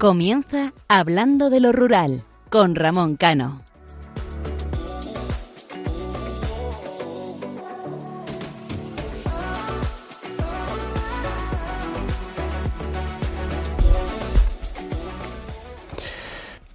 Comienza 0.00 0.72
Hablando 0.88 1.50
de 1.50 1.60
lo 1.60 1.72
Rural 1.72 2.24
con 2.48 2.74
Ramón 2.74 3.16
Cano. 3.16 3.60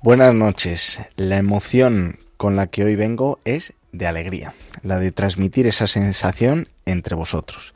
Buenas 0.03 0.35
noches. 0.35 1.01
La 1.15 1.37
emoción 1.37 2.20
con 2.37 2.55
la 2.55 2.67
que 2.67 2.84
hoy 2.84 2.95
vengo 2.95 3.39
es 3.43 3.73
de 3.91 4.05
alegría, 4.05 4.53
la 4.84 4.99
de 4.99 5.12
transmitir 5.12 5.65
esa 5.65 5.87
sensación 5.87 6.67
entre 6.85 7.15
vosotros. 7.15 7.73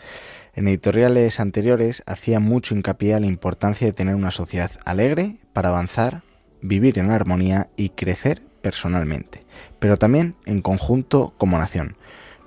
En 0.54 0.68
editoriales 0.68 1.40
anteriores 1.40 2.04
hacía 2.06 2.40
mucho 2.40 2.76
hincapié 2.76 3.16
a 3.16 3.20
la 3.20 3.26
importancia 3.26 3.88
de 3.88 3.94
tener 3.94 4.14
una 4.14 4.30
sociedad 4.30 4.70
alegre 4.86 5.39
para 5.54 5.70
avanzar, 5.70 6.24
vivir 6.62 7.00
en 7.00 7.12
armonía 7.12 7.70
y 7.76 7.90
crecer 7.90 8.42
personalmente, 8.62 9.46
pero 9.80 9.98
también 9.98 10.36
en 10.46 10.62
conjunto 10.62 11.34
como 11.38 11.58
nación. 11.58 11.96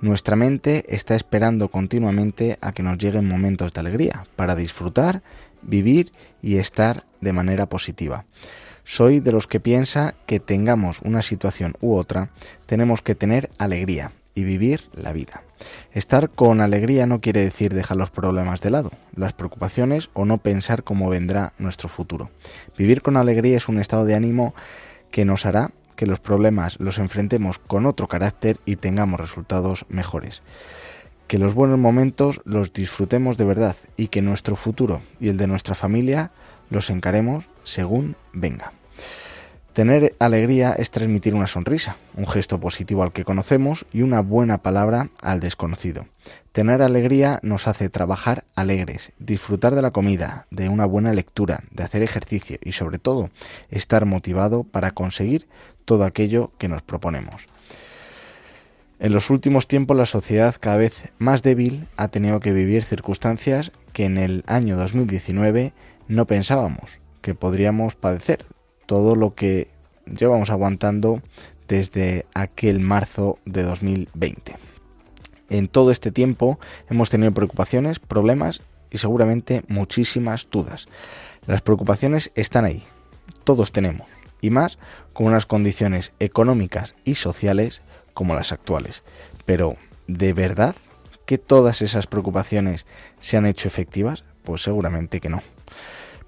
Nuestra 0.00 0.34
mente 0.34 0.84
está 0.88 1.14
esperando 1.14 1.68
continuamente 1.68 2.58
a 2.60 2.72
que 2.72 2.82
nos 2.82 2.98
lleguen 2.98 3.28
momentos 3.28 3.72
de 3.72 3.80
alegría 3.80 4.26
para 4.34 4.56
disfrutar, 4.56 5.22
vivir 5.62 6.12
y 6.42 6.56
estar 6.56 7.04
de 7.20 7.32
manera 7.32 7.66
positiva. 7.66 8.24
Soy 8.84 9.20
de 9.20 9.30
los 9.30 9.46
que 9.46 9.60
piensa 9.60 10.16
que 10.26 10.40
tengamos 10.40 11.00
una 11.02 11.22
situación 11.22 11.74
u 11.80 11.94
otra, 11.94 12.30
tenemos 12.66 13.00
que 13.00 13.14
tener 13.14 13.50
alegría 13.58 14.10
y 14.34 14.42
vivir 14.42 14.88
la 14.92 15.12
vida. 15.12 15.44
Estar 15.92 16.30
con 16.30 16.60
alegría 16.60 17.06
no 17.06 17.20
quiere 17.20 17.42
decir 17.42 17.74
dejar 17.74 17.96
los 17.96 18.10
problemas 18.10 18.60
de 18.60 18.70
lado, 18.70 18.90
las 19.14 19.32
preocupaciones 19.32 20.10
o 20.12 20.24
no 20.24 20.38
pensar 20.38 20.84
cómo 20.84 21.08
vendrá 21.08 21.52
nuestro 21.58 21.88
futuro. 21.88 22.30
Vivir 22.76 23.02
con 23.02 23.16
alegría 23.16 23.56
es 23.56 23.68
un 23.68 23.78
estado 23.78 24.04
de 24.04 24.14
ánimo 24.14 24.54
que 25.10 25.24
nos 25.24 25.46
hará 25.46 25.72
que 25.96 26.06
los 26.06 26.20
problemas 26.20 26.80
los 26.80 26.98
enfrentemos 26.98 27.58
con 27.58 27.86
otro 27.86 28.08
carácter 28.08 28.58
y 28.64 28.76
tengamos 28.76 29.20
resultados 29.20 29.86
mejores. 29.88 30.42
Que 31.28 31.38
los 31.38 31.54
buenos 31.54 31.78
momentos 31.78 32.40
los 32.44 32.72
disfrutemos 32.72 33.36
de 33.36 33.44
verdad 33.44 33.76
y 33.96 34.08
que 34.08 34.22
nuestro 34.22 34.56
futuro 34.56 35.02
y 35.20 35.28
el 35.28 35.36
de 35.36 35.46
nuestra 35.46 35.74
familia 35.74 36.32
los 36.70 36.90
encaremos 36.90 37.48
según 37.62 38.16
venga. 38.32 38.72
Tener 39.72 40.14
alegría 40.18 40.74
es 40.74 40.90
transmitir 40.90 41.34
una 41.34 41.46
sonrisa, 41.46 41.96
un 42.14 42.26
gesto 42.26 42.60
positivo 42.60 43.02
al 43.02 43.12
que 43.12 43.24
conocemos 43.24 43.86
y 43.90 44.02
una 44.02 44.20
buena 44.20 44.58
palabra 44.58 45.08
al 45.22 45.40
desconocido. 45.40 46.04
Tener 46.52 46.82
alegría 46.82 47.40
nos 47.42 47.66
hace 47.66 47.88
trabajar 47.88 48.44
alegres, 48.54 49.12
disfrutar 49.18 49.74
de 49.74 49.80
la 49.80 49.90
comida, 49.90 50.46
de 50.50 50.68
una 50.68 50.84
buena 50.84 51.14
lectura, 51.14 51.64
de 51.70 51.84
hacer 51.84 52.02
ejercicio 52.02 52.58
y 52.62 52.72
sobre 52.72 52.98
todo 52.98 53.30
estar 53.70 54.04
motivado 54.04 54.64
para 54.64 54.90
conseguir 54.90 55.48
todo 55.86 56.04
aquello 56.04 56.50
que 56.58 56.68
nos 56.68 56.82
proponemos. 56.82 57.48
En 58.98 59.12
los 59.14 59.30
últimos 59.30 59.68
tiempos 59.68 59.96
la 59.96 60.06
sociedad 60.06 60.54
cada 60.60 60.76
vez 60.76 61.14
más 61.18 61.42
débil 61.42 61.86
ha 61.96 62.08
tenido 62.08 62.40
que 62.40 62.52
vivir 62.52 62.84
circunstancias 62.84 63.72
que 63.94 64.04
en 64.04 64.18
el 64.18 64.44
año 64.46 64.76
2019 64.76 65.72
no 66.08 66.26
pensábamos 66.26 66.98
que 67.22 67.34
podríamos 67.34 67.94
padecer 67.94 68.44
todo 68.86 69.16
lo 69.16 69.34
que 69.34 69.68
llevamos 70.06 70.50
aguantando 70.50 71.22
desde 71.68 72.26
aquel 72.34 72.80
marzo 72.80 73.38
de 73.44 73.62
2020. 73.62 74.56
En 75.50 75.68
todo 75.68 75.90
este 75.90 76.10
tiempo 76.10 76.58
hemos 76.88 77.10
tenido 77.10 77.32
preocupaciones, 77.32 77.98
problemas 77.98 78.62
y 78.90 78.98
seguramente 78.98 79.62
muchísimas 79.68 80.48
dudas. 80.50 80.86
Las 81.46 81.62
preocupaciones 81.62 82.30
están 82.34 82.64
ahí, 82.64 82.82
todos 83.44 83.72
tenemos, 83.72 84.08
y 84.40 84.50
más 84.50 84.78
con 85.12 85.26
unas 85.26 85.46
condiciones 85.46 86.12
económicas 86.20 86.94
y 87.04 87.16
sociales 87.16 87.82
como 88.14 88.34
las 88.34 88.52
actuales. 88.52 89.02
Pero, 89.44 89.76
¿de 90.06 90.32
verdad 90.32 90.74
que 91.26 91.38
todas 91.38 91.82
esas 91.82 92.06
preocupaciones 92.06 92.86
se 93.20 93.36
han 93.36 93.46
hecho 93.46 93.68
efectivas? 93.68 94.24
Pues 94.44 94.62
seguramente 94.62 95.20
que 95.20 95.28
no 95.28 95.42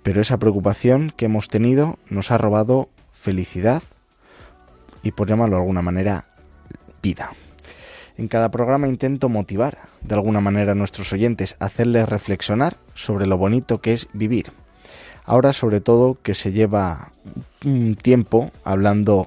pero 0.04 0.20
esa 0.20 0.38
preocupación 0.38 1.12
que 1.16 1.24
hemos 1.24 1.48
tenido 1.48 1.98
nos 2.10 2.30
ha 2.30 2.38
robado 2.38 2.90
felicidad 3.24 3.82
y, 5.02 5.12
por 5.12 5.28
llamarlo 5.28 5.56
de 5.56 5.62
alguna 5.62 5.80
manera, 5.80 6.26
vida. 7.02 7.32
En 8.18 8.28
cada 8.28 8.50
programa 8.50 8.86
intento 8.86 9.28
motivar 9.28 9.78
de 10.02 10.14
alguna 10.14 10.40
manera 10.40 10.72
a 10.72 10.74
nuestros 10.74 11.12
oyentes, 11.12 11.56
hacerles 11.58 12.08
reflexionar 12.08 12.76
sobre 12.94 13.26
lo 13.26 13.38
bonito 13.38 13.80
que 13.80 13.94
es 13.94 14.08
vivir. 14.12 14.52
Ahora 15.24 15.54
sobre 15.54 15.80
todo 15.80 16.18
que 16.22 16.34
se 16.34 16.52
lleva 16.52 17.10
un 17.64 17.96
tiempo 17.96 18.50
hablando 18.62 19.26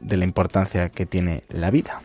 de 0.00 0.16
la 0.16 0.24
importancia 0.24 0.88
que 0.88 1.04
tiene 1.04 1.42
la 1.50 1.70
vida. 1.70 2.00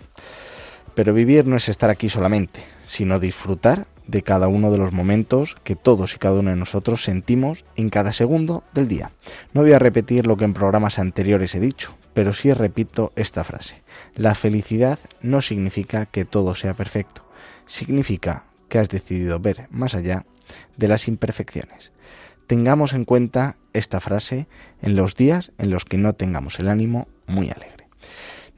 Pero 0.95 1.13
vivir 1.13 1.47
no 1.47 1.55
es 1.55 1.69
estar 1.69 1.89
aquí 1.89 2.09
solamente, 2.09 2.61
sino 2.85 3.19
disfrutar 3.19 3.87
de 4.11 4.21
cada 4.23 4.49
uno 4.49 4.71
de 4.71 4.77
los 4.77 4.91
momentos 4.91 5.55
que 5.63 5.77
todos 5.77 6.13
y 6.13 6.17
cada 6.17 6.39
uno 6.39 6.49
de 6.51 6.57
nosotros 6.57 7.03
sentimos 7.03 7.63
en 7.77 7.89
cada 7.89 8.11
segundo 8.11 8.63
del 8.73 8.89
día. 8.89 9.11
No 9.53 9.61
voy 9.61 9.71
a 9.71 9.79
repetir 9.79 10.27
lo 10.27 10.35
que 10.35 10.43
en 10.43 10.53
programas 10.53 10.99
anteriores 10.99 11.55
he 11.55 11.61
dicho, 11.61 11.95
pero 12.13 12.33
sí 12.33 12.53
repito 12.53 13.13
esta 13.15 13.45
frase. 13.45 13.81
La 14.15 14.35
felicidad 14.35 14.99
no 15.21 15.41
significa 15.41 16.05
que 16.05 16.25
todo 16.25 16.55
sea 16.55 16.73
perfecto, 16.73 17.25
significa 17.65 18.43
que 18.67 18.79
has 18.79 18.89
decidido 18.89 19.39
ver 19.39 19.67
más 19.71 19.95
allá 19.95 20.25
de 20.75 20.89
las 20.89 21.07
imperfecciones. 21.07 21.93
Tengamos 22.47 22.91
en 22.91 23.05
cuenta 23.05 23.55
esta 23.71 24.01
frase 24.01 24.47
en 24.81 24.97
los 24.97 25.15
días 25.15 25.53
en 25.57 25.71
los 25.71 25.85
que 25.85 25.97
no 25.97 26.13
tengamos 26.13 26.59
el 26.59 26.67
ánimo 26.67 27.07
muy 27.27 27.49
alegre. 27.49 27.87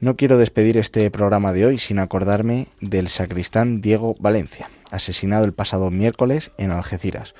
No 0.00 0.16
quiero 0.16 0.38
despedir 0.38 0.76
este 0.76 1.08
programa 1.10 1.52
de 1.52 1.66
hoy 1.66 1.78
sin 1.78 1.98
acordarme 1.98 2.66
del 2.80 3.08
sacristán 3.08 3.80
Diego 3.80 4.14
Valencia, 4.18 4.68
asesinado 4.90 5.44
el 5.44 5.54
pasado 5.54 5.90
miércoles 5.90 6.50
en 6.58 6.72
Algeciras. 6.72 7.34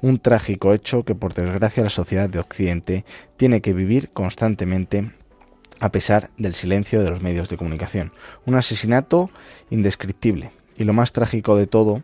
Un 0.00 0.20
trágico 0.20 0.72
hecho 0.72 1.04
que 1.04 1.16
por 1.16 1.34
desgracia 1.34 1.82
la 1.82 1.90
sociedad 1.90 2.30
de 2.30 2.38
Occidente 2.38 3.04
tiene 3.36 3.60
que 3.60 3.72
vivir 3.72 4.10
constantemente 4.10 5.10
a 5.80 5.90
pesar 5.90 6.30
del 6.38 6.54
silencio 6.54 7.02
de 7.02 7.10
los 7.10 7.22
medios 7.22 7.48
de 7.48 7.56
comunicación. 7.56 8.12
Un 8.46 8.54
asesinato 8.54 9.30
indescriptible 9.68 10.52
y 10.76 10.84
lo 10.84 10.92
más 10.92 11.12
trágico 11.12 11.56
de 11.56 11.66
todo 11.66 12.02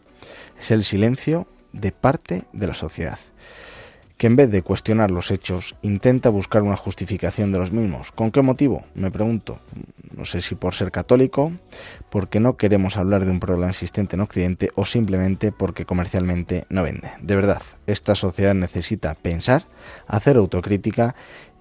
es 0.59 0.73
el 0.73 0.85
silencio 0.85 1.47
de 1.73 1.93
parte 1.93 2.43
de 2.53 2.67
la 2.67 2.75
sociedad 2.75 3.19
que 4.23 4.29
en 4.29 4.37
vez 4.37 4.53
de 4.53 4.63
cuestionar 4.63 5.11
los 5.11 5.33
hechos 5.33 5.75
intenta 5.83 6.29
buscar 6.29 6.63
una 6.63 6.77
justificación 6.77 7.51
de 7.51 7.59
los 7.59 7.73
mismos. 7.73 8.13
¿Con 8.13 8.31
qué 8.31 8.41
motivo? 8.41 8.85
Me 8.95 9.11
pregunto. 9.11 9.59
No 10.17 10.25
sé 10.25 10.41
si 10.43 10.55
por 10.55 10.75
ser 10.75 10.93
católico, 10.93 11.51
porque 12.09 12.39
no 12.39 12.57
queremos 12.57 12.97
hablar 12.97 13.25
de 13.25 13.33
un 13.33 13.41
problema 13.41 13.71
existente 13.71 14.15
en 14.15 14.21
Occidente 14.21 14.71
o 14.77 14.85
simplemente 14.85 15.51
porque 15.51 15.87
comercialmente 15.87 16.67
no 16.69 16.85
vende. 16.85 17.11
De 17.21 17.35
verdad, 17.35 17.63
esta 17.89 18.15
sociedad 18.15 18.55
necesita 18.55 19.17
pensar, 19.17 19.65
hacer 20.07 20.37
autocrítica 20.37 21.17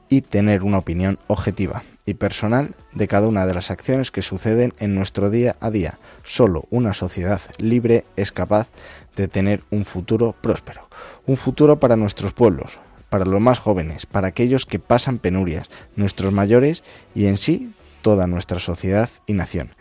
y 0.07 0.21
tener 0.21 0.61
una 0.61 0.77
opinión 0.77 1.17
objetiva 1.25 1.81
y 2.05 2.13
personal 2.13 2.75
de 2.93 3.07
cada 3.07 3.27
una 3.27 3.47
de 3.47 3.55
las 3.55 3.71
acciones 3.71 4.11
que 4.11 4.21
suceden 4.21 4.75
en 4.77 4.93
nuestro 4.93 5.31
día 5.31 5.55
a 5.61 5.71
día. 5.71 5.97
Solo 6.23 6.65
una 6.69 6.93
sociedad 6.93 7.41
libre 7.57 8.05
es 8.17 8.31
capaz 8.31 8.67
de 9.15 9.27
tener 9.27 9.63
un 9.71 9.83
futuro 9.83 10.35
próspero 10.41 10.87
un 11.25 11.37
futuro 11.37 11.79
para 11.79 11.95
nuestros 11.95 12.33
pueblos, 12.33 12.79
para 13.09 13.25
los 13.25 13.41
más 13.41 13.59
jóvenes, 13.59 14.05
para 14.05 14.27
aquellos 14.27 14.65
que 14.65 14.79
pasan 14.79 15.19
penurias, 15.19 15.69
nuestros 15.95 16.31
mayores 16.31 16.83
y 17.13 17.25
en 17.25 17.37
sí 17.37 17.73
toda 18.01 18.27
nuestra 18.27 18.59
sociedad 18.59 19.09
y 19.27 19.33
nación. 19.33 19.75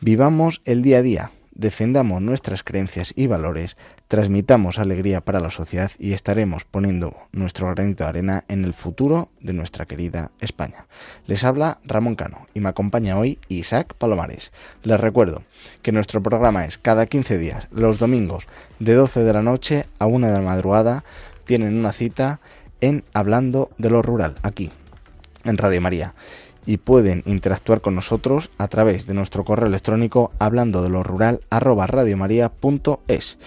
Vivamos 0.00 0.62
el 0.64 0.82
día 0.82 0.98
a 0.98 1.02
día, 1.02 1.30
defendamos 1.60 2.22
nuestras 2.22 2.64
creencias 2.64 3.12
y 3.14 3.26
valores, 3.26 3.76
transmitamos 4.08 4.78
alegría 4.78 5.20
para 5.20 5.40
la 5.40 5.50
sociedad 5.50 5.90
y 5.98 6.14
estaremos 6.14 6.64
poniendo 6.64 7.14
nuestro 7.32 7.68
granito 7.68 8.04
de 8.04 8.08
arena 8.08 8.44
en 8.48 8.64
el 8.64 8.72
futuro 8.72 9.28
de 9.40 9.52
nuestra 9.52 9.84
querida 9.84 10.30
España. 10.40 10.86
Les 11.26 11.44
habla 11.44 11.78
Ramón 11.84 12.14
Cano 12.14 12.46
y 12.54 12.60
me 12.60 12.70
acompaña 12.70 13.18
hoy 13.18 13.38
Isaac 13.48 13.92
Palomares. 13.94 14.52
Les 14.84 14.98
recuerdo 14.98 15.42
que 15.82 15.92
nuestro 15.92 16.22
programa 16.22 16.64
es 16.64 16.78
cada 16.78 17.04
15 17.04 17.36
días, 17.36 17.68
los 17.70 17.98
domingos, 17.98 18.48
de 18.78 18.94
12 18.94 19.22
de 19.22 19.32
la 19.34 19.42
noche 19.42 19.84
a 19.98 20.06
1 20.06 20.28
de 20.28 20.32
la 20.32 20.40
madrugada, 20.40 21.04
tienen 21.44 21.76
una 21.76 21.92
cita 21.92 22.40
en 22.80 23.04
Hablando 23.12 23.70
de 23.76 23.90
lo 23.90 24.00
Rural, 24.00 24.36
aquí, 24.42 24.70
en 25.44 25.58
Radio 25.58 25.82
María 25.82 26.14
y 26.70 26.76
pueden 26.76 27.24
interactuar 27.26 27.80
con 27.80 27.96
nosotros 27.96 28.52
a 28.56 28.68
través 28.68 29.04
de 29.08 29.12
nuestro 29.12 29.44
correo 29.44 29.66
electrónico 29.66 30.30
hablando 30.38 30.82
de 30.82 30.88
lo 30.88 31.02
rural 31.02 31.40
arroba 31.50 31.88
radiomaria.es 31.88 33.38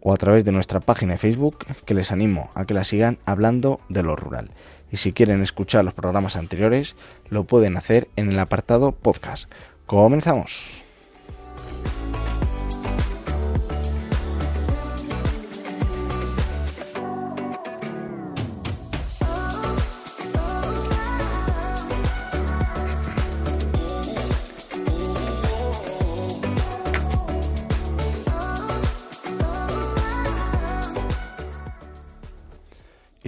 o 0.00 0.12
a 0.12 0.16
través 0.18 0.44
de 0.44 0.52
nuestra 0.52 0.80
página 0.80 1.12
de 1.12 1.18
Facebook 1.18 1.64
que 1.86 1.94
les 1.94 2.12
animo 2.12 2.50
a 2.54 2.66
que 2.66 2.74
la 2.74 2.84
sigan 2.84 3.16
hablando 3.24 3.80
de 3.88 4.02
lo 4.02 4.16
rural. 4.16 4.50
Y 4.92 4.98
si 4.98 5.14
quieren 5.14 5.42
escuchar 5.42 5.82
los 5.82 5.94
programas 5.94 6.36
anteriores, 6.36 6.94
lo 7.30 7.44
pueden 7.44 7.78
hacer 7.78 8.08
en 8.16 8.30
el 8.30 8.38
apartado 8.38 8.92
podcast. 8.92 9.50
Comenzamos. 9.86 10.87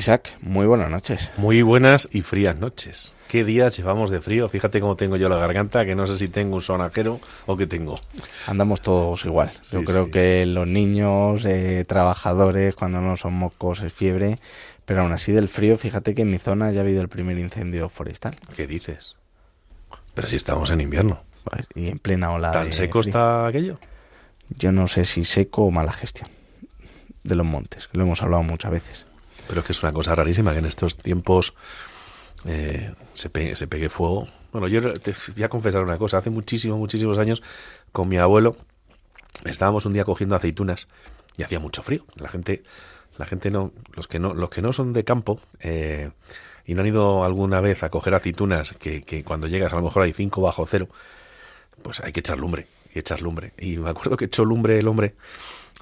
Isaac, 0.01 0.35
muy 0.41 0.67
buenas 0.67 0.91
noches. 0.91 1.31
Muy 1.37 1.61
buenas 1.61 2.09
y 2.11 2.23
frías 2.23 2.59
noches. 2.59 3.15
¿Qué 3.29 3.45
días 3.45 3.77
llevamos 3.77 4.11
de 4.11 4.23
frío? 4.23 4.49
Fíjate 4.49 4.81
cómo 4.81 4.97
tengo 4.97 5.17
yo 5.17 5.29
la 5.29 5.37
garganta, 5.37 5.85
que 5.85 5.95
no 5.95 6.07
sé 6.07 6.17
si 6.17 6.29
tengo 6.29 6.57
un 6.57 6.63
sonajero 6.63 7.21
o 7.45 7.55
qué 7.55 7.67
tengo. 7.67 8.01
Andamos 8.47 8.81
todos 8.81 9.27
igual. 9.27 9.53
yo 9.71 9.85
creo 9.85 10.11
que 10.11 10.47
los 10.47 10.67
niños, 10.67 11.45
eh, 11.45 11.85
trabajadores, 11.87 12.75
cuando 12.75 13.03
no 13.03 13.19
son 13.19 13.35
mocos 13.35 13.83
es 13.83 13.93
fiebre, 13.93 14.39
pero 14.87 15.03
aún 15.03 15.13
así 15.13 15.33
del 15.33 15.51
frío, 15.51 15.77
fíjate 15.77 16.15
que 16.15 16.23
en 16.23 16.31
mi 16.31 16.39
zona 16.39 16.71
ya 16.71 16.81
ha 16.81 16.83
habido 16.83 17.03
el 17.03 17.11
primer 17.11 17.39
incendio 17.39 17.91
forestal. 17.91 18.37
¿Qué 18.57 18.67
dices? 18.67 19.17
Pero 20.15 20.29
si 20.29 20.37
estamos 20.37 20.71
en 20.71 20.81
invierno. 20.81 21.21
Pues, 21.45 21.67
y 21.75 21.89
en 21.89 21.99
plena 21.99 22.31
ola. 22.31 22.53
¿Tan 22.53 22.73
seco 22.73 23.01
está 23.01 23.47
aquello? 23.47 23.79
Yo 24.49 24.73
no 24.73 24.89
sé 24.89 25.05
si 25.05 25.25
seco 25.25 25.65
o 25.65 25.71
mala 25.71 25.93
gestión 25.93 26.31
de 27.23 27.35
los 27.35 27.47
montes, 27.47 27.87
que 27.87 27.99
lo 27.99 28.05
hemos 28.05 28.23
hablado 28.23 28.43
muchas 28.43 28.71
veces. 28.71 29.10
Pero 29.51 29.63
es 29.63 29.67
que 29.67 29.73
es 29.73 29.83
una 29.83 29.93
cosa 29.93 30.15
rarísima 30.15 30.53
que 30.53 30.61
en 30.61 30.67
estos 30.67 30.97
tiempos 30.97 31.55
eh, 32.45 32.95
se, 33.15 33.31
pegue, 33.31 33.89
fuego. 33.89 34.29
Bueno, 34.53 34.69
yo 34.69 34.93
te 34.93 35.13
voy 35.35 35.43
a 35.43 35.49
confesar 35.49 35.83
una 35.83 35.99
cosa. 35.99 36.19
Hace 36.19 36.31
muchísimos, 36.31 36.79
muchísimos 36.79 37.19
años, 37.19 37.43
con 37.91 38.09
mi 38.09 38.17
abuelo, 38.17 38.57
estábamos 39.45 39.87
un 39.87 39.93
día 39.93 40.05
cogiendo 40.05 40.37
aceitunas 40.37 40.87
y 41.37 41.43
hacía 41.43 41.59
mucho 41.59 41.83
frío. 41.83 42.05
La 42.15 42.29
gente, 42.29 42.63
la 43.19 43.27
gente 43.27 43.51
no, 43.51 43.73
los 43.95 44.07
que 44.07 44.21
no, 44.21 44.35
los 44.35 44.51
que 44.51 44.63
no 44.63 44.73
son 44.73 44.93
de 44.93 45.03
campo 45.03 45.41
eh, 45.59 46.13
y 46.65 46.75
no 46.75 46.83
han 46.83 46.87
ido 46.87 47.25
alguna 47.25 47.61
vez 47.61 47.83
a 47.83 47.91
coger 47.91 48.15
aceitunas, 48.15 48.75
que, 48.79 49.03
que 49.03 49.25
cuando 49.25 49.49
llegas 49.49 49.73
a 49.73 49.77
lo 49.77 49.83
mejor 49.83 50.05
hay 50.05 50.13
5 50.13 50.41
bajo 50.41 50.65
cero, 50.65 50.89
pues 51.83 51.99
hay 51.99 52.13
que 52.13 52.21
echar 52.21 52.39
lumbre 52.39 52.69
y 52.95 53.01
echar 53.01 53.21
lumbre. 53.21 53.53
Y 53.59 53.79
me 53.79 53.91
acuerdo 53.91 54.17
que 54.17 54.27
echó 54.27 54.45
lumbre 54.45 54.79
el 54.79 54.87
hombre 54.87 55.17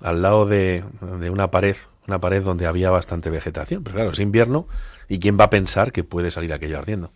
al 0.01 0.23
lado 0.23 0.47
de, 0.47 0.85
de 1.21 1.29
una 1.29 1.51
pared 1.51 1.77
una 2.09 2.19
pared 2.19 2.43
donde 2.43 2.67
había 2.67 2.91
bastante 2.91 3.31
vegetación. 3.31 3.85
Pero 3.85 3.97
claro, 3.97 4.11
es 4.13 4.19
invierno 4.19 4.67
y 5.09 5.21
¿quién 5.21 5.39
va 5.39 5.45
a 5.45 5.51
pensar 5.51 5.93
que 5.93 6.03
puede 6.03 6.31
salir 6.31 6.53
aquello 6.53 6.79
ardiendo? 6.79 7.13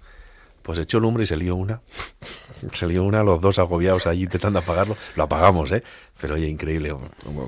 Pues 0.62 0.78
echó 0.78 1.00
lumbre 1.00 1.24
y 1.24 1.26
se 1.26 1.36
lió 1.36 1.56
una. 1.56 1.80
Se 2.74 2.86
lió 2.86 3.02
una, 3.02 3.24
los 3.24 3.40
dos 3.40 3.58
agobiados 3.58 4.06
allí 4.06 4.22
intentando 4.22 4.60
apagarlo. 4.60 4.96
Lo 5.16 5.24
apagamos, 5.24 5.72
¿eh? 5.72 5.82
Pero 6.20 6.34
oye, 6.34 6.46
increíble. 6.46 6.94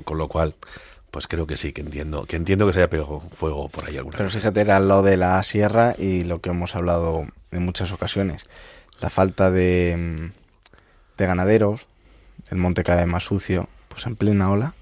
Con 0.03 0.17
lo 0.17 0.27
cual, 0.27 0.55
pues 1.09 1.25
creo 1.27 1.47
que 1.47 1.55
sí, 1.55 1.71
que 1.71 1.79
entiendo 1.79 2.25
que 2.25 2.35
entiendo 2.35 2.67
que 2.67 2.73
se 2.73 2.79
haya 2.79 2.89
pegado 2.89 3.21
fuego 3.33 3.69
por 3.69 3.87
ahí 3.87 3.95
alguna 3.95 4.17
Pero 4.17 4.29
fíjate, 4.29 4.59
era 4.59 4.77
lo 4.81 5.03
de 5.03 5.15
la 5.15 5.41
sierra 5.43 5.95
y 5.97 6.25
lo 6.25 6.41
que 6.41 6.49
hemos 6.49 6.75
hablado 6.75 7.27
en 7.51 7.63
muchas 7.63 7.93
ocasiones. 7.93 8.45
La 8.99 9.09
falta 9.09 9.51
de, 9.51 10.31
de 11.17 11.25
ganaderos, 11.25 11.87
el 12.49 12.57
monte 12.57 12.83
cada 12.83 12.99
vez 12.99 13.07
más 13.07 13.23
sucio, 13.23 13.69
pues 13.87 14.05
en 14.05 14.17
plena 14.17 14.51
ola 14.51 14.73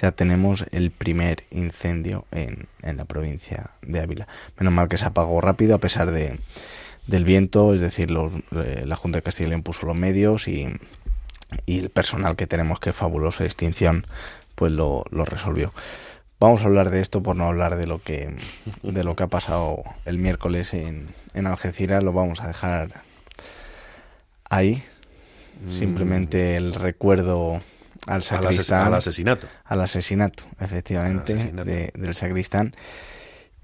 ya 0.00 0.12
tenemos 0.12 0.64
el 0.70 0.90
primer 0.90 1.44
incendio 1.50 2.24
en, 2.30 2.68
en 2.82 2.96
la 2.96 3.04
provincia 3.04 3.70
de 3.82 4.00
Ávila. 4.00 4.28
Menos 4.58 4.72
mal 4.72 4.88
que 4.88 4.98
se 4.98 5.04
apagó 5.04 5.40
rápido 5.40 5.74
a 5.74 5.78
pesar 5.78 6.10
de, 6.12 6.38
del 7.06 7.24
viento, 7.24 7.74
es 7.74 7.80
decir, 7.80 8.10
eh, 8.52 8.84
la 8.86 8.96
Junta 8.96 9.18
de 9.18 9.22
Castilla 9.22 9.48
y 9.48 9.50
León 9.50 9.62
puso 9.62 9.86
los 9.86 9.96
medios 9.96 10.46
y, 10.46 10.68
y, 11.66 11.80
el 11.80 11.90
personal 11.90 12.36
que 12.36 12.46
tenemos, 12.46 12.78
que 12.80 12.90
es 12.90 12.96
fabuloso, 12.96 13.44
extinción, 13.44 14.06
pues 14.54 14.72
lo, 14.72 15.04
lo, 15.10 15.24
resolvió. 15.24 15.72
Vamos 16.38 16.62
a 16.62 16.66
hablar 16.66 16.90
de 16.90 17.00
esto 17.00 17.22
por 17.22 17.34
no 17.34 17.46
hablar 17.46 17.76
de 17.76 17.86
lo 17.86 18.00
que, 18.00 18.36
de 18.82 19.04
lo 19.04 19.16
que 19.16 19.24
ha 19.24 19.28
pasado 19.28 19.82
el 20.04 20.18
miércoles 20.18 20.74
en, 20.74 21.08
en 21.34 21.46
Algeciras, 21.46 22.04
lo 22.04 22.12
vamos 22.12 22.40
a 22.40 22.46
dejar 22.46 23.02
ahí. 24.48 24.82
Mm. 25.66 25.72
Simplemente 25.72 26.56
el 26.56 26.74
recuerdo 26.74 27.60
al 28.06 28.22
sacristán. 28.22 28.86
Al, 28.86 28.94
asesinato. 28.94 29.46
Al 29.64 29.80
asesinato, 29.80 30.44
efectivamente, 30.60 31.52
del 31.94 32.14
sacristán. 32.14 32.74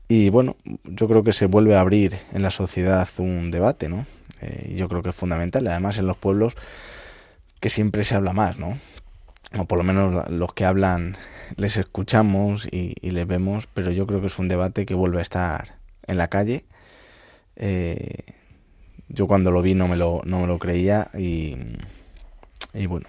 Y 0.09 0.31
bueno, 0.31 0.57
yo 0.85 1.09
creo 1.09 1.25
que 1.25 1.33
se 1.33 1.47
vuelve 1.47 1.77
a 1.77 1.81
abrir 1.81 2.19
en 2.33 2.43
la 2.43 2.51
sociedad 2.51 3.09
un 3.19 3.51
debate, 3.51 3.89
¿no? 3.89 4.07
Eh, 4.41 4.75
yo 4.77 4.89
creo 4.89 5.03
que 5.03 5.11
es 5.11 5.17
fundamental. 5.17 5.67
Además, 5.67 5.99
en 5.99 6.07
los 6.07 6.17
pueblos 6.17 6.57
que 7.61 7.71
siempre 7.71 8.05
se 8.05 8.15
habla 8.15 8.33
más, 8.33 8.59
¿no? 8.59 8.79
O 9.57 9.65
por 9.65 9.79
lo 9.79 9.85
menos 9.85 10.31
los 10.31 10.53
que 10.53 10.65
hablan 10.65 11.17
les 11.57 11.77
escuchamos 11.77 12.67
y, 12.71 12.95
les 13.01 13.27
vemos, 13.27 13.67
pero 13.73 13.91
yo 13.91 14.07
creo 14.07 14.21
que 14.21 14.27
es 14.27 14.39
un 14.39 14.49
debate 14.49 14.85
que 14.87 14.95
vuelve 14.95 15.19
a 15.19 15.23
estar 15.23 15.77
en 16.07 16.19
la 16.19 16.29
calle. 16.29 16.65
Eh, 17.57 18.25
yo 19.09 19.27
cuando 19.27 19.51
lo 19.51 19.63
vi 19.63 19.75
no 19.75 19.87
me 19.89 19.97
lo, 19.97 20.23
no 20.25 20.41
me 20.41 20.47
lo 20.47 20.59
creía 20.59 21.09
y, 21.15 21.57
y 22.73 22.87
bueno, 22.87 23.07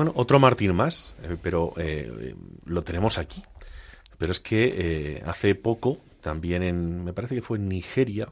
bueno, 0.00 0.14
otro 0.16 0.38
Martín 0.38 0.74
más, 0.74 1.14
eh, 1.24 1.36
pero 1.42 1.74
eh, 1.76 2.34
lo 2.64 2.80
tenemos 2.80 3.18
aquí. 3.18 3.42
Pero 4.16 4.32
es 4.32 4.40
que 4.40 4.74
eh, 4.74 5.22
hace 5.26 5.54
poco, 5.54 5.98
también 6.22 6.62
en, 6.62 7.04
me 7.04 7.12
parece 7.12 7.34
que 7.34 7.42
fue 7.42 7.58
en 7.58 7.68
Nigeria, 7.68 8.30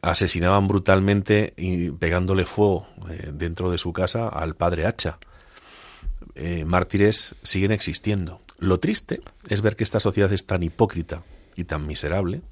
asesinaban 0.00 0.68
brutalmente 0.68 1.54
y 1.56 1.90
pegándole 1.90 2.44
fuego 2.44 2.86
dentro 3.32 3.68
de 3.70 3.78
su 3.78 3.92
casa 3.92 4.28
al 4.28 4.54
padre 4.54 4.86
Hacha. 4.86 5.18
mártires 6.66 7.34
siguen 7.42 7.72
existiendo. 7.72 8.42
Lo 8.58 8.78
triste 8.78 9.22
es 9.48 9.60
ver 9.60 9.74
que 9.74 9.82
esta 9.82 9.98
sociedad 9.98 10.32
es 10.32 10.46
tan 10.46 10.62
hipócrita 10.62 11.24
y 11.56 11.64
tan 11.64 11.86
miserable 11.86 12.42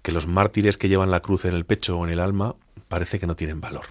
que 0.00 0.12
los 0.12 0.26
mártires 0.26 0.78
que 0.78 0.88
llevan 0.88 1.10
la 1.10 1.20
cruz 1.20 1.44
en 1.44 1.54
el 1.54 1.66
pecho 1.66 1.98
o 1.98 2.06
en 2.06 2.12
el 2.12 2.20
alma 2.20 2.54
parece 2.88 3.18
que 3.18 3.26
no 3.26 3.34
tienen 3.34 3.60
valor. 3.60 3.86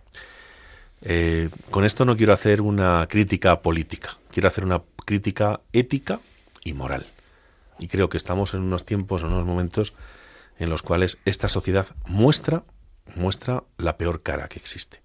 Eh, 1.01 1.49
con 1.69 1.85
esto 1.85 2.05
no 2.05 2.17
quiero 2.17 2.33
hacer 2.33 2.61
una 2.61 3.05
crítica 3.07 3.61
política, 3.61 4.17
quiero 4.31 4.47
hacer 4.47 4.65
una 4.65 4.81
crítica 5.05 5.61
ética 5.73 6.19
y 6.63 6.73
moral. 6.73 7.05
Y 7.79 7.87
creo 7.87 8.09
que 8.09 8.17
estamos 8.17 8.53
en 8.53 8.61
unos 8.61 8.85
tiempos, 8.85 9.21
en 9.21 9.29
unos 9.29 9.45
momentos 9.45 9.93
en 10.57 10.69
los 10.69 10.81
cuales 10.81 11.19
esta 11.25 11.49
sociedad 11.49 11.87
muestra, 12.05 12.63
muestra 13.15 13.63
la 13.77 13.97
peor 13.97 14.23
cara 14.23 14.47
que 14.47 14.57
existe. 14.57 15.01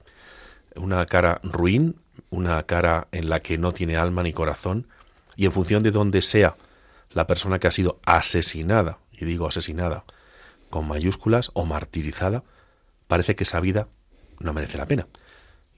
Una 0.76 1.04
cara 1.04 1.40
ruin, 1.42 1.96
una 2.30 2.62
cara 2.62 3.08
en 3.12 3.28
la 3.28 3.40
que 3.40 3.58
no 3.58 3.72
tiene 3.72 3.96
alma 3.96 4.22
ni 4.22 4.32
corazón, 4.32 4.86
y 5.36 5.44
en 5.44 5.52
función 5.52 5.82
de 5.82 5.90
donde 5.90 6.22
sea 6.22 6.56
la 7.10 7.26
persona 7.26 7.58
que 7.58 7.66
ha 7.66 7.70
sido 7.70 8.00
asesinada, 8.06 8.98
y 9.12 9.26
digo 9.26 9.46
asesinada 9.46 10.04
con 10.70 10.88
mayúsculas, 10.88 11.50
o 11.52 11.66
martirizada, 11.66 12.42
parece 13.06 13.36
que 13.36 13.44
esa 13.44 13.60
vida 13.60 13.88
no 14.38 14.54
merece 14.54 14.78
la 14.78 14.86
pena 14.86 15.06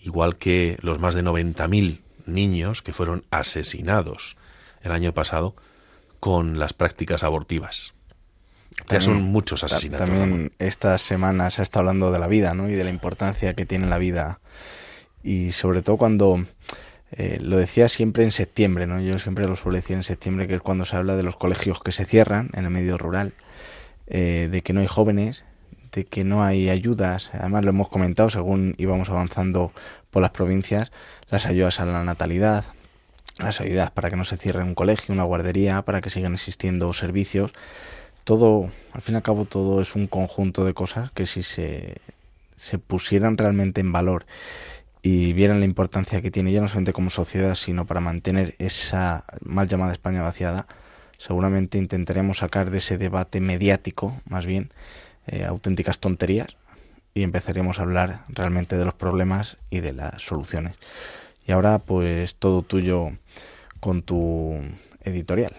igual 0.04 0.36
que 0.36 0.78
los 0.80 0.98
más 0.98 1.14
de 1.14 1.22
90.000 1.22 2.00
niños 2.26 2.82
que 2.82 2.92
fueron 2.92 3.24
asesinados 3.30 4.36
el 4.82 4.92
año 4.92 5.12
pasado 5.12 5.54
con 6.20 6.58
las 6.58 6.72
prácticas 6.72 7.22
abortivas. 7.22 7.94
ya 8.88 9.00
son 9.00 9.22
muchos 9.22 9.64
asesinatos. 9.64 10.08
También 10.08 10.52
estas 10.58 11.02
semanas 11.02 11.54
se 11.54 11.62
ha 11.62 11.64
estado 11.64 11.80
hablando 11.80 12.12
de 12.12 12.18
la 12.18 12.28
vida 12.28 12.54
¿no? 12.54 12.68
y 12.68 12.72
de 12.72 12.84
la 12.84 12.90
importancia 12.90 13.54
que 13.54 13.66
tiene 13.66 13.86
la 13.86 13.98
vida. 13.98 14.40
Y 15.22 15.52
sobre 15.52 15.82
todo 15.82 15.96
cuando 15.96 16.44
eh, 17.12 17.38
lo 17.40 17.56
decía 17.56 17.88
siempre 17.88 18.24
en 18.24 18.32
septiembre, 18.32 18.86
¿no? 18.86 19.00
yo 19.00 19.18
siempre 19.18 19.46
lo 19.46 19.56
suelo 19.56 19.76
decir 19.76 19.96
en 19.96 20.02
septiembre, 20.02 20.48
que 20.48 20.56
es 20.56 20.62
cuando 20.62 20.84
se 20.84 20.96
habla 20.96 21.16
de 21.16 21.22
los 21.22 21.36
colegios 21.36 21.80
que 21.80 21.92
se 21.92 22.04
cierran 22.04 22.50
en 22.54 22.64
el 22.64 22.70
medio 22.70 22.98
rural, 22.98 23.34
eh, 24.06 24.48
de 24.50 24.62
que 24.62 24.72
no 24.72 24.80
hay 24.80 24.86
jóvenes, 24.86 25.44
que 26.02 26.24
no 26.24 26.42
hay 26.42 26.68
ayudas, 26.68 27.30
además 27.32 27.62
lo 27.62 27.70
hemos 27.70 27.88
comentado 27.88 28.28
según 28.30 28.74
íbamos 28.78 29.08
avanzando 29.08 29.72
por 30.10 30.22
las 30.22 30.32
provincias, 30.32 30.90
las 31.30 31.46
ayudas 31.46 31.78
a 31.78 31.84
la 31.84 32.02
natalidad, 32.02 32.64
las 33.38 33.60
ayudas 33.60 33.92
para 33.92 34.10
que 34.10 34.16
no 34.16 34.24
se 34.24 34.36
cierre 34.36 34.62
un 34.64 34.74
colegio, 34.74 35.14
una 35.14 35.22
guardería, 35.22 35.82
para 35.82 36.00
que 36.00 36.10
sigan 36.10 36.34
existiendo 36.34 36.92
servicios. 36.92 37.52
Todo, 38.24 38.70
al 38.92 39.02
fin 39.02 39.14
y 39.14 39.16
al 39.16 39.22
cabo, 39.22 39.44
todo 39.44 39.80
es 39.80 39.94
un 39.94 40.06
conjunto 40.08 40.64
de 40.64 40.74
cosas 40.74 41.10
que 41.12 41.26
si 41.26 41.42
se, 41.42 41.96
se 42.56 42.78
pusieran 42.78 43.36
realmente 43.36 43.80
en 43.80 43.92
valor 43.92 44.26
y 45.02 45.34
vieran 45.34 45.60
la 45.60 45.66
importancia 45.66 46.22
que 46.22 46.30
tiene 46.30 46.50
ya 46.50 46.62
no 46.62 46.68
solamente 46.68 46.94
como 46.94 47.10
sociedad, 47.10 47.54
sino 47.54 47.84
para 47.84 48.00
mantener 48.00 48.54
esa 48.58 49.24
mal 49.42 49.68
llamada 49.68 49.92
España 49.92 50.22
vaciada, 50.22 50.66
seguramente 51.18 51.76
intentaremos 51.76 52.38
sacar 52.38 52.70
de 52.70 52.78
ese 52.78 52.96
debate 52.96 53.40
mediático, 53.40 54.18
más 54.26 54.46
bien, 54.46 54.72
eh, 55.26 55.44
auténticas 55.44 55.98
tonterías 55.98 56.56
y 57.14 57.22
empezaremos 57.22 57.78
a 57.78 57.82
hablar 57.82 58.24
realmente 58.28 58.76
de 58.76 58.84
los 58.84 58.94
problemas 58.94 59.56
y 59.70 59.80
de 59.80 59.92
las 59.92 60.22
soluciones. 60.22 60.76
Y 61.46 61.52
ahora 61.52 61.78
pues 61.78 62.34
todo 62.36 62.62
tuyo 62.62 63.12
con 63.80 64.02
tu 64.02 64.60
editorial. 65.02 65.52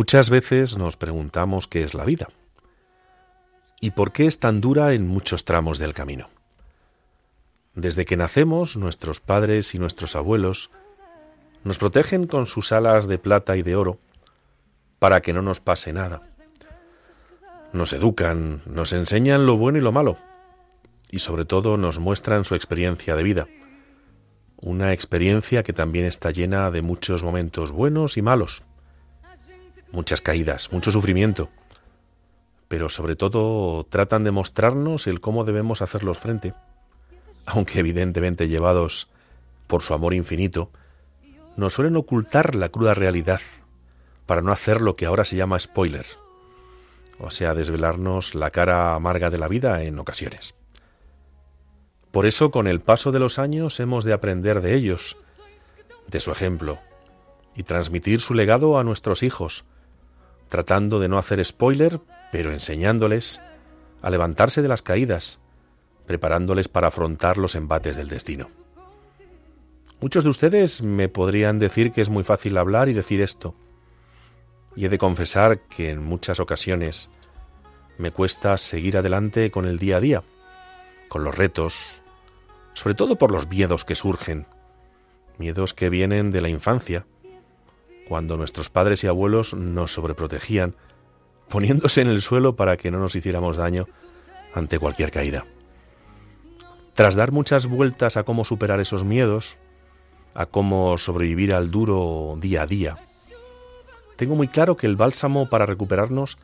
Muchas 0.00 0.30
veces 0.30 0.78
nos 0.78 0.96
preguntamos 0.96 1.66
qué 1.66 1.82
es 1.82 1.92
la 1.92 2.06
vida 2.06 2.28
y 3.82 3.90
por 3.90 4.12
qué 4.12 4.26
es 4.26 4.38
tan 4.38 4.62
dura 4.62 4.94
en 4.94 5.06
muchos 5.06 5.44
tramos 5.44 5.78
del 5.78 5.92
camino. 5.92 6.30
Desde 7.74 8.06
que 8.06 8.16
nacemos, 8.16 8.78
nuestros 8.78 9.20
padres 9.20 9.74
y 9.74 9.78
nuestros 9.78 10.16
abuelos 10.16 10.70
nos 11.64 11.76
protegen 11.76 12.26
con 12.26 12.46
sus 12.46 12.72
alas 12.72 13.08
de 13.08 13.18
plata 13.18 13.58
y 13.58 13.62
de 13.62 13.76
oro, 13.76 13.98
para 14.98 15.20
que 15.20 15.34
no 15.34 15.42
nos 15.42 15.60
pase 15.60 15.92
nada. 15.92 16.22
Nos 17.74 17.92
educan, 17.92 18.62
nos 18.64 18.94
enseñan 18.94 19.44
lo 19.44 19.58
bueno 19.58 19.76
y 19.76 19.82
lo 19.82 19.92
malo, 19.92 20.16
y 21.10 21.18
sobre 21.18 21.44
todo 21.44 21.76
nos 21.76 21.98
muestran 21.98 22.46
su 22.46 22.54
experiencia 22.54 23.16
de 23.16 23.22
vida. 23.22 23.48
Una 24.62 24.94
experiencia 24.94 25.62
que 25.62 25.74
también 25.74 26.06
está 26.06 26.30
llena 26.30 26.70
de 26.70 26.80
muchos 26.80 27.22
momentos 27.22 27.70
buenos 27.70 28.16
y 28.16 28.22
malos, 28.22 28.64
muchas 29.92 30.20
caídas, 30.20 30.72
mucho 30.72 30.90
sufrimiento, 30.90 31.48
pero 32.68 32.88
sobre 32.88 33.16
todo 33.16 33.84
tratan 33.84 34.24
de 34.24 34.30
mostrarnos 34.30 35.06
el 35.06 35.20
cómo 35.20 35.44
debemos 35.44 35.82
hacerlos 35.82 36.18
frente, 36.18 36.54
aunque 37.46 37.80
evidentemente 37.80 38.48
llevados 38.48 39.08
por 39.66 39.82
su 39.82 39.94
amor 39.94 40.14
infinito, 40.14 40.70
nos 41.56 41.74
suelen 41.74 41.96
ocultar 41.96 42.54
la 42.54 42.68
cruda 42.68 42.94
realidad 42.94 43.40
para 44.26 44.42
no 44.42 44.52
hacer 44.52 44.80
lo 44.80 44.96
que 44.96 45.06
ahora 45.06 45.24
se 45.24 45.36
llama 45.36 45.58
spoiler, 45.58 46.06
o 47.18 47.30
sea, 47.30 47.54
desvelarnos 47.54 48.34
la 48.34 48.50
cara 48.50 48.94
amarga 48.94 49.30
de 49.30 49.38
la 49.38 49.48
vida 49.48 49.82
en 49.82 49.98
ocasiones. 49.98 50.54
Por 52.12 52.26
eso, 52.26 52.50
con 52.50 52.66
el 52.66 52.80
paso 52.80 53.12
de 53.12 53.18
los 53.18 53.38
años, 53.38 53.78
hemos 53.78 54.04
de 54.04 54.12
aprender 54.12 54.60
de 54.60 54.74
ellos, 54.74 55.16
de 56.08 56.20
su 56.20 56.32
ejemplo, 56.32 56.78
y 57.54 57.62
transmitir 57.62 58.20
su 58.20 58.34
legado 58.34 58.78
a 58.78 58.84
nuestros 58.84 59.22
hijos, 59.22 59.64
tratando 60.50 60.98
de 60.98 61.08
no 61.08 61.16
hacer 61.16 61.42
spoiler, 61.42 62.00
pero 62.30 62.52
enseñándoles 62.52 63.40
a 64.02 64.10
levantarse 64.10 64.60
de 64.60 64.68
las 64.68 64.82
caídas, 64.82 65.38
preparándoles 66.06 66.68
para 66.68 66.88
afrontar 66.88 67.38
los 67.38 67.54
embates 67.54 67.96
del 67.96 68.08
destino. 68.08 68.50
Muchos 70.00 70.24
de 70.24 70.30
ustedes 70.30 70.82
me 70.82 71.08
podrían 71.08 71.58
decir 71.58 71.92
que 71.92 72.00
es 72.00 72.08
muy 72.08 72.24
fácil 72.24 72.58
hablar 72.58 72.88
y 72.88 72.94
decir 72.94 73.20
esto, 73.20 73.54
y 74.74 74.86
he 74.86 74.88
de 74.88 74.98
confesar 74.98 75.60
que 75.68 75.90
en 75.90 76.02
muchas 76.02 76.40
ocasiones 76.40 77.10
me 77.96 78.10
cuesta 78.10 78.56
seguir 78.56 78.96
adelante 78.96 79.50
con 79.50 79.66
el 79.66 79.78
día 79.78 79.98
a 79.98 80.00
día, 80.00 80.22
con 81.08 81.22
los 81.22 81.36
retos, 81.36 82.02
sobre 82.72 82.94
todo 82.94 83.16
por 83.16 83.30
los 83.30 83.48
miedos 83.48 83.84
que 83.84 83.94
surgen, 83.94 84.46
miedos 85.38 85.74
que 85.74 85.90
vienen 85.90 86.32
de 86.32 86.40
la 86.40 86.48
infancia, 86.48 87.06
cuando 88.10 88.36
nuestros 88.36 88.70
padres 88.70 89.04
y 89.04 89.06
abuelos 89.06 89.54
nos 89.54 89.92
sobreprotegían, 89.92 90.74
poniéndose 91.48 92.00
en 92.00 92.08
el 92.08 92.22
suelo 92.22 92.56
para 92.56 92.76
que 92.76 92.90
no 92.90 92.98
nos 92.98 93.14
hiciéramos 93.14 93.56
daño 93.56 93.86
ante 94.52 94.80
cualquier 94.80 95.12
caída. 95.12 95.46
Tras 96.94 97.14
dar 97.14 97.30
muchas 97.30 97.68
vueltas 97.68 98.16
a 98.16 98.24
cómo 98.24 98.44
superar 98.44 98.80
esos 98.80 99.04
miedos, 99.04 99.58
a 100.34 100.46
cómo 100.46 100.98
sobrevivir 100.98 101.54
al 101.54 101.70
duro 101.70 102.36
día 102.40 102.62
a 102.62 102.66
día, 102.66 102.98
tengo 104.16 104.34
muy 104.34 104.48
claro 104.48 104.76
que 104.76 104.88
el 104.88 104.96
bálsamo 104.96 105.48
para 105.48 105.64
recuperarnos 105.64 106.36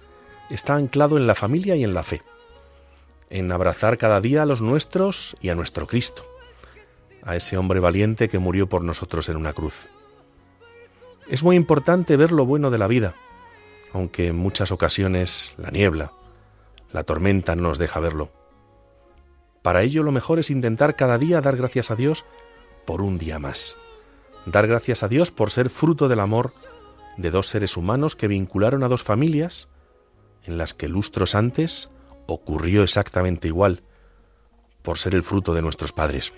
está 0.50 0.76
anclado 0.76 1.16
en 1.16 1.26
la 1.26 1.34
familia 1.34 1.74
y 1.74 1.82
en 1.82 1.94
la 1.94 2.04
fe 2.04 2.22
en 3.28 3.50
abrazar 3.50 3.98
cada 3.98 4.20
día 4.20 4.44
a 4.44 4.46
los 4.46 4.62
nuestros 4.62 5.36
y 5.40 5.48
a 5.48 5.56
nuestro 5.56 5.88
Cristo, 5.88 6.22
a 7.24 7.34
ese 7.34 7.58
hombre 7.58 7.80
valiente 7.80 8.28
que 8.28 8.38
murió 8.38 8.68
por 8.68 8.84
nosotros 8.84 9.28
en 9.28 9.36
una 9.36 9.52
cruz. 9.52 9.90
Es 11.28 11.42
muy 11.42 11.56
importante 11.56 12.16
ver 12.16 12.30
lo 12.30 12.46
bueno 12.46 12.70
de 12.70 12.78
la 12.78 12.86
vida, 12.86 13.14
aunque 13.92 14.28
en 14.28 14.36
muchas 14.36 14.70
ocasiones 14.70 15.54
la 15.58 15.70
niebla, 15.70 16.12
la 16.92 17.02
tormenta 17.02 17.56
no 17.56 17.62
nos 17.62 17.78
deja 17.78 17.98
verlo. 17.98 18.30
Para 19.62 19.82
ello 19.82 20.04
lo 20.04 20.12
mejor 20.12 20.38
es 20.38 20.50
intentar 20.50 20.94
cada 20.94 21.18
día 21.18 21.40
dar 21.40 21.56
gracias 21.56 21.90
a 21.90 21.96
Dios 21.96 22.24
por 22.86 23.02
un 23.02 23.18
día 23.18 23.40
más. 23.40 23.76
Dar 24.46 24.68
gracias 24.68 25.02
a 25.02 25.08
Dios 25.08 25.32
por 25.32 25.50
ser 25.50 25.70
fruto 25.70 26.06
del 26.06 26.20
amor 26.20 26.52
de 27.16 27.32
dos 27.32 27.48
seres 27.48 27.76
humanos 27.76 28.14
que 28.14 28.28
vincularon 28.28 28.84
a 28.84 28.88
dos 28.88 29.02
familias 29.02 29.68
en 30.44 30.58
las 30.58 30.74
que 30.74 30.88
lustros 30.88 31.34
antes 31.34 31.90
ocurrió 32.26 32.84
exactamente 32.84 33.48
igual, 33.48 33.82
por 34.82 34.98
ser 34.98 35.16
el 35.16 35.24
fruto 35.24 35.54
de 35.54 35.62
nuestros 35.62 35.92
padres. 35.92 36.32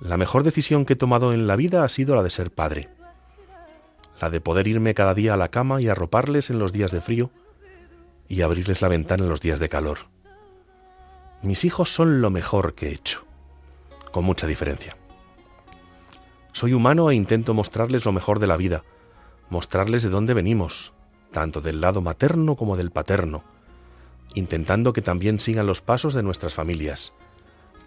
La 0.00 0.16
mejor 0.16 0.42
decisión 0.42 0.86
que 0.86 0.94
he 0.94 0.96
tomado 0.96 1.34
en 1.34 1.46
la 1.46 1.56
vida 1.56 1.84
ha 1.84 1.88
sido 1.90 2.16
la 2.16 2.22
de 2.22 2.30
ser 2.30 2.50
padre, 2.50 2.88
de 4.30 4.40
poder 4.40 4.66
irme 4.68 4.94
cada 4.94 5.14
día 5.14 5.34
a 5.34 5.36
la 5.36 5.48
cama 5.48 5.80
y 5.80 5.88
arroparles 5.88 6.50
en 6.50 6.58
los 6.58 6.72
días 6.72 6.90
de 6.90 7.00
frío 7.00 7.30
y 8.28 8.42
abrirles 8.42 8.82
la 8.82 8.88
ventana 8.88 9.24
en 9.24 9.30
los 9.30 9.40
días 9.40 9.60
de 9.60 9.68
calor. 9.68 9.98
Mis 11.42 11.64
hijos 11.64 11.92
son 11.92 12.20
lo 12.20 12.30
mejor 12.30 12.74
que 12.74 12.88
he 12.88 12.92
hecho, 12.92 13.24
con 14.12 14.24
mucha 14.24 14.46
diferencia. 14.46 14.96
Soy 16.52 16.72
humano 16.72 17.10
e 17.10 17.14
intento 17.14 17.54
mostrarles 17.54 18.04
lo 18.04 18.12
mejor 18.12 18.38
de 18.38 18.46
la 18.46 18.56
vida, 18.56 18.84
mostrarles 19.50 20.02
de 20.02 20.10
dónde 20.10 20.34
venimos, 20.34 20.92
tanto 21.32 21.60
del 21.60 21.80
lado 21.80 22.00
materno 22.00 22.56
como 22.56 22.76
del 22.76 22.90
paterno, 22.90 23.42
intentando 24.34 24.92
que 24.92 25.02
también 25.02 25.40
sigan 25.40 25.66
los 25.66 25.80
pasos 25.80 26.14
de 26.14 26.22
nuestras 26.22 26.54
familias, 26.54 27.12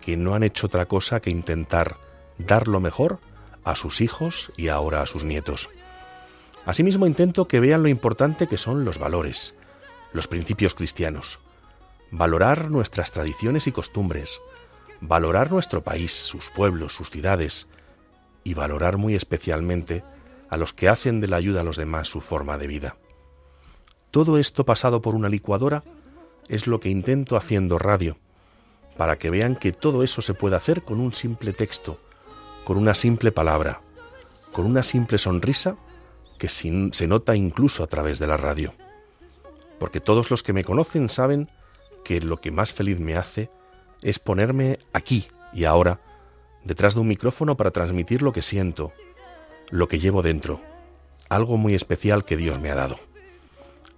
que 0.01 0.18
no 0.18 0.36
han 0.36 0.44
hecho 0.44 0.68
otra 0.68 0.88
cosa 0.88 1.22
que 1.22 1.30
intentar 1.30 1.98
dar 2.38 2.68
lo 2.68 2.80
mejor 2.80 3.20
a 3.63 3.75
sus 3.75 4.01
hijos 4.01 4.51
y 4.58 4.68
ahora 4.68 5.01
a 5.01 5.06
sus 5.06 5.24
nietos. 5.24 5.70
Asimismo 6.65 7.05
intento 7.05 7.48
que 7.48 7.60
vean 7.60 7.84
lo 7.84 7.89
importante 7.89 8.48
que 8.48 8.57
son 8.57 8.86
los 8.86 8.98
valores, 8.98 9.55
los 10.13 10.27
principios 10.27 10.74
cristianos, 10.74 11.39
valorar 12.10 12.72
nuestras 12.72 13.12
tradiciones 13.12 13.67
y 13.67 13.72
costumbres, 13.72 14.39
valorar 15.00 15.51
nuestro 15.51 15.84
país, 15.84 16.12
sus 16.12 16.50
pueblos, 16.50 16.93
sus 16.93 17.12
ciudades, 17.12 17.67
y 18.43 18.53
valorar 18.53 18.98
muy 18.98 19.15
especialmente 19.15 20.03
a 20.50 20.57
los 20.57 20.74
que 20.74 20.89
hacen 20.89 21.22
de 21.22 21.27
la 21.27 21.38
ayuda 21.38 21.62
a 21.62 21.63
los 21.63 21.77
demás 21.77 22.07
su 22.07 22.22
forma 22.22 22.57
de 22.57 22.67
vida. 22.67 22.98
Todo 24.12 24.38
esto 24.38 24.65
pasado 24.65 25.01
por 25.01 25.15
una 25.15 25.29
licuadora 25.29 25.84
es 26.48 26.67
lo 26.67 26.79
que 26.79 26.89
intento 26.89 27.38
haciendo 27.38 27.77
radio, 27.77 28.17
para 28.98 29.17
que 29.17 29.29
vean 29.29 29.55
que 29.55 29.72
todo 29.72 30.03
eso 30.03 30.22
se 30.22 30.34
puede 30.34 30.55
hacer 30.55 30.84
con 30.84 31.00
un 31.00 31.13
simple 31.13 31.53
texto, 31.53 32.00
con 32.63 32.77
una 32.77 32.95
simple 32.95 33.31
palabra, 33.31 33.81
con 34.51 34.65
una 34.65 34.84
simple 34.84 35.17
sonrisa 35.17 35.75
que 36.38 36.50
se 36.50 37.08
nota 37.08 37.36
incluso 37.36 37.84
a 37.84 37.88
través 37.88 38.20
de 38.20 38.27
la 38.27 38.38
radio. 38.38 38.74
Porque 39.80 40.00
todos 40.00 40.32
los 40.32 40.44
que 40.44 40.54
me 40.54 40.63
conocen 40.63 41.10
saben 41.10 41.50
que 42.04 42.22
lo 42.22 42.39
que 42.39 42.51
más 42.51 42.74
feliz 42.74 43.00
me 43.00 43.15
hace 43.15 43.50
es 44.01 44.20
ponerme 44.20 44.77
aquí 44.94 45.27
y 45.54 45.65
ahora 45.65 46.00
detrás 46.63 46.96
de 46.96 47.01
un 47.01 47.08
micrófono 47.08 47.56
para 47.56 47.72
transmitir 47.72 48.22
lo 48.22 48.34
que 48.34 48.42
siento, 48.42 48.94
lo 49.70 49.88
que 49.88 50.00
llevo 50.00 50.22
dentro, 50.22 50.62
algo 51.30 51.58
muy 51.58 51.74
especial 51.74 52.25
que 52.25 52.38
Dios 52.38 52.60
me 52.60 52.72
ha 52.72 52.75
dado. 52.75 53.00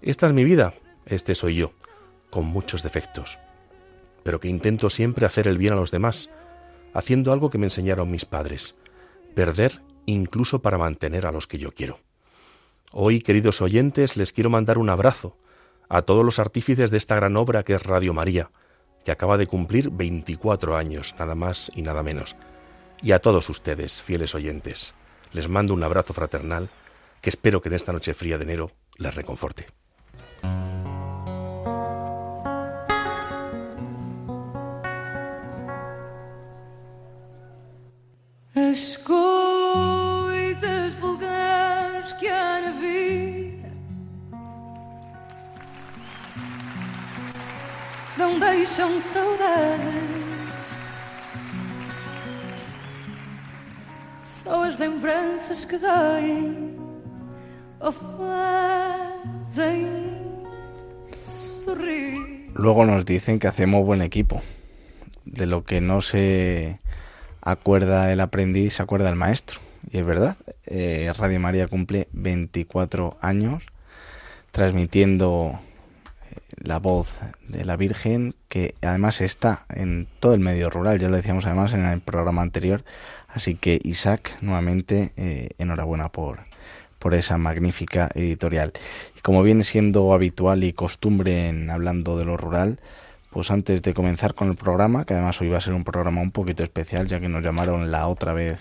Esta 0.02 0.28
es 0.28 0.34
mi 0.34 0.44
vida, 0.44 0.74
este 1.06 1.36
soy 1.36 1.56
yo 1.56 1.72
con 2.30 2.46
muchos 2.46 2.84
defectos, 2.84 3.40
pero 4.24 4.40
que 4.40 4.50
intento 4.50 4.90
siempre 4.90 5.26
hacer 5.26 5.48
el 5.48 5.58
bien 5.58 5.74
a 5.74 5.78
los 5.78 5.92
demás, 5.92 6.30
haciendo 6.94 7.32
algo 7.32 7.50
que 7.50 7.58
me 7.58 7.68
enseñaron 7.68 8.12
mis 8.12 8.26
padres, 8.26 8.76
perder 9.34 9.82
incluso 10.06 10.62
para 10.62 10.78
mantener 10.78 11.26
a 11.26 11.32
los 11.32 11.48
que 11.48 11.58
yo 11.58 11.74
quiero. 11.74 12.00
Hoy, 12.94 13.22
queridos 13.22 13.62
oyentes, 13.62 14.16
les 14.16 14.32
quiero 14.32 14.50
mandar 14.50 14.78
un 14.78 14.90
abrazo 14.90 15.36
a 15.90 16.04
todos 16.04 16.24
los 16.24 16.40
artífices 16.40 16.90
de 16.90 16.98
esta 16.98 17.16
gran 17.16 17.36
obra 17.36 17.64
que 17.64 17.74
es 17.74 17.84
Radio 17.84 18.14
María, 18.14 18.50
que 19.04 19.12
acaba 19.12 19.38
de 19.38 19.46
cumplir 19.46 19.90
24 19.90 20.78
años, 20.78 21.14
nada 21.20 21.36
más 21.36 21.70
y 21.76 21.82
nada 21.82 22.02
menos. 22.02 22.38
Y 23.02 23.12
a 23.12 23.20
todos 23.20 23.50
ustedes, 23.50 24.02
fieles 24.02 24.36
oyentes, 24.36 24.94
les 25.34 25.50
mando 25.50 25.74
un 25.74 25.84
abrazo 25.84 26.14
fraternal 26.14 26.70
que 27.22 27.30
espero 27.30 27.62
que 27.62 27.68
en 27.68 27.76
esta 27.76 27.92
noche 27.92 28.14
fría 28.14 28.38
de 28.38 28.46
enero 28.46 28.72
les 28.98 29.14
reconforte. 29.14 29.68
Não 48.28 48.40
deixam. 48.40 49.00
Luego 62.54 62.86
nos 62.86 63.06
dicen 63.06 63.40
que 63.40 63.48
hacemos 63.48 63.86
buen 63.86 64.02
equipo. 64.02 64.42
De 65.26 65.46
lo 65.46 65.64
que 65.64 65.80
no 65.82 66.02
se 66.02 66.80
acuerda 67.42 68.12
el 68.12 68.20
aprendiz, 68.20 68.76
se 68.76 68.84
acuerda 68.84 69.10
el 69.10 69.16
maestro. 69.16 69.60
Y 69.92 70.00
es 70.00 70.06
verdad, 70.06 70.36
eh, 70.66 71.12
Radio 71.16 71.40
María 71.40 71.68
cumple 71.68 72.08
24 72.12 73.18
años 73.22 73.64
transmitiendo 74.52 75.60
la 76.56 76.80
voz 76.80 77.10
de 77.48 77.66
la 77.66 77.78
Virgen, 77.78 78.36
que 78.50 78.76
además 78.82 79.22
está 79.22 79.66
en 79.70 80.08
todo 80.20 80.34
el 80.34 80.40
medio 80.40 80.70
rural, 80.70 81.00
ya 81.00 81.10
lo 81.10 81.18
decíamos 81.18 81.46
además 81.46 81.74
en 81.74 81.86
el 81.86 82.02
programa 82.02 82.42
anterior. 82.42 82.84
Así 83.28 83.56
que 83.56 83.80
Isaac, 83.84 84.38
nuevamente, 84.42 85.12
eh, 85.18 85.50
enhorabuena 85.58 86.10
por, 86.10 86.40
por 87.00 87.14
esa 87.14 87.38
magnífica 87.38 88.10
editorial. 88.16 88.74
Y 89.18 89.22
como 89.22 89.44
viene 89.44 89.64
siendo 89.64 90.14
habitual 90.14 90.64
y 90.64 90.74
costumbre 90.74 91.50
en 91.50 91.70
hablando 91.70 92.18
de 92.18 92.26
lo 92.26 92.38
rural, 92.38 92.80
pues 93.30 93.52
antes 93.52 93.82
de 93.82 93.94
comenzar 93.94 94.34
con 94.34 94.50
el 94.50 94.56
programa, 94.56 95.06
que 95.06 95.14
además 95.14 95.40
hoy 95.42 95.50
va 95.50 95.58
a 95.58 95.62
ser 95.62 95.74
un 95.74 95.84
programa 95.84 96.22
un 96.22 96.32
poquito 96.32 96.64
especial, 96.64 97.08
ya 97.08 97.20
que 97.20 97.30
nos 97.30 97.44
llamaron 97.44 97.92
la 97.92 98.08
otra 98.08 98.34
vez 98.34 98.58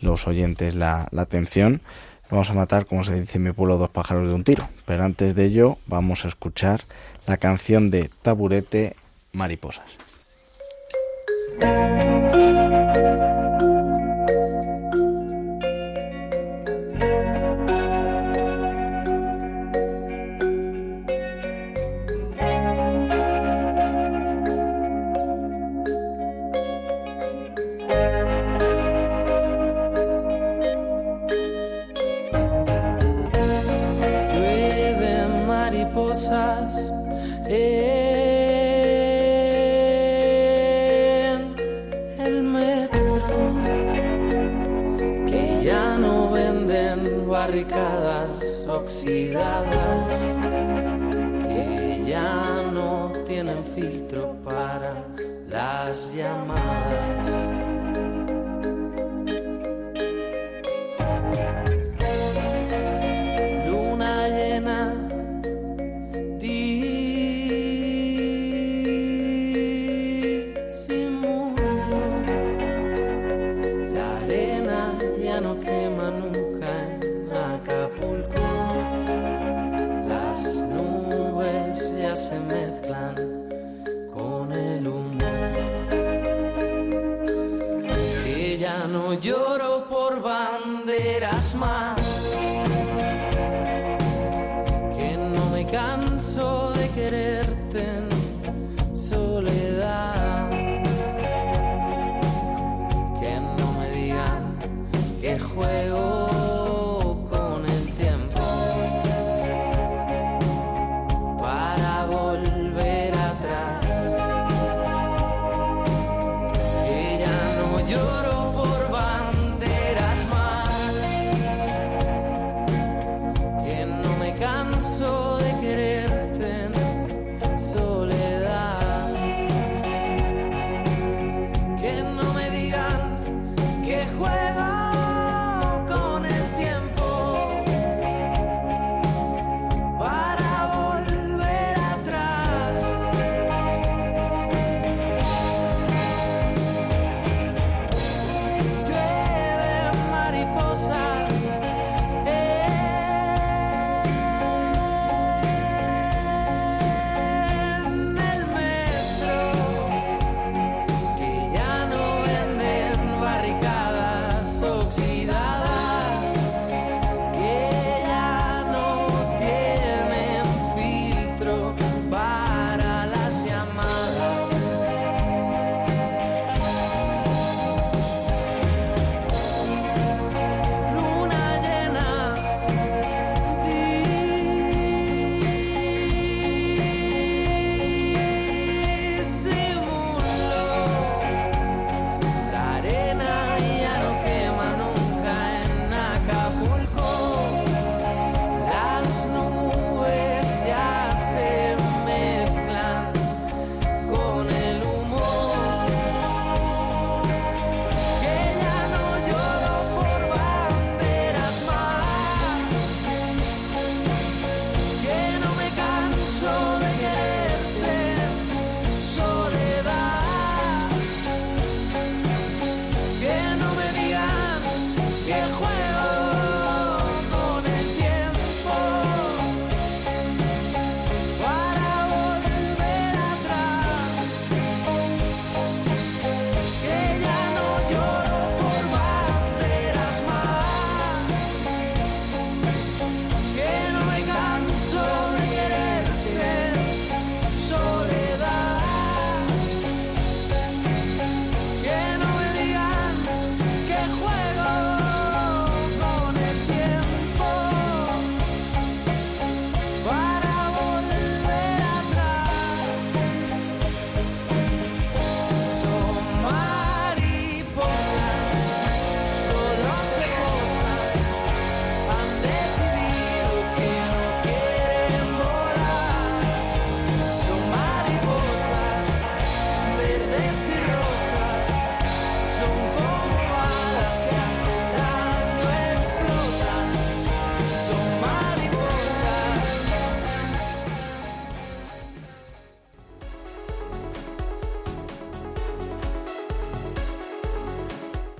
los 0.00 0.26
oyentes 0.26 0.74
la, 0.74 1.08
la 1.10 1.22
atención, 1.22 1.80
vamos 2.30 2.50
a 2.50 2.54
matar, 2.54 2.86
como 2.86 3.04
se 3.04 3.20
dice 3.20 3.38
en 3.38 3.44
mi 3.44 3.52
pueblo, 3.52 3.76
dos 3.78 3.90
pájaros 3.90 4.28
de 4.28 4.34
un 4.34 4.44
tiro. 4.44 4.68
Pero 4.84 5.04
antes 5.04 5.34
de 5.34 5.44
ello, 5.44 5.78
vamos 5.86 6.24
a 6.24 6.28
escuchar 6.28 6.82
la 7.26 7.36
canción 7.36 7.90
de 7.90 8.10
Taburete 8.22 8.96
Mariposas. 9.32 9.86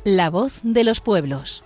La 0.08 0.30
voz 0.30 0.60
de 0.62 0.84
los 0.84 1.00
pueblos. 1.00 1.64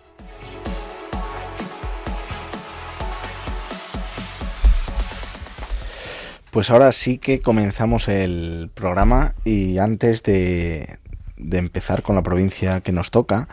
Pues 6.50 6.70
ahora 6.70 6.90
sí 6.92 7.18
que 7.18 7.42
comenzamos 7.42 8.08
el 8.08 8.70
programa 8.72 9.34
y 9.44 9.76
antes 9.76 10.22
de, 10.22 10.96
empezar 11.36 12.02
con 12.02 12.16
la 12.16 12.22
provincia 12.22 12.80
que 12.80 12.92
nos 12.92 13.10
toca, 13.10 13.46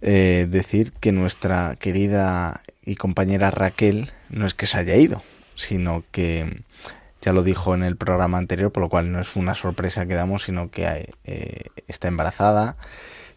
eh, 0.00 0.46
decir 0.48 0.92
que 1.00 1.10
nuestra 1.10 1.74
querida 1.74 2.62
y 2.84 2.94
compañera 2.94 3.50
Raquel 3.50 4.12
no 4.28 4.46
es 4.46 4.54
que 4.54 4.68
se 4.68 4.78
haya 4.78 4.94
ido, 4.94 5.24
sino 5.56 6.04
que 6.12 6.62
ya 7.20 7.32
lo 7.32 7.42
dijo 7.42 7.74
en 7.74 7.82
el 7.82 7.96
programa 7.96 8.38
anterior, 8.38 8.70
por 8.70 8.84
lo 8.84 8.90
cual 8.90 9.10
no 9.10 9.20
es 9.20 9.34
una 9.34 9.56
sorpresa 9.56 10.06
que 10.06 10.14
damos, 10.14 10.44
sino 10.44 10.70
que 10.70 11.12
eh, 11.24 11.64
está 11.88 12.06
embarazada 12.06 12.76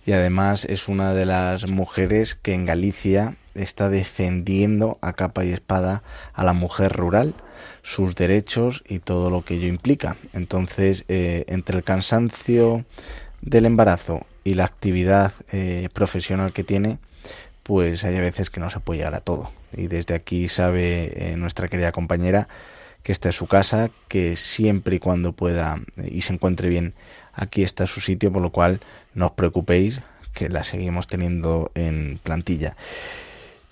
y 0.05 0.11
además 0.11 0.65
es 0.65 0.87
una 0.87 1.13
de 1.13 1.25
las 1.25 1.67
mujeres 1.67 2.35
que 2.35 2.53
en 2.53 2.65
Galicia 2.65 3.35
está 3.55 3.89
defendiendo 3.89 4.97
a 5.01 5.13
capa 5.13 5.45
y 5.45 5.51
espada 5.51 6.03
a 6.33 6.43
la 6.43 6.53
mujer 6.53 6.93
rural, 6.93 7.35
sus 7.81 8.15
derechos 8.15 8.83
y 8.87 8.99
todo 8.99 9.29
lo 9.29 9.43
que 9.43 9.55
ello 9.55 9.67
implica. 9.67 10.17
Entonces, 10.33 11.05
eh, 11.07 11.45
entre 11.47 11.77
el 11.77 11.83
cansancio 11.83 12.85
del 13.41 13.65
embarazo 13.65 14.25
y 14.43 14.55
la 14.55 14.65
actividad 14.65 15.33
eh, 15.51 15.89
profesional 15.93 16.53
que 16.53 16.63
tiene, 16.63 16.97
pues 17.63 18.03
hay 18.03 18.19
veces 18.19 18.49
que 18.49 18.59
no 18.59 18.69
se 18.69 18.79
puede 18.79 18.99
llegar 18.99 19.15
a 19.15 19.21
todo. 19.21 19.51
Y 19.75 19.87
desde 19.87 20.15
aquí 20.15 20.49
sabe 20.49 21.31
eh, 21.31 21.37
nuestra 21.37 21.67
querida 21.67 21.91
compañera 21.91 22.47
que 23.03 23.11
esta 23.11 23.29
es 23.29 23.35
su 23.35 23.47
casa, 23.47 23.89
que 24.07 24.35
siempre 24.35 24.95
y 24.95 24.99
cuando 24.99 25.33
pueda 25.33 25.81
y 26.05 26.21
se 26.21 26.33
encuentre 26.33 26.69
bien, 26.69 26.93
aquí 27.33 27.63
está 27.63 27.87
su 27.87 27.99
sitio, 27.99 28.31
por 28.31 28.41
lo 28.41 28.51
cual 28.51 28.79
no 29.13 29.27
os 29.27 29.31
preocupéis, 29.33 30.01
que 30.33 30.49
la 30.49 30.63
seguimos 30.63 31.07
teniendo 31.07 31.71
en 31.75 32.19
plantilla. 32.23 32.75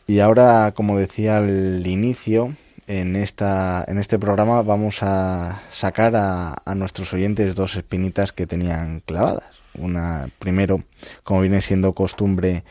Y 0.08 0.20
ahora, 0.20 0.74
como 0.76 0.98
decía 0.98 1.38
al 1.38 1.86
inicio, 1.86 2.56
en, 2.88 3.16
esta, 3.16 3.86
en 3.88 3.98
este 3.98 4.20
programa 4.20 4.62
vamos 4.62 5.00
a 5.02 5.62
sacar 5.70 6.14
a, 6.16 6.76
nuestros 6.76 7.14
oyentes 7.14 7.56
dos 7.56 7.76
espinitas 7.76 8.32
que 8.32 8.48
tenían 8.48 9.02
clavadas. 9.06 9.62
Una, 9.78 10.30
primero, 10.40 10.84
como 11.24 11.42
viene 11.42 11.62
siendo 11.62 11.94
costumbre 11.94 12.64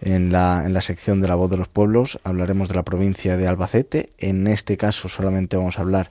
en 0.00 0.32
la, 0.32 0.64
en 0.64 0.72
la 0.72 0.80
sección 0.80 1.20
de 1.20 1.28
la 1.28 1.36
voz 1.36 1.50
de 1.50 1.56
los 1.56 1.68
pueblos, 1.68 2.18
hablaremos 2.24 2.68
de 2.68 2.74
la 2.74 2.82
provincia 2.82 3.36
de 3.36 3.46
Albacete. 3.46 4.10
En 4.18 4.46
este 4.48 4.76
caso 4.76 5.08
solamente 5.08 5.56
vamos 5.56 5.78
a 5.78 5.82
hablar, 5.82 6.10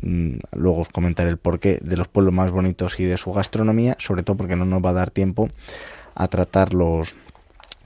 luego 0.00 0.80
os 0.80 0.88
comentaré 0.88 1.30
el 1.30 1.38
porqué, 1.38 1.78
de 1.82 1.96
los 1.96 2.08
pueblos 2.08 2.34
más 2.34 2.50
bonitos 2.50 2.98
y 2.98 3.04
de 3.04 3.16
su 3.16 3.32
gastronomía, 3.32 3.96
sobre 3.98 4.22
todo 4.22 4.36
porque 4.36 4.56
no 4.56 4.64
nos 4.64 4.84
va 4.84 4.90
a 4.90 4.94
dar 4.94 5.10
tiempo 5.10 5.48
a 6.14 6.28
tratar 6.28 6.74
los 6.74 7.14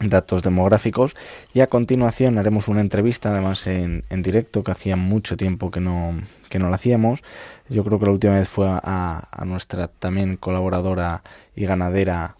datos 0.00 0.42
demográficos. 0.42 1.14
Y 1.54 1.60
a 1.60 1.68
continuación 1.68 2.38
haremos 2.38 2.68
una 2.68 2.80
entrevista 2.80 3.30
además 3.30 3.66
en, 3.66 4.04
en 4.10 4.22
directo 4.22 4.62
que 4.62 4.72
hacía 4.72 4.96
mucho 4.96 5.36
tiempo 5.36 5.70
que 5.70 5.80
no, 5.80 6.14
que 6.48 6.58
no 6.58 6.68
la 6.68 6.76
hacíamos. 6.76 7.22
Yo 7.68 7.84
creo 7.84 7.98
que 7.98 8.06
la 8.06 8.12
última 8.12 8.34
vez 8.34 8.48
fue 8.48 8.68
a, 8.68 9.28
a 9.30 9.44
nuestra 9.44 9.88
también 9.88 10.36
colaboradora 10.36 11.22
y 11.54 11.64
ganadera 11.66 12.36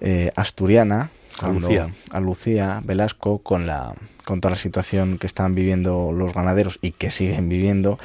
eh, 0.00 0.32
asturiana 0.36 1.10
a 1.40 1.48
Lucía. 1.48 1.88
a 2.12 2.20
Lucía 2.20 2.80
Velasco 2.84 3.38
con 3.38 3.66
la 3.66 3.94
con 4.24 4.40
toda 4.40 4.50
la 4.50 4.58
situación 4.58 5.18
que 5.18 5.26
están 5.26 5.54
viviendo 5.54 6.12
los 6.12 6.34
ganaderos 6.34 6.78
y 6.82 6.92
que 6.92 7.10
siguen 7.10 7.48
viviendo 7.48 7.98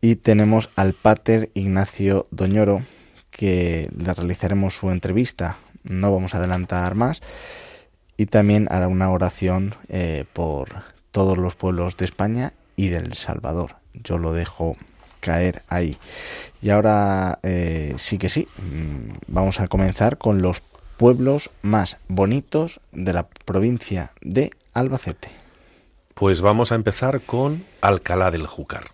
y 0.00 0.16
tenemos 0.16 0.70
al 0.76 0.94
pater 0.94 1.50
Ignacio 1.54 2.26
Doñoro 2.30 2.82
que 3.30 3.88
le 3.96 4.14
realizaremos 4.14 4.74
su 4.74 4.90
entrevista 4.90 5.56
no 5.82 6.12
vamos 6.12 6.34
a 6.34 6.38
adelantar 6.38 6.94
más 6.94 7.22
y 8.16 8.26
también 8.26 8.66
hará 8.70 8.88
una 8.88 9.10
oración 9.10 9.74
eh, 9.88 10.24
por 10.32 10.82
todos 11.10 11.38
los 11.38 11.56
pueblos 11.56 11.96
de 11.96 12.04
España 12.04 12.52
y 12.76 12.88
del 12.88 13.14
Salvador 13.14 13.76
yo 13.94 14.18
lo 14.18 14.32
dejo 14.32 14.76
caer 15.20 15.62
ahí 15.68 15.98
y 16.62 16.70
ahora 16.70 17.38
eh, 17.42 17.94
sí 17.98 18.18
que 18.18 18.28
sí 18.28 18.48
mm, 18.58 19.12
vamos 19.28 19.60
a 19.60 19.68
comenzar 19.68 20.18
con 20.18 20.42
los 20.42 20.62
pueblos 21.00 21.50
más 21.62 21.96
bonitos 22.08 22.78
de 22.92 23.14
la 23.14 23.26
provincia 23.26 24.12
de 24.20 24.50
Albacete. 24.74 25.30
Pues 26.12 26.42
vamos 26.42 26.72
a 26.72 26.74
empezar 26.74 27.22
con 27.22 27.64
Alcalá 27.80 28.30
del 28.30 28.46
Júcar. 28.46 28.90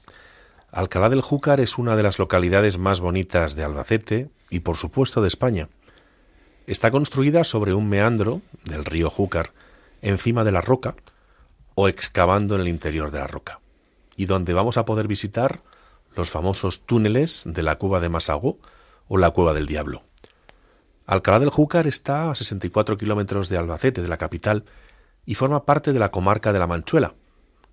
Alcalá 0.70 1.08
del 1.08 1.22
Júcar 1.22 1.60
es 1.60 1.78
una 1.78 1.96
de 1.96 2.02
las 2.02 2.18
localidades 2.18 2.76
más 2.76 3.00
bonitas 3.00 3.54
de 3.54 3.64
Albacete 3.64 4.30
y 4.50 4.60
por 4.60 4.76
supuesto 4.76 5.22
de 5.22 5.28
España. 5.28 5.68
Está 6.66 6.90
construida 6.90 7.44
sobre 7.44 7.72
un 7.72 7.88
meandro 7.88 8.42
del 8.64 8.84
río 8.84 9.08
Júcar, 9.08 9.52
encima 10.02 10.44
de 10.44 10.52
la 10.52 10.60
roca 10.60 10.96
o 11.74 11.88
excavando 11.88 12.56
en 12.56 12.62
el 12.62 12.68
interior 12.68 13.10
de 13.10 13.18
la 13.18 13.26
roca, 13.26 13.60
y 14.16 14.26
donde 14.26 14.54
vamos 14.54 14.76
a 14.76 14.84
poder 14.84 15.06
visitar 15.06 15.60
los 16.14 16.30
famosos 16.30 16.84
túneles 16.84 17.44
de 17.46 17.62
la 17.62 17.76
cueva 17.76 18.00
de 18.00 18.08
Masagó 18.08 18.58
o 19.08 19.18
la 19.18 19.30
cueva 19.30 19.52
del 19.52 19.66
Diablo. 19.66 20.02
Alcalá 21.06 21.38
del 21.38 21.50
Júcar 21.50 21.86
está 21.86 22.30
a 22.30 22.34
64 22.34 22.98
kilómetros 22.98 23.48
de 23.48 23.58
Albacete, 23.58 24.02
de 24.02 24.08
la 24.08 24.16
capital, 24.16 24.64
y 25.24 25.34
forma 25.34 25.64
parte 25.64 25.92
de 25.92 26.00
la 26.00 26.10
comarca 26.10 26.52
de 26.52 26.58
la 26.58 26.66
Manchuela, 26.66 27.14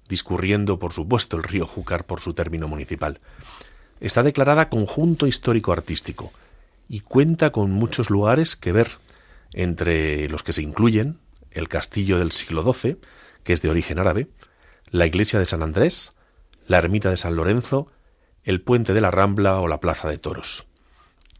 discurriendo, 0.07 0.79
por 0.79 0.93
supuesto, 0.93 1.37
el 1.37 1.43
río 1.43 1.65
Júcar 1.65 2.05
por 2.05 2.21
su 2.21 2.33
término 2.33 2.67
municipal. 2.67 3.19
Está 3.99 4.23
declarada 4.23 4.69
conjunto 4.69 5.27
histórico 5.27 5.71
artístico 5.71 6.31
y 6.89 7.01
cuenta 7.01 7.51
con 7.51 7.71
muchos 7.71 8.09
lugares 8.09 8.55
que 8.55 8.71
ver, 8.71 8.99
entre 9.53 10.27
los 10.29 10.43
que 10.43 10.53
se 10.53 10.61
incluyen 10.61 11.19
el 11.51 11.69
castillo 11.69 12.19
del 12.19 12.31
siglo 12.31 12.63
XII, 12.63 12.97
que 13.43 13.53
es 13.53 13.61
de 13.61 13.69
origen 13.69 13.99
árabe, 13.99 14.27
la 14.89 15.05
iglesia 15.05 15.39
de 15.39 15.45
San 15.45 15.63
Andrés, 15.63 16.13
la 16.67 16.77
ermita 16.77 17.09
de 17.09 17.17
San 17.17 17.35
Lorenzo, 17.35 17.91
el 18.43 18.61
puente 18.61 18.93
de 18.93 19.01
la 19.01 19.11
Rambla 19.11 19.59
o 19.59 19.67
la 19.67 19.79
plaza 19.79 20.09
de 20.09 20.17
toros 20.17 20.67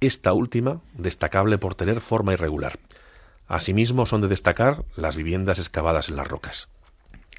esta 0.06 0.34
última 0.34 0.82
destacable 0.94 1.58
por 1.58 1.76
tener 1.76 2.02
forma 2.02 2.34
irregular. 2.34 2.80
Asimismo 3.48 4.06
son 4.06 4.22
de 4.22 4.28
destacar 4.28 4.84
las 4.96 5.16
viviendas 5.16 5.60
excavadas 5.60 6.10
en 6.10 6.16
las 6.16 6.28
rocas. 6.28 6.70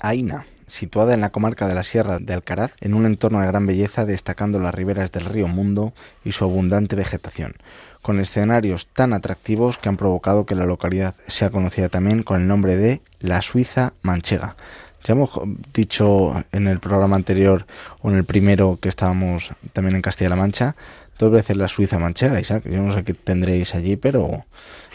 Aina, 0.00 0.46
situada 0.66 1.14
en 1.14 1.20
la 1.20 1.30
comarca 1.30 1.66
de 1.66 1.74
la 1.74 1.82
Sierra 1.82 2.18
de 2.18 2.32
Alcaraz, 2.34 2.72
en 2.80 2.94
un 2.94 3.06
entorno 3.06 3.40
de 3.40 3.46
gran 3.46 3.66
belleza 3.66 4.04
destacando 4.04 4.58
las 4.58 4.74
riberas 4.74 5.12
del 5.12 5.24
río 5.24 5.46
Mundo 5.46 5.92
y 6.24 6.32
su 6.32 6.44
abundante 6.44 6.96
vegetación, 6.96 7.54
con 8.02 8.20
escenarios 8.20 8.86
tan 8.88 9.12
atractivos 9.12 9.78
que 9.78 9.88
han 9.88 9.96
provocado 9.96 10.46
que 10.46 10.54
la 10.54 10.66
localidad 10.66 11.14
sea 11.26 11.50
conocida 11.50 11.88
también 11.88 12.22
con 12.22 12.40
el 12.40 12.48
nombre 12.48 12.76
de 12.76 13.00
la 13.20 13.42
Suiza 13.42 13.92
Manchega. 14.02 14.56
Ya 15.04 15.12
hemos 15.12 15.30
dicho 15.74 16.44
en 16.52 16.66
el 16.66 16.80
programa 16.80 17.16
anterior 17.16 17.66
o 18.00 18.10
en 18.10 18.16
el 18.16 18.24
primero 18.24 18.78
que 18.80 18.88
estábamos 18.88 19.50
también 19.74 19.96
en 19.96 20.02
Castilla-La 20.02 20.36
Mancha, 20.36 20.76
dos 21.18 21.30
veces 21.30 21.56
la 21.56 21.68
Suiza 21.68 21.98
manchega, 21.98 22.40
Isaac. 22.40 22.64
Yo 22.64 22.78
no 22.78 22.94
sé 22.94 23.04
qué 23.04 23.14
tendréis 23.14 23.74
allí, 23.74 23.96
pero 23.96 24.44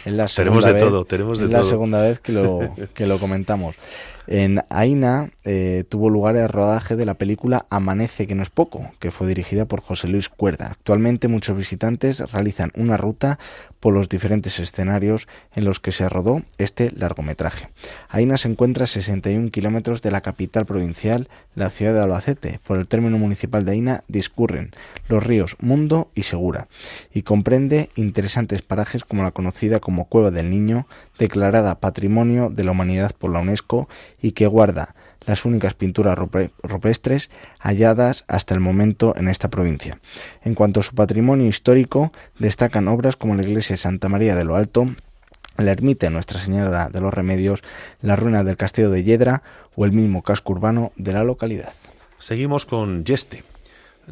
es 0.06 0.14
la 0.14 0.28
segunda 0.28 0.62
tenemos 0.62 0.66
de 0.66 0.74
vez, 0.74 0.84
todo, 0.84 1.06
tenemos 1.06 1.40
de 1.40 1.46
es 1.46 1.52
la 1.52 1.60
todo. 1.60 1.70
segunda 1.70 2.02
vez 2.02 2.20
que 2.20 2.32
lo, 2.32 2.76
que 2.94 3.06
lo 3.06 3.20
comentamos. 3.20 3.76
En 4.32 4.64
Aina 4.70 5.32
eh, 5.44 5.86
tuvo 5.90 6.12
lugar 6.12 6.36
el 6.36 6.50
rodaje 6.50 6.96
de 6.96 7.08
la 7.08 7.16
película 7.16 7.66
Amanece, 7.72 8.28
que 8.28 8.36
no 8.36 8.44
es 8.44 8.52
poco, 8.52 8.92
que 9.00 9.10
fue 9.10 9.28
dirigida 9.28 9.66
por 9.66 9.82
José 9.82 10.08
Luis 10.08 10.30
Cuerda. 10.30 10.68
Actualmente 10.68 11.28
muchos 11.28 11.58
visitantes 11.58 12.20
realizan 12.32 12.72
una 12.76 12.96
ruta 12.96 13.40
por 13.80 13.96
los 13.96 14.08
diferentes 14.08 14.60
escenarios 14.60 15.28
en 15.56 15.66
los 15.66 15.80
que 15.80 15.92
se 15.92 16.08
rodó 16.08 16.44
este 16.60 16.92
largometraje. 16.92 17.70
Aina 18.08 18.38
se 18.38 18.50
encuentra 18.50 18.84
a 18.84 18.88
61 18.88 19.50
kilómetros 19.50 20.04
de 20.04 20.12
la 20.12 20.22
capital 20.22 20.68
provincial, 20.68 21.28
la 21.56 21.72
ciudad 21.72 21.96
de 21.96 22.02
Albacete. 22.02 22.60
Por 22.68 22.78
el 22.78 22.88
término 22.88 23.18
municipal 23.18 23.66
de 23.66 23.72
Aina 23.72 24.04
discurren 24.08 24.70
los 25.08 25.24
ríos 25.24 25.56
Mundo 25.60 26.12
y 26.14 26.22
Segura 26.22 26.68
y 27.12 27.24
comprende 27.24 27.90
interesantes 27.96 28.62
parajes 28.62 29.06
como 29.06 29.24
la 29.24 29.32
conocida 29.32 29.80
como 29.80 30.06
Cueva 30.06 30.30
del 30.30 30.52
Niño, 30.52 30.86
declarada 31.20 31.80
Patrimonio 31.80 32.50
de 32.50 32.64
la 32.64 32.72
Humanidad 32.72 33.12
por 33.16 33.32
la 33.32 33.42
UNESCO 33.42 33.88
y 34.22 34.32
que 34.32 34.48
guarda 34.48 34.96
las 35.28 35.46
únicas 35.46 35.76
pinturas 35.76 36.18
rupestres 36.18 37.30
halladas 37.60 38.24
hasta 38.28 38.56
el 38.56 38.62
momento 38.62 39.14
en 39.16 39.28
esta 39.28 39.50
provincia. 39.50 40.00
En 40.44 40.56
cuanto 40.56 40.80
a 40.80 40.84
su 40.84 40.96
patrimonio 40.96 41.48
histórico, 41.48 42.12
destacan 42.40 42.88
obras 42.88 43.16
como 43.16 43.36
la 43.36 43.44
iglesia 43.44 43.76
de 43.76 43.82
Santa 43.82 44.10
María 44.10 44.36
de 44.36 44.46
lo 44.46 44.56
Alto, 44.56 44.88
la 45.58 45.72
ermita 45.72 46.08
de 46.08 46.12
Nuestra 46.12 46.40
Señora 46.40 46.90
de 46.90 47.02
los 47.02 47.14
Remedios, 47.14 47.62
la 48.02 48.16
ruina 48.16 48.44
del 48.44 48.58
castillo 48.58 48.90
de 48.90 49.04
Yedra 49.04 49.44
o 49.76 49.86
el 49.86 49.92
mismo 49.92 50.24
casco 50.24 50.54
urbano 50.54 50.94
de 50.96 51.14
la 51.14 51.24
localidad. 51.24 51.74
Seguimos 52.18 52.66
con 52.66 53.04
Yeste. 53.04 53.44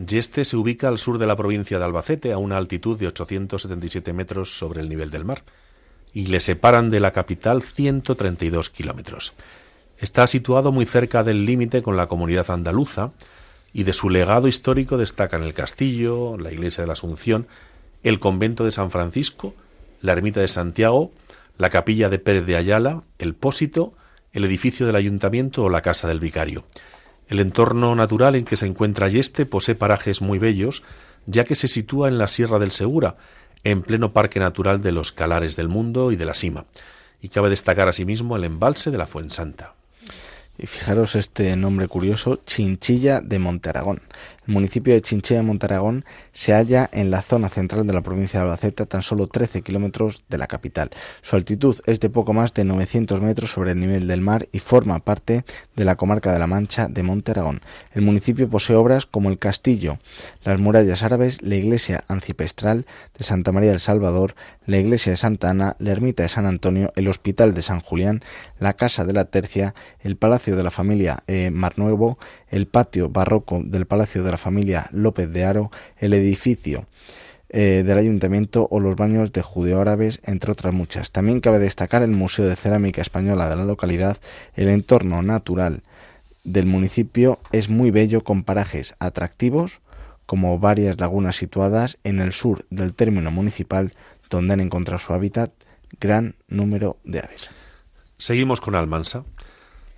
Yeste 0.06 0.46
se 0.46 0.58
ubica 0.58 0.90
al 0.90 1.00
sur 1.00 1.18
de 1.18 1.26
la 1.26 1.36
provincia 1.36 1.80
de 1.80 1.86
Albacete, 1.86 2.32
a 2.32 2.38
una 2.38 2.58
altitud 2.58 3.00
de 3.00 3.08
877 3.08 4.14
metros 4.14 4.58
sobre 4.58 4.82
el 4.82 4.90
nivel 4.90 5.10
del 5.10 5.26
mar, 5.26 5.44
y 6.14 6.28
le 6.28 6.40
separan 6.40 6.90
de 6.90 7.00
la 7.00 7.12
capital 7.12 7.62
132 7.62 8.70
kilómetros. 8.70 9.34
Está 9.98 10.28
situado 10.28 10.72
muy 10.72 10.86
cerca 10.86 11.24
del 11.24 11.46
límite 11.46 11.82
con 11.82 11.98
la 11.98 12.08
comunidad 12.08 12.52
andaluza 12.52 13.12
y 13.74 13.84
de 13.84 13.94
su 13.94 14.10
legado 14.10 14.48
histórico 14.48 14.98
destacan 14.98 15.44
el 15.44 15.54
castillo, 15.54 16.38
la 16.38 16.52
iglesia 16.52 16.82
de 16.82 16.88
la 16.88 16.94
Asunción, 16.94 17.48
el 18.04 18.20
convento 18.20 18.64
de 18.64 18.72
San 18.72 18.92
Francisco, 18.92 19.54
la 20.02 20.14
ermita 20.14 20.40
de 20.40 20.48
Santiago, 20.48 21.12
la 21.58 21.70
capilla 21.70 22.10
de 22.10 22.20
Pérez 22.20 22.46
de 22.46 22.56
Ayala, 22.56 23.04
el 23.18 23.34
Pósito, 23.34 23.92
el 24.34 24.46
edificio 24.46 24.86
del 24.86 24.96
ayuntamiento 24.96 25.64
o 25.64 25.70
la 25.70 25.82
casa 25.82 26.08
del 26.08 26.20
vicario. 26.20 26.66
El 27.28 27.40
entorno 27.40 27.96
natural 27.96 28.36
en 28.36 28.46
que 28.46 28.56
se 28.56 28.68
encuentra 28.68 29.10
Yeste 29.10 29.46
posee 29.46 29.76
parajes 29.76 30.22
muy 30.22 30.40
bellos, 30.40 30.84
ya 31.26 31.44
que 31.44 31.56
se 31.56 31.68
sitúa 31.68 32.08
en 32.08 32.18
la 32.18 32.28
Sierra 32.28 32.60
del 32.60 32.72
Segura, 32.72 33.18
en 33.72 33.82
pleno 33.82 34.14
parque 34.14 34.40
natural 34.40 34.82
de 34.82 34.92
los 34.92 35.12
Calares 35.12 35.56
del 35.56 35.68
Mundo 35.68 36.12
y 36.12 36.16
de 36.16 36.26
la 36.26 36.34
Sima. 36.34 36.66
Y 37.22 37.30
cabe 37.30 37.50
destacar 37.50 37.90
asimismo 37.90 38.36
el 38.38 38.46
embalse 38.46 38.92
de 38.92 38.98
la 38.98 39.08
Fuensanta. 39.08 39.77
Y 40.60 40.66
fijaros 40.66 41.16
este 41.16 41.56
nombre 41.56 41.88
curioso, 41.88 42.40
Chinchilla 42.46 43.22
de 43.22 43.38
Montearagón. 43.38 44.02
El 44.48 44.54
municipio 44.54 44.94
de 44.94 45.02
Chinchilla 45.02 45.42
de 45.42 45.46
Montearagón 45.46 46.06
se 46.32 46.54
halla 46.54 46.90
en 46.94 47.12
la 47.12 47.22
zona 47.22 47.50
central 47.50 47.86
de 47.86 47.94
la 47.94 48.02
provincia 48.02 48.40
de 48.40 48.46
Albacete, 48.46 48.84
a 48.84 48.86
tan 48.86 49.02
solo 49.02 49.28
13 49.28 49.62
kilómetros 49.62 50.24
de 50.30 50.38
la 50.38 50.48
capital. 50.48 50.90
Su 51.22 51.36
altitud 51.36 51.78
es 51.86 52.00
de 52.00 52.10
poco 52.10 52.34
más 52.34 52.54
de 52.54 52.64
900 52.64 53.22
metros 53.22 53.52
sobre 53.52 53.72
el 53.72 53.80
nivel 53.80 54.08
del 54.08 54.22
mar 54.22 54.48
y 54.52 54.60
forma 54.60 55.00
parte 55.00 55.44
de 55.76 55.86
la 55.86 55.96
comarca 55.96 56.32
de 56.32 56.40
la 56.40 56.48
Mancha 56.48 56.88
de 56.88 57.04
Montearagón. 57.04 57.62
El 57.92 58.04
municipio 58.04 58.50
posee 58.50 58.78
obras 58.78 59.06
como 59.06 59.30
el 59.30 59.38
castillo, 59.38 60.00
las 60.44 60.60
murallas 60.60 61.04
árabes, 61.04 61.42
la 61.42 61.56
iglesia 61.56 62.06
ancipestral 62.08 62.86
de 63.18 63.26
Santa 63.26 63.52
María 63.52 63.72
del 63.72 63.82
Salvador, 63.82 64.34
la 64.66 64.78
iglesia 64.78 65.12
de 65.12 65.18
Santa 65.18 65.50
Ana, 65.50 65.76
la 65.78 65.92
ermita 65.92 66.24
de 66.24 66.30
San 66.30 66.46
Antonio, 66.46 66.94
el 66.96 67.10
hospital 67.10 67.54
de 67.54 67.64
San 67.64 67.82
Julián, 67.82 68.22
la 68.60 68.74
casa 68.74 69.04
de 69.04 69.14
la 69.14 69.26
Tercia, 69.26 69.76
el 70.00 70.16
palacio 70.16 70.47
de 70.56 70.64
la 70.64 70.72
familia 70.72 71.24
eh, 71.28 71.50
Marnuevo, 71.52 72.18
el 72.50 72.68
patio 72.68 73.10
barroco 73.10 73.62
del 73.64 73.86
palacio 73.86 74.24
de 74.24 74.32
la 74.32 74.38
familia 74.38 74.88
López 74.92 75.32
de 75.32 75.44
Aro, 75.44 75.72
el 75.98 76.14
edificio 76.14 76.86
eh, 77.50 77.84
del 77.86 77.98
ayuntamiento 77.98 78.68
o 78.70 78.80
los 78.80 78.96
baños 78.96 79.32
de 79.32 79.42
judeoárabes, 79.42 80.20
entre 80.24 80.52
otras 80.52 80.74
muchas. 80.74 81.12
También 81.12 81.40
cabe 81.40 81.60
destacar 81.60 82.04
el 82.04 82.12
Museo 82.12 82.46
de 82.46 82.56
Cerámica 82.56 83.02
Española 83.02 83.50
de 83.50 83.56
la 83.56 83.66
localidad, 83.66 84.18
el 84.56 84.70
entorno 84.70 85.22
natural 85.22 85.82
del 86.44 86.66
municipio 86.66 87.40
es 87.52 87.70
muy 87.70 87.92
bello 87.92 88.24
con 88.24 88.44
parajes 88.44 88.96
atractivos 89.00 89.82
como 90.26 90.60
varias 90.60 91.00
lagunas 91.00 91.36
situadas 91.36 91.98
en 92.04 92.20
el 92.20 92.32
sur 92.32 92.66
del 92.70 92.94
término 92.94 93.32
municipal 93.32 93.94
donde 94.30 94.54
han 94.54 94.60
encontrado 94.60 95.00
su 95.00 95.14
hábitat 95.14 95.52
gran 96.00 96.36
número 96.48 96.98
de 97.04 97.20
aves. 97.20 97.50
Seguimos 98.18 98.62
con 98.62 98.76
Almansa. 98.76 99.24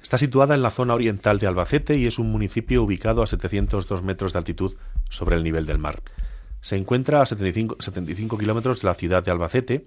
Está 0.02 0.18
situada 0.18 0.56
en 0.56 0.62
la 0.62 0.72
zona 0.72 0.94
oriental 0.94 1.40
de 1.40 1.48
Albacete 1.48 1.96
y 1.96 2.08
es 2.08 2.20
un 2.20 2.32
municipio 2.32 2.84
ubicado 2.84 3.22
a 3.22 3.28
702 3.28 4.02
metros 4.02 4.34
de 4.34 4.40
altitud 4.40 4.76
sobre 5.10 5.36
el 5.36 5.44
nivel 5.44 5.66
del 5.66 5.78
mar. 5.78 6.02
Se 6.62 6.76
encuentra 6.76 7.22
a 7.22 7.26
75, 7.26 7.78
75 7.80 8.38
kilómetros 8.38 8.82
de 8.82 8.88
la 8.88 8.94
ciudad 8.96 9.24
de 9.24 9.32
Albacete 9.32 9.86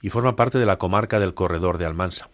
y 0.00 0.10
forma 0.10 0.36
parte 0.36 0.58
de 0.58 0.66
la 0.66 0.78
comarca 0.78 1.18
del 1.20 1.34
Corredor 1.34 1.78
de 1.78 1.86
Almansa, 1.86 2.28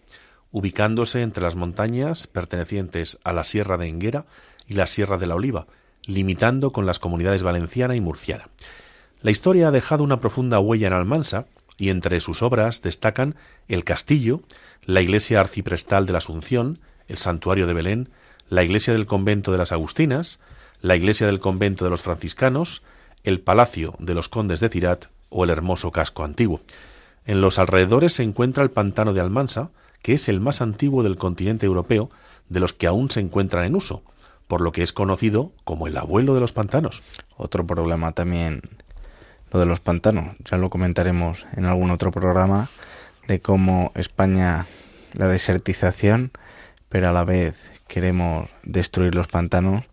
ubicándose 0.51 1.21
entre 1.21 1.43
las 1.43 1.55
montañas 1.55 2.27
pertenecientes 2.27 3.19
a 3.23 3.33
la 3.33 3.43
Sierra 3.43 3.77
de 3.77 3.87
Enguera 3.87 4.25
y 4.67 4.73
la 4.73 4.87
Sierra 4.87 5.17
de 5.17 5.27
la 5.27 5.35
Oliva, 5.35 5.67
limitando 6.05 6.71
con 6.71 6.85
las 6.85 6.99
comunidades 6.99 7.43
valenciana 7.43 7.95
y 7.95 8.01
murciana. 8.01 8.49
La 9.21 9.31
historia 9.31 9.67
ha 9.67 9.71
dejado 9.71 10.03
una 10.03 10.19
profunda 10.19 10.59
huella 10.59 10.87
en 10.87 10.93
Almansa 10.93 11.45
y 11.77 11.89
entre 11.89 12.19
sus 12.19 12.41
obras 12.41 12.81
destacan 12.81 13.35
el 13.67 13.83
castillo, 13.83 14.41
la 14.85 15.01
iglesia 15.01 15.39
arciprestal 15.39 16.05
de 16.05 16.13
la 16.13 16.17
Asunción, 16.17 16.79
el 17.09 17.17
santuario 17.17 17.67
de 17.67 17.73
Belén, 17.73 18.09
la 18.49 18.63
iglesia 18.63 18.93
del 18.93 19.05
convento 19.05 19.51
de 19.51 19.57
las 19.57 19.71
Agustinas, 19.71 20.39
la 20.81 20.95
iglesia 20.95 21.27
del 21.27 21.39
convento 21.39 21.83
de 21.83 21.91
los 21.91 22.01
franciscanos, 22.01 22.83
el 23.23 23.41
palacio 23.41 23.95
de 23.99 24.15
los 24.15 24.29
condes 24.29 24.59
de 24.59 24.69
Cirat 24.69 25.05
o 25.29 25.43
el 25.43 25.49
hermoso 25.49 25.91
casco 25.91 26.23
antiguo. 26.23 26.61
En 27.25 27.41
los 27.41 27.59
alrededores 27.59 28.13
se 28.13 28.23
encuentra 28.23 28.63
el 28.63 28.71
pantano 28.71 29.13
de 29.13 29.21
Almansa, 29.21 29.69
que 30.01 30.13
es 30.13 30.29
el 30.29 30.39
más 30.39 30.61
antiguo 30.61 31.03
del 31.03 31.17
continente 31.17 31.65
europeo 31.65 32.09
de 32.47 32.59
los 32.59 32.73
que 32.73 32.87
aún 32.87 33.11
se 33.11 33.19
encuentran 33.19 33.65
en 33.65 33.75
uso, 33.75 34.01
por 34.47 34.61
lo 34.61 34.71
que 34.71 34.81
es 34.81 34.93
conocido 34.93 35.51
como 35.63 35.87
el 35.87 35.97
abuelo 35.97 36.33
de 36.33 36.39
los 36.39 36.53
pantanos. 36.53 37.03
Otro 37.37 37.67
problema 37.67 38.13
también, 38.13 38.61
lo 39.51 39.59
de 39.59 39.65
los 39.65 39.79
pantanos. 39.79 40.35
Ya 40.49 40.57
lo 40.57 40.69
comentaremos 40.69 41.45
en 41.55 41.65
algún 41.65 41.91
otro 41.91 42.11
programa 42.11 42.69
de 43.27 43.39
cómo 43.39 43.91
España, 43.95 44.65
la 45.13 45.27
desertización, 45.27 46.31
pero 46.89 47.09
a 47.09 47.13
la 47.13 47.23
vez 47.23 47.55
queremos 47.87 48.49
destruir 48.63 49.15
los 49.15 49.27
pantanos 49.27 49.85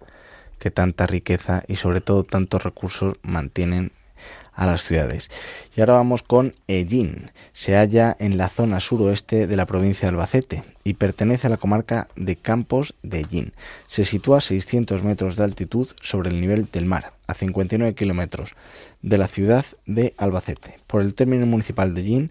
que 0.58 0.70
tanta 0.70 1.06
riqueza 1.06 1.62
y 1.68 1.76
sobre 1.76 2.00
todo 2.00 2.24
tantos 2.24 2.64
recursos 2.64 3.14
mantienen 3.22 3.92
a 4.56 4.66
las 4.66 4.82
ciudades. 4.82 5.30
Y 5.76 5.80
ahora 5.80 5.94
vamos 5.94 6.22
con 6.22 6.54
Ellín. 6.66 7.30
Se 7.52 7.76
halla 7.76 8.16
en 8.18 8.38
la 8.38 8.48
zona 8.48 8.80
suroeste 8.80 9.46
de 9.46 9.56
la 9.56 9.66
provincia 9.66 10.08
de 10.08 10.14
Albacete 10.14 10.64
y 10.82 10.94
pertenece 10.94 11.46
a 11.46 11.50
la 11.50 11.58
comarca 11.58 12.08
de 12.16 12.36
Campos 12.36 12.94
de 13.02 13.20
Ellín. 13.20 13.52
Se 13.86 14.04
sitúa 14.04 14.38
a 14.38 14.40
600 14.40 15.04
metros 15.04 15.36
de 15.36 15.44
altitud 15.44 15.88
sobre 16.00 16.30
el 16.30 16.40
nivel 16.40 16.68
del 16.72 16.86
mar, 16.86 17.12
a 17.26 17.34
59 17.34 17.94
kilómetros 17.94 18.54
de 19.02 19.18
la 19.18 19.28
ciudad 19.28 19.66
de 19.84 20.14
Albacete. 20.16 20.78
Por 20.86 21.02
el 21.02 21.14
término 21.14 21.44
municipal 21.44 21.94
de 21.94 22.00
Ellín 22.00 22.30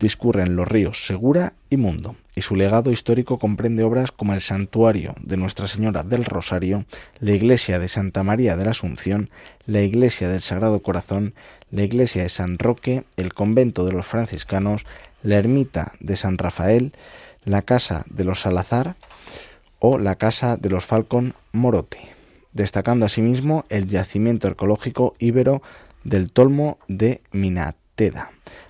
discurren 0.00 0.56
los 0.56 0.66
ríos 0.66 1.06
Segura 1.06 1.52
y 1.68 1.76
Mundo, 1.76 2.16
y 2.34 2.42
su 2.42 2.56
legado 2.56 2.90
histórico 2.90 3.38
comprende 3.38 3.84
obras 3.84 4.10
como 4.10 4.34
el 4.34 4.40
Santuario 4.40 5.14
de 5.20 5.36
Nuestra 5.36 5.68
Señora 5.68 6.02
del 6.02 6.24
Rosario, 6.24 6.86
la 7.20 7.32
Iglesia 7.32 7.78
de 7.78 7.88
Santa 7.88 8.22
María 8.22 8.56
de 8.56 8.64
la 8.64 8.70
Asunción, 8.72 9.30
la 9.66 9.82
Iglesia 9.82 10.28
del 10.28 10.40
Sagrado 10.40 10.80
Corazón, 10.80 11.34
la 11.70 11.82
Iglesia 11.82 12.22
de 12.22 12.30
San 12.30 12.58
Roque, 12.58 13.04
el 13.16 13.34
Convento 13.34 13.84
de 13.84 13.92
los 13.92 14.06
Franciscanos, 14.06 14.86
la 15.22 15.36
Ermita 15.36 15.92
de 16.00 16.16
San 16.16 16.38
Rafael, 16.38 16.92
la 17.44 17.62
Casa 17.62 18.04
de 18.08 18.24
los 18.24 18.40
Salazar 18.40 18.96
o 19.78 19.98
la 19.98 20.16
Casa 20.16 20.56
de 20.56 20.70
los 20.70 20.86
Falcón 20.86 21.34
Morote, 21.52 22.00
destacando 22.52 23.04
asimismo 23.04 23.64
el 23.68 23.86
yacimiento 23.86 24.48
arqueológico 24.48 25.14
íbero 25.18 25.62
del 26.04 26.32
Tolmo 26.32 26.78
de 26.88 27.20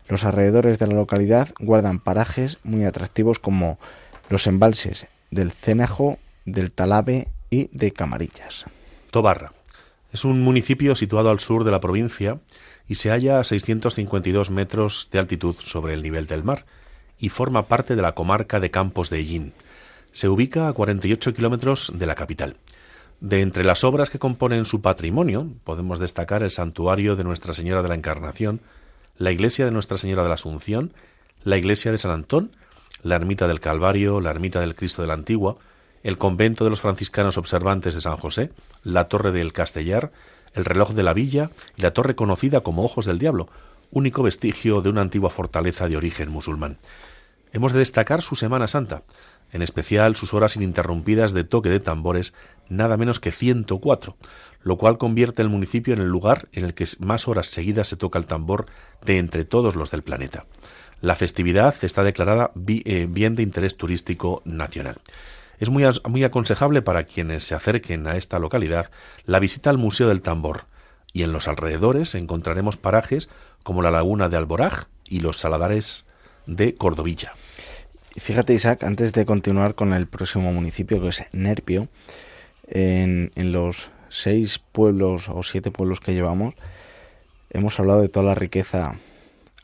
Los 0.08 0.24
alrededores 0.24 0.78
de 0.78 0.88
la 0.88 0.94
localidad 0.94 1.50
guardan 1.60 2.00
parajes 2.00 2.58
muy 2.64 2.84
atractivos 2.84 3.38
como 3.38 3.78
los 4.28 4.46
embalses 4.46 5.06
del 5.30 5.52
Cenajo, 5.52 6.18
del 6.44 6.72
Talabe 6.72 7.28
y 7.48 7.68
de 7.72 7.92
Camarillas. 7.92 8.64
Tobarra. 9.10 9.52
Es 10.12 10.24
un 10.24 10.42
municipio 10.42 10.96
situado 10.96 11.30
al 11.30 11.38
sur 11.38 11.62
de 11.62 11.70
la 11.70 11.80
provincia 11.80 12.38
y 12.88 12.96
se 12.96 13.10
halla 13.10 13.38
a 13.38 13.44
652 13.44 14.50
metros 14.50 15.08
de 15.12 15.20
altitud 15.20 15.54
sobre 15.62 15.94
el 15.94 16.02
nivel 16.02 16.26
del 16.26 16.42
mar 16.42 16.64
y 17.20 17.28
forma 17.28 17.66
parte 17.66 17.94
de 17.94 18.02
la 18.02 18.12
comarca 18.12 18.58
de 18.58 18.72
Campos 18.72 19.10
de 19.10 19.18
Ellín. 19.18 19.52
Se 20.10 20.28
ubica 20.28 20.66
a 20.66 20.72
48 20.72 21.32
kilómetros 21.32 21.92
de 21.94 22.06
la 22.06 22.16
capital. 22.16 22.56
De 23.20 23.42
entre 23.42 23.64
las 23.64 23.84
obras 23.84 24.10
que 24.10 24.18
componen 24.18 24.64
su 24.64 24.80
patrimonio 24.80 25.46
podemos 25.62 26.00
destacar 26.00 26.42
el 26.42 26.50
santuario 26.50 27.14
de 27.14 27.22
Nuestra 27.22 27.52
Señora 27.52 27.82
de 27.82 27.88
la 27.88 27.94
Encarnación, 27.94 28.60
la 29.20 29.32
iglesia 29.32 29.66
de 29.66 29.70
Nuestra 29.70 29.98
Señora 29.98 30.22
de 30.22 30.30
la 30.30 30.36
Asunción, 30.36 30.94
la 31.44 31.58
iglesia 31.58 31.92
de 31.92 31.98
San 31.98 32.10
Antón, 32.10 32.56
la 33.02 33.16
ermita 33.16 33.46
del 33.48 33.60
Calvario, 33.60 34.18
la 34.18 34.30
ermita 34.30 34.60
del 34.60 34.74
Cristo 34.74 35.02
de 35.02 35.08
la 35.08 35.14
Antigua, 35.14 35.58
el 36.02 36.16
convento 36.16 36.64
de 36.64 36.70
los 36.70 36.80
franciscanos 36.80 37.36
observantes 37.36 37.94
de 37.94 38.00
San 38.00 38.16
José, 38.16 38.50
la 38.82 39.08
torre 39.08 39.30
del 39.30 39.52
Castellar, 39.52 40.10
el 40.54 40.64
reloj 40.64 40.92
de 40.92 41.02
la 41.02 41.12
villa 41.12 41.50
y 41.76 41.82
la 41.82 41.90
torre 41.90 42.14
conocida 42.14 42.62
como 42.62 42.82
Ojos 42.82 43.04
del 43.04 43.18
Diablo, 43.18 43.50
único 43.90 44.22
vestigio 44.22 44.80
de 44.80 44.88
una 44.88 45.02
antigua 45.02 45.28
fortaleza 45.28 45.86
de 45.86 45.98
origen 45.98 46.30
musulmán. 46.30 46.78
Hemos 47.52 47.74
de 47.74 47.80
destacar 47.80 48.22
su 48.22 48.36
Semana 48.36 48.68
Santa, 48.68 49.02
en 49.52 49.60
especial 49.60 50.16
sus 50.16 50.32
horas 50.32 50.56
ininterrumpidas 50.56 51.34
de 51.34 51.44
toque 51.44 51.68
de 51.68 51.80
tambores, 51.80 52.32
nada 52.70 52.96
menos 52.96 53.20
que 53.20 53.32
104, 53.32 54.16
lo 54.62 54.76
cual 54.76 54.98
convierte 54.98 55.42
el 55.42 55.48
municipio 55.48 55.94
en 55.94 56.00
el 56.00 56.08
lugar 56.08 56.48
en 56.52 56.64
el 56.64 56.74
que 56.74 56.86
más 56.98 57.28
horas 57.28 57.46
seguidas 57.46 57.88
se 57.88 57.96
toca 57.96 58.18
el 58.18 58.26
tambor 58.26 58.66
de 59.04 59.18
entre 59.18 59.44
todos 59.44 59.76
los 59.76 59.90
del 59.90 60.02
planeta. 60.02 60.44
La 61.00 61.16
festividad 61.16 61.74
está 61.82 62.04
declarada 62.04 62.52
eh, 62.66 63.06
bien 63.08 63.34
de 63.34 63.42
interés 63.42 63.76
turístico 63.76 64.42
nacional. 64.44 64.98
Es 65.58 65.70
muy, 65.70 65.84
muy 66.08 66.24
aconsejable 66.24 66.82
para 66.82 67.04
quienes 67.04 67.44
se 67.44 67.54
acerquen 67.54 68.06
a 68.06 68.16
esta 68.16 68.38
localidad 68.38 68.90
la 69.24 69.38
visita 69.38 69.70
al 69.70 69.78
Museo 69.78 70.08
del 70.08 70.22
Tambor, 70.22 70.64
y 71.12 71.22
en 71.22 71.32
los 71.32 71.48
alrededores 71.48 72.14
encontraremos 72.14 72.76
parajes 72.76 73.28
como 73.62 73.82
la 73.82 73.90
laguna 73.90 74.28
de 74.28 74.36
Alboraj 74.36 74.84
y 75.04 75.20
los 75.20 75.38
saladares 75.38 76.06
de 76.46 76.74
Cordovilla. 76.74 77.34
Fíjate, 78.16 78.54
Isaac, 78.54 78.84
antes 78.84 79.12
de 79.12 79.26
continuar 79.26 79.74
con 79.74 79.92
el 79.92 80.06
próximo 80.06 80.52
municipio, 80.52 81.00
que 81.00 81.08
es 81.08 81.24
Nerpio, 81.32 81.88
en, 82.68 83.32
en 83.34 83.52
los 83.52 83.90
seis 84.10 84.58
pueblos 84.58 85.28
o 85.28 85.42
siete 85.42 85.70
pueblos 85.70 86.00
que 86.00 86.12
llevamos, 86.12 86.54
hemos 87.50 87.78
hablado 87.80 88.02
de 88.02 88.08
toda 88.08 88.26
la 88.26 88.34
riqueza 88.34 88.98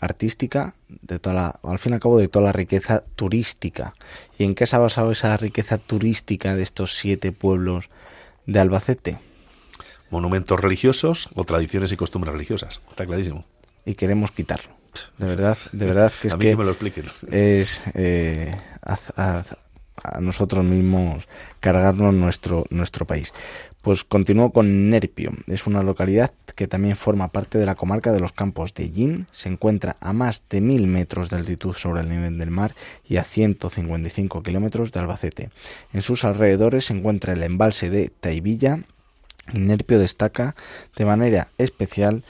artística, 0.00 0.74
de 0.88 1.18
toda 1.18 1.34
la, 1.34 1.60
al 1.62 1.78
fin 1.78 1.92
y 1.92 1.94
al 1.94 2.00
cabo 2.00 2.18
de 2.18 2.28
toda 2.28 2.46
la 2.46 2.52
riqueza 2.52 3.04
turística. 3.16 3.94
¿Y 4.38 4.44
en 4.44 4.54
qué 4.54 4.66
se 4.66 4.76
ha 4.76 4.78
basado 4.78 5.12
esa 5.12 5.36
riqueza 5.36 5.78
turística 5.78 6.54
de 6.54 6.62
estos 6.62 6.96
siete 6.96 7.32
pueblos 7.32 7.90
de 8.46 8.60
Albacete? 8.60 9.18
Monumentos 10.10 10.60
religiosos 10.60 11.28
o 11.34 11.44
tradiciones 11.44 11.92
y 11.92 11.96
costumbres 11.96 12.32
religiosas, 12.32 12.80
está 12.90 13.06
clarísimo. 13.06 13.44
Y 13.84 13.94
queremos 13.94 14.30
quitarlo. 14.30 14.70
De 15.18 15.26
verdad, 15.26 15.58
de 15.72 15.86
verdad 15.86 16.12
que 16.20 16.28
es 16.28 16.34
a 16.34 16.36
mí 16.36 16.44
que, 16.44 16.50
que 16.52 16.56
me 16.56 16.64
lo 16.64 16.70
expliquen. 16.70 17.04
es 17.30 17.80
eh, 17.94 18.56
a 20.12 20.20
nosotros 20.20 20.64
mismos 20.64 21.28
cargarnos 21.60 22.14
nuestro, 22.14 22.64
nuestro 22.70 23.06
país. 23.06 23.32
Pues 23.82 24.02
continúo 24.02 24.50
con 24.50 24.90
Nerpio. 24.90 25.32
Es 25.46 25.66
una 25.66 25.82
localidad 25.82 26.32
que 26.56 26.66
también 26.66 26.96
forma 26.96 27.28
parte 27.28 27.58
de 27.58 27.66
la 27.66 27.76
comarca 27.76 28.10
de 28.12 28.18
los 28.18 28.32
Campos 28.32 28.74
de 28.74 28.90
Yin. 28.90 29.26
Se 29.30 29.48
encuentra 29.48 29.96
a 30.00 30.12
más 30.12 30.42
de 30.50 30.60
mil 30.60 30.88
metros 30.88 31.30
de 31.30 31.36
altitud 31.36 31.74
sobre 31.74 32.00
el 32.00 32.10
nivel 32.10 32.36
del 32.38 32.50
mar 32.50 32.74
y 33.08 33.18
a 33.18 33.24
155 33.24 34.42
kilómetros 34.42 34.90
de 34.90 35.00
Albacete. 35.00 35.50
En 35.92 36.02
sus 36.02 36.24
alrededores 36.24 36.86
se 36.86 36.94
encuentra 36.94 37.32
el 37.32 37.42
embalse 37.44 37.88
de 37.88 38.08
Taivilla 38.08 38.80
y 39.52 39.58
Nerpio 39.58 39.98
destaca 39.98 40.56
de 40.96 41.04
manera 41.04 41.48
especial 41.58 42.24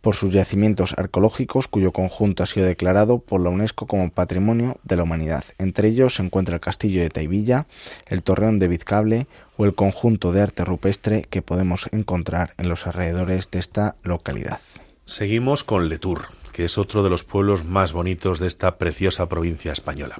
por 0.00 0.14
sus 0.14 0.32
yacimientos 0.32 0.94
arqueológicos 0.96 1.68
cuyo 1.68 1.92
conjunto 1.92 2.42
ha 2.42 2.46
sido 2.46 2.66
declarado 2.66 3.18
por 3.18 3.40
la 3.40 3.50
UNESCO 3.50 3.86
como 3.86 4.10
Patrimonio 4.10 4.78
de 4.84 4.96
la 4.96 5.02
Humanidad. 5.02 5.44
Entre 5.58 5.88
ellos 5.88 6.16
se 6.16 6.22
encuentra 6.22 6.54
el 6.54 6.60
castillo 6.60 7.02
de 7.02 7.10
Taivilla, 7.10 7.66
el 8.08 8.22
torreón 8.22 8.58
de 8.58 8.68
Vizcable 8.68 9.26
o 9.56 9.64
el 9.64 9.74
conjunto 9.74 10.32
de 10.32 10.42
arte 10.42 10.64
rupestre 10.64 11.26
que 11.28 11.42
podemos 11.42 11.88
encontrar 11.92 12.54
en 12.58 12.68
los 12.68 12.86
alrededores 12.86 13.50
de 13.50 13.58
esta 13.58 13.94
localidad. 14.02 14.60
Seguimos 15.04 15.64
con 15.64 15.88
Letour, 15.88 16.22
que 16.52 16.64
es 16.64 16.78
otro 16.78 17.02
de 17.02 17.10
los 17.10 17.22
pueblos 17.22 17.64
más 17.64 17.92
bonitos 17.92 18.38
de 18.38 18.48
esta 18.48 18.76
preciosa 18.76 19.28
provincia 19.28 19.72
española. 19.72 20.16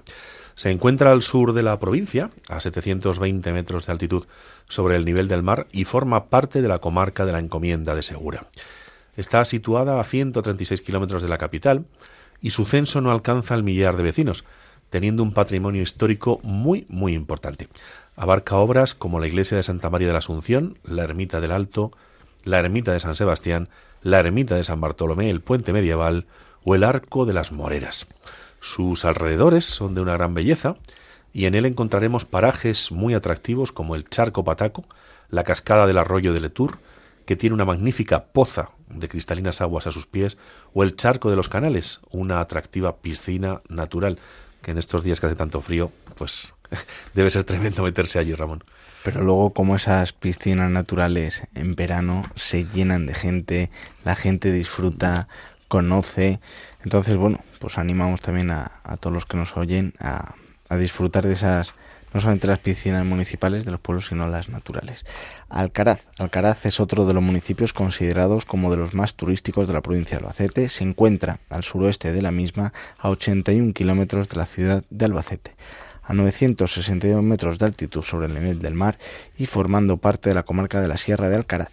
Se 0.54 0.70
encuentra 0.70 1.12
al 1.12 1.22
sur 1.22 1.52
de 1.52 1.62
la 1.62 1.78
provincia, 1.78 2.30
a 2.48 2.60
720 2.60 3.52
metros 3.52 3.86
de 3.86 3.92
altitud 3.92 4.26
sobre 4.68 4.96
el 4.96 5.04
nivel 5.04 5.28
del 5.28 5.42
mar, 5.42 5.66
y 5.70 5.84
forma 5.84 6.26
parte 6.26 6.62
de 6.62 6.68
la 6.68 6.78
comarca 6.78 7.26
de 7.26 7.32
la 7.32 7.40
Encomienda 7.40 7.94
de 7.94 8.02
Segura. 8.02 8.46
Está 9.16 9.44
situada 9.44 9.98
a 9.98 10.04
136 10.04 10.82
kilómetros 10.82 11.22
de 11.22 11.28
la 11.28 11.38
capital 11.38 11.86
y 12.40 12.50
su 12.50 12.66
censo 12.66 13.00
no 13.00 13.10
alcanza 13.10 13.54
el 13.54 13.62
millar 13.62 13.96
de 13.96 14.02
vecinos, 14.02 14.44
teniendo 14.90 15.22
un 15.22 15.32
patrimonio 15.32 15.82
histórico 15.82 16.40
muy, 16.42 16.86
muy 16.88 17.14
importante. 17.14 17.68
Abarca 18.14 18.56
obras 18.56 18.94
como 18.94 19.18
la 19.18 19.26
iglesia 19.26 19.56
de 19.56 19.62
Santa 19.62 19.90
María 19.90 20.08
de 20.08 20.12
la 20.12 20.20
Asunción, 20.20 20.78
la 20.84 21.04
ermita 21.04 21.40
del 21.40 21.52
Alto, 21.52 21.90
la 22.44 22.58
ermita 22.58 22.92
de 22.92 23.00
San 23.00 23.16
Sebastián, 23.16 23.68
la 24.02 24.20
ermita 24.20 24.54
de 24.54 24.64
San 24.64 24.80
Bartolomé, 24.80 25.30
el 25.30 25.40
puente 25.40 25.72
medieval 25.72 26.26
o 26.64 26.74
el 26.74 26.84
arco 26.84 27.26
de 27.26 27.32
las 27.32 27.52
Moreras. 27.52 28.06
Sus 28.60 29.04
alrededores 29.04 29.64
son 29.64 29.94
de 29.94 30.00
una 30.00 30.14
gran 30.14 30.34
belleza 30.34 30.76
y 31.32 31.46
en 31.46 31.54
él 31.54 31.66
encontraremos 31.66 32.24
parajes 32.24 32.92
muy 32.92 33.14
atractivos 33.14 33.72
como 33.72 33.94
el 33.94 34.08
Charco 34.08 34.44
Pataco, 34.44 34.84
la 35.28 35.44
cascada 35.44 35.86
del 35.86 35.98
arroyo 35.98 36.32
de 36.32 36.40
Letour, 36.40 36.78
que 37.26 37.36
tiene 37.36 37.54
una 37.54 37.64
magnífica 37.64 38.24
poza 38.26 38.70
de 38.88 39.08
cristalinas 39.08 39.60
aguas 39.60 39.86
a 39.86 39.92
sus 39.92 40.06
pies, 40.06 40.38
o 40.72 40.82
el 40.82 40.96
Charco 40.96 41.28
de 41.28 41.36
los 41.36 41.48
Canales, 41.48 42.00
una 42.10 42.40
atractiva 42.40 42.96
piscina 42.96 43.60
natural, 43.68 44.18
que 44.62 44.70
en 44.70 44.78
estos 44.78 45.04
días 45.04 45.20
que 45.20 45.26
hace 45.26 45.36
tanto 45.36 45.60
frío, 45.60 45.90
pues 46.16 46.54
debe 47.14 47.30
ser 47.30 47.44
tremendo 47.44 47.82
meterse 47.82 48.18
allí, 48.18 48.34
Ramón. 48.34 48.64
Pero 49.04 49.22
luego 49.22 49.52
como 49.52 49.76
esas 49.76 50.12
piscinas 50.12 50.70
naturales 50.70 51.42
en 51.54 51.74
verano 51.74 52.24
se 52.34 52.64
llenan 52.64 53.06
de 53.06 53.14
gente, 53.14 53.70
la 54.04 54.16
gente 54.16 54.50
disfruta, 54.50 55.28
conoce. 55.68 56.40
Entonces, 56.82 57.16
bueno, 57.16 57.40
pues 57.60 57.78
animamos 57.78 58.20
también 58.20 58.50
a, 58.50 58.80
a 58.82 58.96
todos 58.96 59.14
los 59.14 59.26
que 59.26 59.36
nos 59.36 59.56
oyen 59.56 59.94
a, 60.00 60.34
a 60.68 60.76
disfrutar 60.76 61.26
de 61.26 61.34
esas, 61.34 61.74
no 62.12 62.20
solamente 62.20 62.46
las 62.46 62.58
piscinas 62.58 63.04
municipales 63.04 63.64
de 63.64 63.70
los 63.70 63.80
pueblos, 63.80 64.06
sino 64.06 64.28
las 64.28 64.48
naturales. 64.48 65.04
Alcaraz. 65.48 66.00
Alcaraz 66.18 66.66
es 66.66 66.80
otro 66.80 67.06
de 67.06 67.14
los 67.14 67.22
municipios 67.22 67.72
considerados 67.72 68.44
como 68.44 68.70
de 68.70 68.78
los 68.78 68.94
más 68.94 69.14
turísticos 69.14 69.66
de 69.68 69.74
la 69.74 69.82
provincia 69.82 70.18
de 70.18 70.24
Albacete. 70.24 70.68
Se 70.68 70.84
encuentra 70.84 71.40
al 71.50 71.64
suroeste 71.64 72.12
de 72.12 72.22
la 72.22 72.30
misma, 72.30 72.72
a 72.98 73.10
81 73.10 73.72
kilómetros 73.72 74.28
de 74.28 74.36
la 74.36 74.46
ciudad 74.46 74.84
de 74.90 75.04
Albacete 75.04 75.54
a 76.06 76.12
962 76.14 77.22
metros 77.22 77.58
de 77.58 77.66
altitud 77.66 78.02
sobre 78.04 78.26
el 78.26 78.34
nivel 78.34 78.60
del 78.60 78.74
mar 78.74 78.96
y 79.36 79.46
formando 79.46 79.96
parte 79.96 80.28
de 80.28 80.34
la 80.36 80.44
comarca 80.44 80.80
de 80.80 80.88
la 80.88 80.96
Sierra 80.96 81.28
de 81.28 81.36
Alcaraz, 81.36 81.70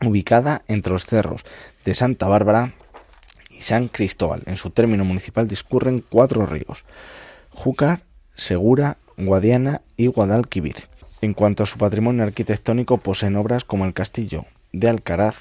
ubicada 0.00 0.62
entre 0.68 0.92
los 0.92 1.06
cerros 1.06 1.44
de 1.84 1.94
Santa 1.94 2.28
Bárbara 2.28 2.72
y 3.50 3.62
San 3.62 3.88
Cristóbal. 3.88 4.42
En 4.46 4.56
su 4.56 4.70
término 4.70 5.04
municipal 5.04 5.48
discurren 5.48 6.04
cuatro 6.08 6.46
ríos, 6.46 6.84
Júcar, 7.50 8.04
Segura, 8.34 8.96
Guadiana 9.16 9.82
y 9.96 10.06
Guadalquivir. 10.06 10.88
En 11.20 11.34
cuanto 11.34 11.62
a 11.62 11.66
su 11.66 11.78
patrimonio 11.78 12.24
arquitectónico, 12.24 12.98
poseen 12.98 13.36
obras 13.36 13.64
como 13.64 13.84
el 13.84 13.94
castillo 13.94 14.44
de 14.72 14.88
Alcaraz, 14.88 15.36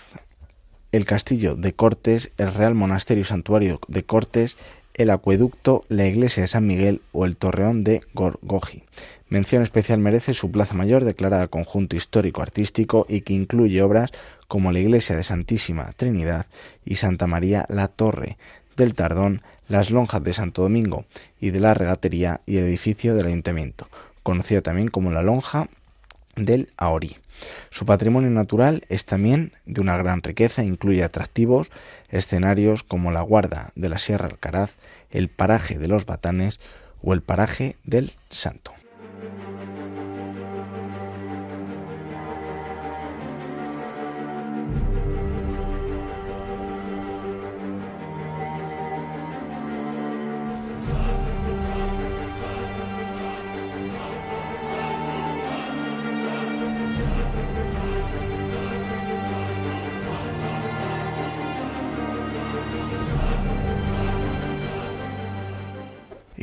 el 0.92 1.06
castillo 1.06 1.56
de 1.56 1.74
Cortes, 1.74 2.32
el 2.38 2.54
Real 2.54 2.76
Monasterio 2.76 3.22
y 3.22 3.26
Santuario 3.26 3.80
de 3.88 4.04
Cortes, 4.04 4.58
el 4.94 5.10
acueducto, 5.10 5.86
la 5.88 6.06
iglesia 6.06 6.42
de 6.42 6.48
San 6.48 6.68
Miguel 6.68 7.02
o 7.14 7.26
el 7.26 7.38
torreón 7.38 7.84
de 7.84 8.02
Gorgoji. 8.14 8.84
Mención 9.30 9.64
especial 9.64 10.00
merece 10.00 10.34
su 10.34 10.52
plaza 10.52 10.74
mayor, 10.74 11.06
declarada 11.06 11.48
conjunto 11.48 11.96
histórico-artístico 11.96 13.06
y 13.08 13.22
que 13.22 13.34
incluye 13.34 13.82
obras 13.82 14.12
como 14.50 14.74
la 14.74 14.80
iglesia 14.80 15.16
de 15.16 15.24
Santísima 15.24 15.94
Trinidad 15.96 16.48
y 16.84 16.98
Santa 16.98 17.28
María 17.28 17.66
la 17.70 17.88
Torre 17.88 18.38
del 18.76 18.94
Tardón, 18.94 19.42
las 19.72 19.90
lonjas 19.90 20.24
de 20.24 20.34
Santo 20.34 20.62
Domingo 20.62 21.06
y 21.40 21.52
de 21.52 21.62
la 21.62 21.74
Regatería 21.74 22.42
y 22.46 22.58
el 22.58 22.66
edificio 22.66 23.16
del 23.16 23.28
Ayuntamiento, 23.28 23.88
conocida 24.22 24.62
también 24.62 24.90
como 24.90 25.12
la 25.12 25.22
lonja 25.22 25.70
del 26.36 26.72
Aorí. 26.78 27.18
Su 27.70 27.86
patrimonio 27.86 28.30
natural 28.30 28.84
es 28.90 29.06
también 29.06 29.54
de 29.66 29.82
una 29.82 29.98
gran 29.98 30.22
riqueza, 30.22 30.64
incluye 30.64 31.04
atractivos 31.04 31.72
escenarios 32.10 32.84
como 32.84 33.12
la 33.12 33.22
Guarda 33.22 33.72
de 33.76 33.90
la 33.90 33.98
Sierra 33.98 34.28
Alcaraz, 34.28 34.76
el 35.10 35.30
paraje 35.30 35.80
de 35.80 35.88
los 35.88 36.06
Batanes 36.06 36.60
o 37.02 37.14
el 37.14 37.22
paraje 37.22 37.78
del 37.84 38.14
Santo. 38.30 38.74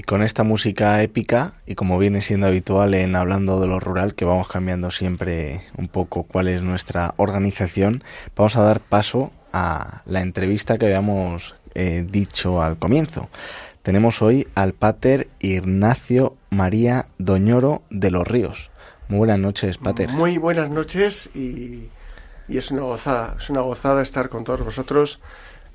Con 0.08 0.22
esta 0.22 0.42
música 0.42 1.02
épica, 1.02 1.52
y 1.66 1.74
como 1.74 1.98
viene 1.98 2.22
siendo 2.22 2.46
habitual 2.46 2.94
en 2.94 3.14
Hablando 3.14 3.60
de 3.60 3.66
lo 3.66 3.78
Rural, 3.78 4.14
que 4.14 4.24
vamos 4.24 4.48
cambiando 4.48 4.90
siempre 4.90 5.60
un 5.76 5.88
poco 5.88 6.22
cuál 6.22 6.48
es 6.48 6.62
nuestra 6.62 7.12
organización, 7.18 8.02
vamos 8.34 8.56
a 8.56 8.62
dar 8.62 8.80
paso 8.80 9.32
a 9.52 10.00
la 10.06 10.22
entrevista 10.22 10.78
que 10.78 10.86
habíamos 10.86 11.56
eh, 11.74 12.06
dicho 12.08 12.62
al 12.62 12.78
comienzo. 12.78 13.28
Tenemos 13.82 14.22
hoy 14.22 14.48
al 14.54 14.72
pater 14.72 15.28
Ignacio 15.40 16.36
María 16.48 17.08
Doñoro 17.18 17.82
de 17.90 18.10
los 18.10 18.26
Ríos. 18.26 18.70
Muy 19.08 19.18
buenas 19.18 19.40
noches, 19.40 19.76
pater. 19.76 20.08
Muy 20.08 20.38
buenas 20.38 20.70
noches 20.70 21.28
y, 21.34 21.90
y 22.48 22.56
es 22.56 22.70
una 22.70 22.80
gozada, 22.80 23.36
es 23.38 23.50
una 23.50 23.60
gozada 23.60 24.00
estar 24.00 24.30
con 24.30 24.44
todos 24.44 24.64
vosotros, 24.64 25.20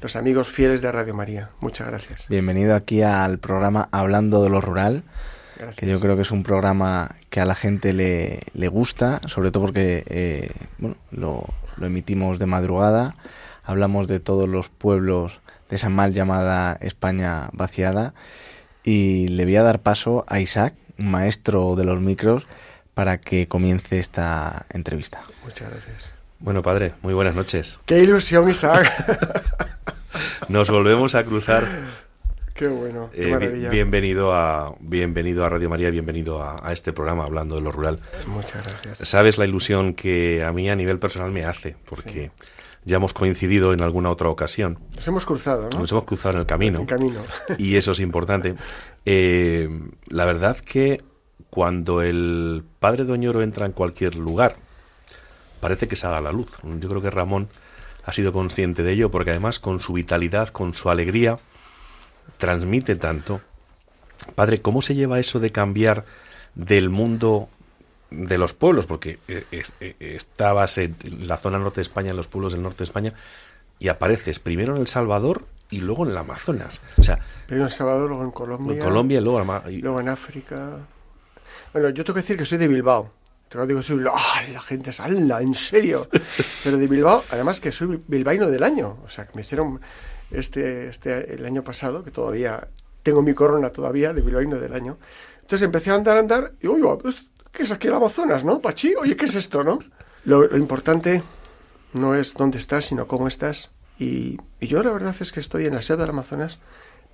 los 0.03 0.17
amigos 0.17 0.49
fieles 0.49 0.81
de 0.81 0.91
Radio 0.91 1.13
María. 1.13 1.49
Muchas 1.61 1.87
gracias. 1.87 2.27
Bienvenido 2.27 2.75
aquí 2.75 3.01
al 3.01 3.39
programa 3.39 3.87
Hablando 3.93 4.43
de 4.43 4.49
lo 4.49 4.59
Rural. 4.59 5.03
Gracias. 5.55 5.75
que 5.75 5.87
yo 5.87 6.01
creo 6.01 6.17
que 6.17 6.23
es 6.23 6.31
un 6.31 6.43
programa 6.43 7.15
que 7.29 7.39
a 7.39 7.45
la 7.45 7.55
gente 7.55 7.93
le, 7.93 8.41
le 8.53 8.67
gusta, 8.67 9.21
sobre 9.27 9.49
todo 9.49 9.63
porque 9.63 10.03
eh, 10.07 10.51
bueno, 10.77 10.97
lo, 11.11 11.45
lo 11.77 11.87
emitimos 11.87 12.37
de 12.37 12.45
madrugada, 12.47 13.15
hablamos 13.63 14.09
de 14.09 14.19
todos 14.19 14.49
los 14.49 14.67
pueblos 14.67 15.39
de 15.69 15.77
esa 15.77 15.87
mal 15.87 16.11
llamada 16.11 16.77
España 16.81 17.47
vaciada 17.53 18.13
y 18.83 19.29
le 19.29 19.45
voy 19.45 19.55
a 19.55 19.63
dar 19.63 19.79
paso 19.79 20.25
a 20.27 20.41
Isaac, 20.41 20.73
maestro 20.97 21.77
de 21.77 21.85
los 21.85 22.01
micros, 22.01 22.45
para 22.93 23.19
que 23.19 23.47
comience 23.47 23.99
esta 23.99 24.65
entrevista. 24.69 25.21
Muchas 25.45 25.69
gracias. 25.69 26.11
Bueno, 26.39 26.61
padre, 26.61 26.93
muy 27.01 27.13
buenas 27.13 27.35
noches. 27.35 27.79
¡Qué 27.85 27.99
ilusión, 27.99 28.49
Isaac! 28.49 28.91
Nos 30.49 30.70
volvemos 30.70 31.16
a 31.16 31.24
cruzar. 31.24 31.68
¡Qué 32.53 32.68
bueno! 32.68 33.09
¡Qué 33.11 33.32
Eh, 33.32 33.70
bienvenido 33.72 34.34
a 34.34 34.76
bienvenido 34.80 35.43
a 35.43 35.49
Radio 35.49 35.70
María, 35.70 35.89
bienvenido 35.89 36.43
a, 36.43 36.55
a 36.68 36.72
este 36.72 36.93
programa 36.93 37.24
hablando 37.24 37.55
de 37.55 37.61
lo 37.61 37.72
rural. 37.72 37.99
Muchas 38.28 38.61
gracias. 38.64 39.07
Sabes 39.09 39.38
la 39.38 39.45
ilusión 39.45 39.93
que 39.95 40.43
a 40.43 40.51
mí 40.53 40.70
a 40.70 40.76
nivel 40.76 40.99
personal 40.99 41.32
me 41.32 41.45
hace, 41.45 41.76
porque 41.89 42.30
ya 42.86 42.97
hemos 42.97 43.14
coincidido 43.14 43.74
en 43.74 43.82
alguna 43.82 44.11
otra 44.11 44.30
ocasión. 44.30 44.78
Nos 44.95 45.07
hemos 45.07 45.26
cruzado, 45.26 45.68
¿no? 45.72 45.80
Nos 45.80 45.91
hemos 45.91 46.03
cruzado 46.05 46.36
en 46.36 46.41
el 46.41 46.45
camino. 46.45 46.80
En 46.80 46.86
camino. 46.86 47.20
y 47.57 47.76
eso 47.76 47.91
es 47.93 47.99
importante. 47.99 48.53
Eh, 49.05 49.68
la 50.09 50.26
verdad 50.26 50.57
que 50.57 51.01
cuando 51.49 52.01
el 52.03 52.64
padre 52.80 53.03
Doñoro 53.03 53.41
entra 53.41 53.66
en 53.66 53.72
cualquier 53.72 54.16
lugar, 54.16 54.57
parece 55.59 55.88
que 55.88 55.95
salga 55.95 56.18
a 56.18 56.22
la 56.22 56.32
luz. 56.32 56.49
Yo 56.80 56.88
creo 56.89 57.01
que 57.01 57.09
Ramón 57.09 57.47
ha 58.05 58.13
sido 58.13 58.31
consciente 58.33 58.83
de 58.83 58.91
ello, 58.93 59.09
porque 59.11 59.31
además 59.31 59.59
con 59.59 59.79
su 59.79 59.93
vitalidad, 59.93 60.49
con 60.49 60.73
su 60.73 60.89
alegría, 60.89 61.39
transmite 62.37 62.95
tanto. 62.95 63.41
Padre, 64.35 64.61
¿cómo 64.61 64.81
se 64.81 64.95
lleva 64.95 65.19
eso 65.19 65.39
de 65.39 65.51
cambiar 65.51 66.05
del 66.55 66.89
mundo 66.89 67.49
de 68.11 68.37
los 68.37 68.53
pueblos? 68.53 68.85
Porque 68.87 69.19
eh, 69.27 69.45
eh, 69.51 69.95
estabas 69.99 70.77
en 70.77 70.95
la 71.27 71.37
zona 71.37 71.59
norte 71.59 71.77
de 71.77 71.83
España, 71.83 72.11
en 72.11 72.17
los 72.17 72.27
pueblos 72.27 72.53
del 72.53 72.61
norte 72.61 72.79
de 72.79 72.83
España, 72.85 73.13
y 73.79 73.87
apareces 73.89 74.39
primero 74.39 74.75
en 74.75 74.81
El 74.81 74.87
Salvador 74.87 75.45
y 75.69 75.79
luego 75.81 76.05
en 76.05 76.11
el 76.11 76.17
Amazonas. 76.17 76.81
O 76.97 77.03
sea, 77.03 77.19
Primero 77.47 77.65
en 77.67 77.71
Salvador, 77.71 78.07
luego 78.09 78.23
en 78.23 78.31
Colombia. 78.31 78.73
en 78.77 78.79
Colombia 78.83 79.21
luego... 79.21 79.69
Y- 79.69 79.79
Luego 79.81 79.99
en 79.99 80.09
África. 80.09 80.77
Bueno, 81.73 81.89
yo 81.89 82.03
tengo 82.03 82.13
que 82.15 82.21
decir 82.21 82.37
que 82.37 82.45
soy 82.45 82.59
de 82.59 82.67
Bilbao. 82.67 83.11
Lo 83.55 83.67
digo, 83.67 83.81
soy. 83.81 84.03
¡Ah! 84.11 84.43
La 84.51 84.61
gente 84.61 84.89
es. 84.89 84.99
¿En 84.99 85.53
serio? 85.53 86.07
Pero 86.63 86.77
de 86.77 86.87
Bilbao, 86.87 87.23
además 87.31 87.59
que 87.59 87.71
soy 87.71 88.01
bilbaíno 88.07 88.49
del 88.49 88.63
año. 88.63 88.99
O 89.03 89.09
sea, 89.09 89.25
que 89.25 89.31
me 89.35 89.41
hicieron 89.41 89.79
este, 90.31 90.89
este 90.89 91.33
el 91.33 91.45
año 91.45 91.63
pasado, 91.63 92.03
que 92.03 92.11
todavía 92.11 92.67
tengo 93.03 93.21
mi 93.21 93.33
corona 93.33 93.69
todavía 93.69 94.13
de 94.13 94.21
bilbaíno 94.21 94.59
del 94.59 94.73
año. 94.73 94.97
Entonces 95.41 95.63
empecé 95.63 95.91
a 95.91 95.95
andar, 95.95 96.17
andar, 96.17 96.53
y 96.61 96.67
oye, 96.67 96.83
pues, 97.01 97.31
¿qué 97.51 97.63
es 97.63 97.71
aquí 97.71 97.87
el 97.87 97.93
Amazonas, 97.93 98.43
no? 98.45 98.59
Pachi, 98.59 98.95
oye, 98.95 99.15
¿qué 99.15 99.25
es 99.25 99.35
esto, 99.35 99.63
no? 99.63 99.79
Lo, 100.25 100.47
lo 100.47 100.57
importante 100.57 101.21
no 101.93 102.15
es 102.15 102.33
dónde 102.33 102.57
estás, 102.57 102.85
sino 102.85 103.07
cómo 103.07 103.27
estás. 103.27 103.69
Y, 103.99 104.37
y 104.59 104.67
yo 104.67 104.81
la 104.81 104.91
verdad 104.91 105.15
es 105.19 105.31
que 105.31 105.39
estoy 105.39 105.65
en 105.65 105.75
la 105.75 105.81
sede 105.81 105.97
del 105.97 106.09
Amazonas, 106.09 106.59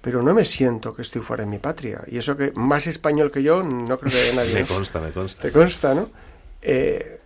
pero 0.01 0.23
no 0.23 0.33
me 0.33 0.45
siento 0.45 0.95
que 0.95 1.01
estoy 1.01 1.21
fuera 1.21 1.43
de 1.43 1.49
mi 1.49 1.57
patria. 1.57 2.03
Y 2.07 2.17
eso 2.17 2.37
que 2.37 2.51
más 2.53 2.87
español 2.87 3.31
que 3.31 3.43
yo, 3.43 3.63
no 3.63 3.99
creo 3.99 4.11
que 4.11 4.21
haya 4.21 4.35
nadie. 4.35 4.53
Me 4.61 4.65
consta, 4.65 5.01
me 5.01 5.11
consta. 5.11 5.41
Te 5.43 5.51
consta, 5.51 5.93
¿no? 5.93 6.09
Eh, 6.62 7.20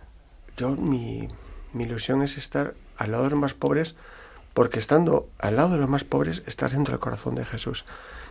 yo, 0.56 0.70
mi, 0.70 1.28
mi 1.72 1.84
ilusión 1.84 2.22
es 2.22 2.36
estar 2.38 2.74
al 2.96 3.10
lado 3.10 3.24
de 3.24 3.30
los 3.30 3.38
más 3.38 3.54
pobres, 3.54 3.94
porque 4.52 4.78
estando 4.78 5.28
al 5.38 5.56
lado 5.56 5.70
de 5.74 5.78
los 5.78 5.88
más 5.88 6.04
pobres, 6.04 6.42
estás 6.46 6.72
dentro 6.72 6.92
del 6.92 7.00
corazón 7.00 7.34
de 7.34 7.44
Jesús. 7.44 7.84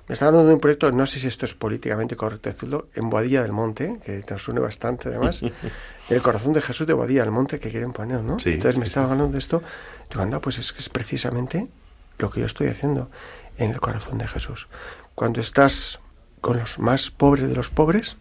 Me 0.08 0.14
está 0.14 0.26
hablando 0.26 0.48
de 0.48 0.54
un 0.56 0.60
proyecto, 0.60 0.92
no 0.92 1.06
sé 1.06 1.20
si 1.20 1.28
esto 1.28 1.46
es 1.46 1.54
políticamente 1.54 2.16
correcto 2.16 2.50
decirlo, 2.50 2.88
en 2.94 3.10
Boadilla 3.10 3.42
del 3.42 3.54
Monte, 3.54 4.00
que 4.04 4.24
nos 4.30 4.48
une 4.50 4.60
bastante 4.60 5.10
además, 5.10 5.42
el 6.10 6.22
corazón 6.22 6.54
de 6.54 6.62
Jesús 6.62 6.88
de 6.88 6.94
Boadilla 6.94 7.22
del 7.22 7.32
Monte 7.32 7.60
que 7.60 7.70
quieren 7.70 7.94
poner, 7.94 8.22
¿no? 8.22 8.40
Sí, 8.40 8.52
Entonces 8.54 8.78
me 8.80 8.86
sí. 8.86 8.90
estaba 8.90 9.12
hablando 9.12 9.32
de 9.34 9.40
esto, 9.40 9.64
digo, 10.10 10.22
anda, 10.22 10.40
pues 10.40 10.60
es 10.60 10.74
que 10.74 10.80
es 10.80 10.90
precisamente 10.90 11.68
lo 12.18 12.30
que 12.32 12.42
yo 12.42 12.46
estoy 12.46 12.68
haciendo 12.68 13.10
en 13.58 13.72
el 13.72 13.80
corazón 13.80 14.18
de 14.18 14.28
Jesús. 14.28 14.68
Cuando 15.16 15.40
estás 15.42 16.00
con 16.42 16.60
los 16.60 16.80
más 16.80 17.10
pobres 17.10 17.48
de 17.48 17.56
los 17.56 17.70
pobres, 17.70 18.18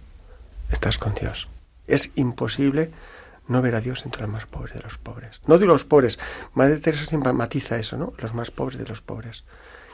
estás 0.70 0.98
con 0.98 1.14
Dios. 1.14 1.48
Es 1.86 2.10
imposible 2.14 2.90
no 3.48 3.62
ver 3.62 3.74
a 3.74 3.80
Dios 3.80 4.04
entre 4.04 4.22
los 4.22 4.30
más 4.30 4.46
pobres 4.46 4.74
de 4.74 4.82
los 4.82 4.98
pobres. 4.98 5.40
No 5.46 5.58
digo 5.58 5.72
los 5.72 5.84
pobres, 5.84 6.18
Madre 6.54 6.76
Teresa 6.78 7.06
siempre 7.06 7.32
matiza 7.32 7.78
eso, 7.78 7.96
¿no? 7.96 8.12
Los 8.18 8.34
más 8.34 8.50
pobres 8.50 8.78
de 8.78 8.86
los 8.86 9.00
pobres. 9.00 9.44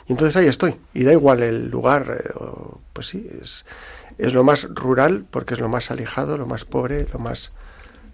Y 0.06 0.12
entonces 0.12 0.36
ahí 0.36 0.46
estoy. 0.46 0.76
Y 0.94 1.04
da 1.04 1.12
igual 1.12 1.42
el 1.42 1.68
lugar, 1.68 2.22
eh, 2.24 2.30
pues 2.92 3.08
sí, 3.08 3.28
es, 3.42 3.66
es 4.16 4.32
lo 4.32 4.42
más 4.42 4.64
rural 4.70 5.26
porque 5.30 5.54
es 5.54 5.60
lo 5.60 5.68
más 5.68 5.90
alejado, 5.90 6.38
lo 6.38 6.46
más 6.46 6.64
pobre, 6.64 7.06
lo 7.12 7.18
más, 7.18 7.52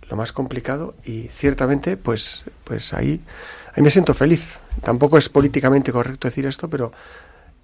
lo 0.08 0.16
más 0.16 0.32
complicado. 0.32 0.94
Y 1.04 1.28
ciertamente, 1.28 1.96
pues, 1.96 2.44
pues 2.64 2.92
ahí, 2.94 3.20
ahí 3.74 3.82
me 3.82 3.90
siento 3.90 4.12
feliz. 4.12 4.58
Tampoco 4.82 5.18
es 5.18 5.28
políticamente 5.28 5.92
correcto 5.92 6.26
decir 6.26 6.46
esto, 6.46 6.68
pero 6.68 6.92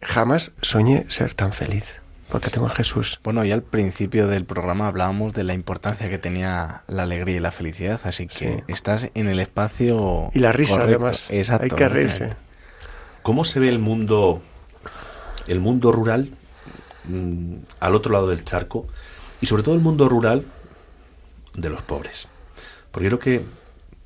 jamás 0.01 0.53
soñé 0.63 1.07
ser 1.09 1.35
tan 1.35 1.53
feliz. 1.53 2.00
Porque 2.31 2.51
tengo 2.51 2.67
a 2.67 2.71
Jesús. 2.71 3.21
Bueno, 3.25 3.45
y 3.45 3.51
al 3.51 3.63
principio 3.63 4.29
del 4.29 4.45
programa 4.45 4.87
hablábamos 4.87 5.35
de 5.35 5.43
la 5.43 5.53
importancia 5.53 6.09
que 6.09 6.19
tenía 6.19 6.83
la 6.87 7.03
alegría 7.03 7.37
y 7.37 7.41
la 7.41 7.51
felicidad, 7.51 8.01
así 8.05 8.27
que 8.29 8.35
Sí. 8.59 8.65
estás 8.69 9.09
en 9.15 9.29
el 9.29 9.41
espacio 9.41 10.31
Y 10.33 10.39
la 10.39 10.53
risa, 10.53 10.77
correcto. 10.81 10.97
además. 11.03 11.27
Exacto. 11.31 11.65
Hay 11.65 11.71
que 11.71 11.89
reírse. 11.89 12.31
¿Cómo 13.23 13.45
se 13.45 13.59
ve 13.61 13.69
el 13.69 13.79
mundo, 13.81 14.41
el 15.49 15.61
mundo 15.61 15.91
rural 15.93 16.31
mm, 17.05 17.55
al 17.81 17.95
otro 17.97 18.13
lado 18.13 18.29
del 18.29 18.45
charco 18.45 18.87
y 19.41 19.47
sobre 19.47 19.63
todo 19.65 19.75
el 19.75 19.81
mundo 19.81 20.09
rural 20.09 20.47
de 21.55 21.69
los 21.69 21.83
pobres? 21.83 22.29
Porque 22.93 23.09
creo 23.09 23.19
que 23.19 23.45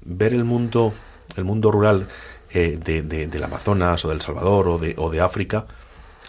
ver 0.02 0.32
el 0.32 0.44
mundo, 0.44 0.94
el 1.36 1.44
mundo 1.44 1.70
rural 1.70 2.08
eh, 2.50 2.78
de, 2.82 3.02
de- 3.02 3.26
del 3.26 3.44
Amazonas 3.44 4.04
o 4.04 4.08
del 4.08 4.20
Salvador 4.22 4.68
o 4.68 4.78
de, 4.78 4.94
o 4.96 5.10
de 5.10 5.20
África 5.20 5.66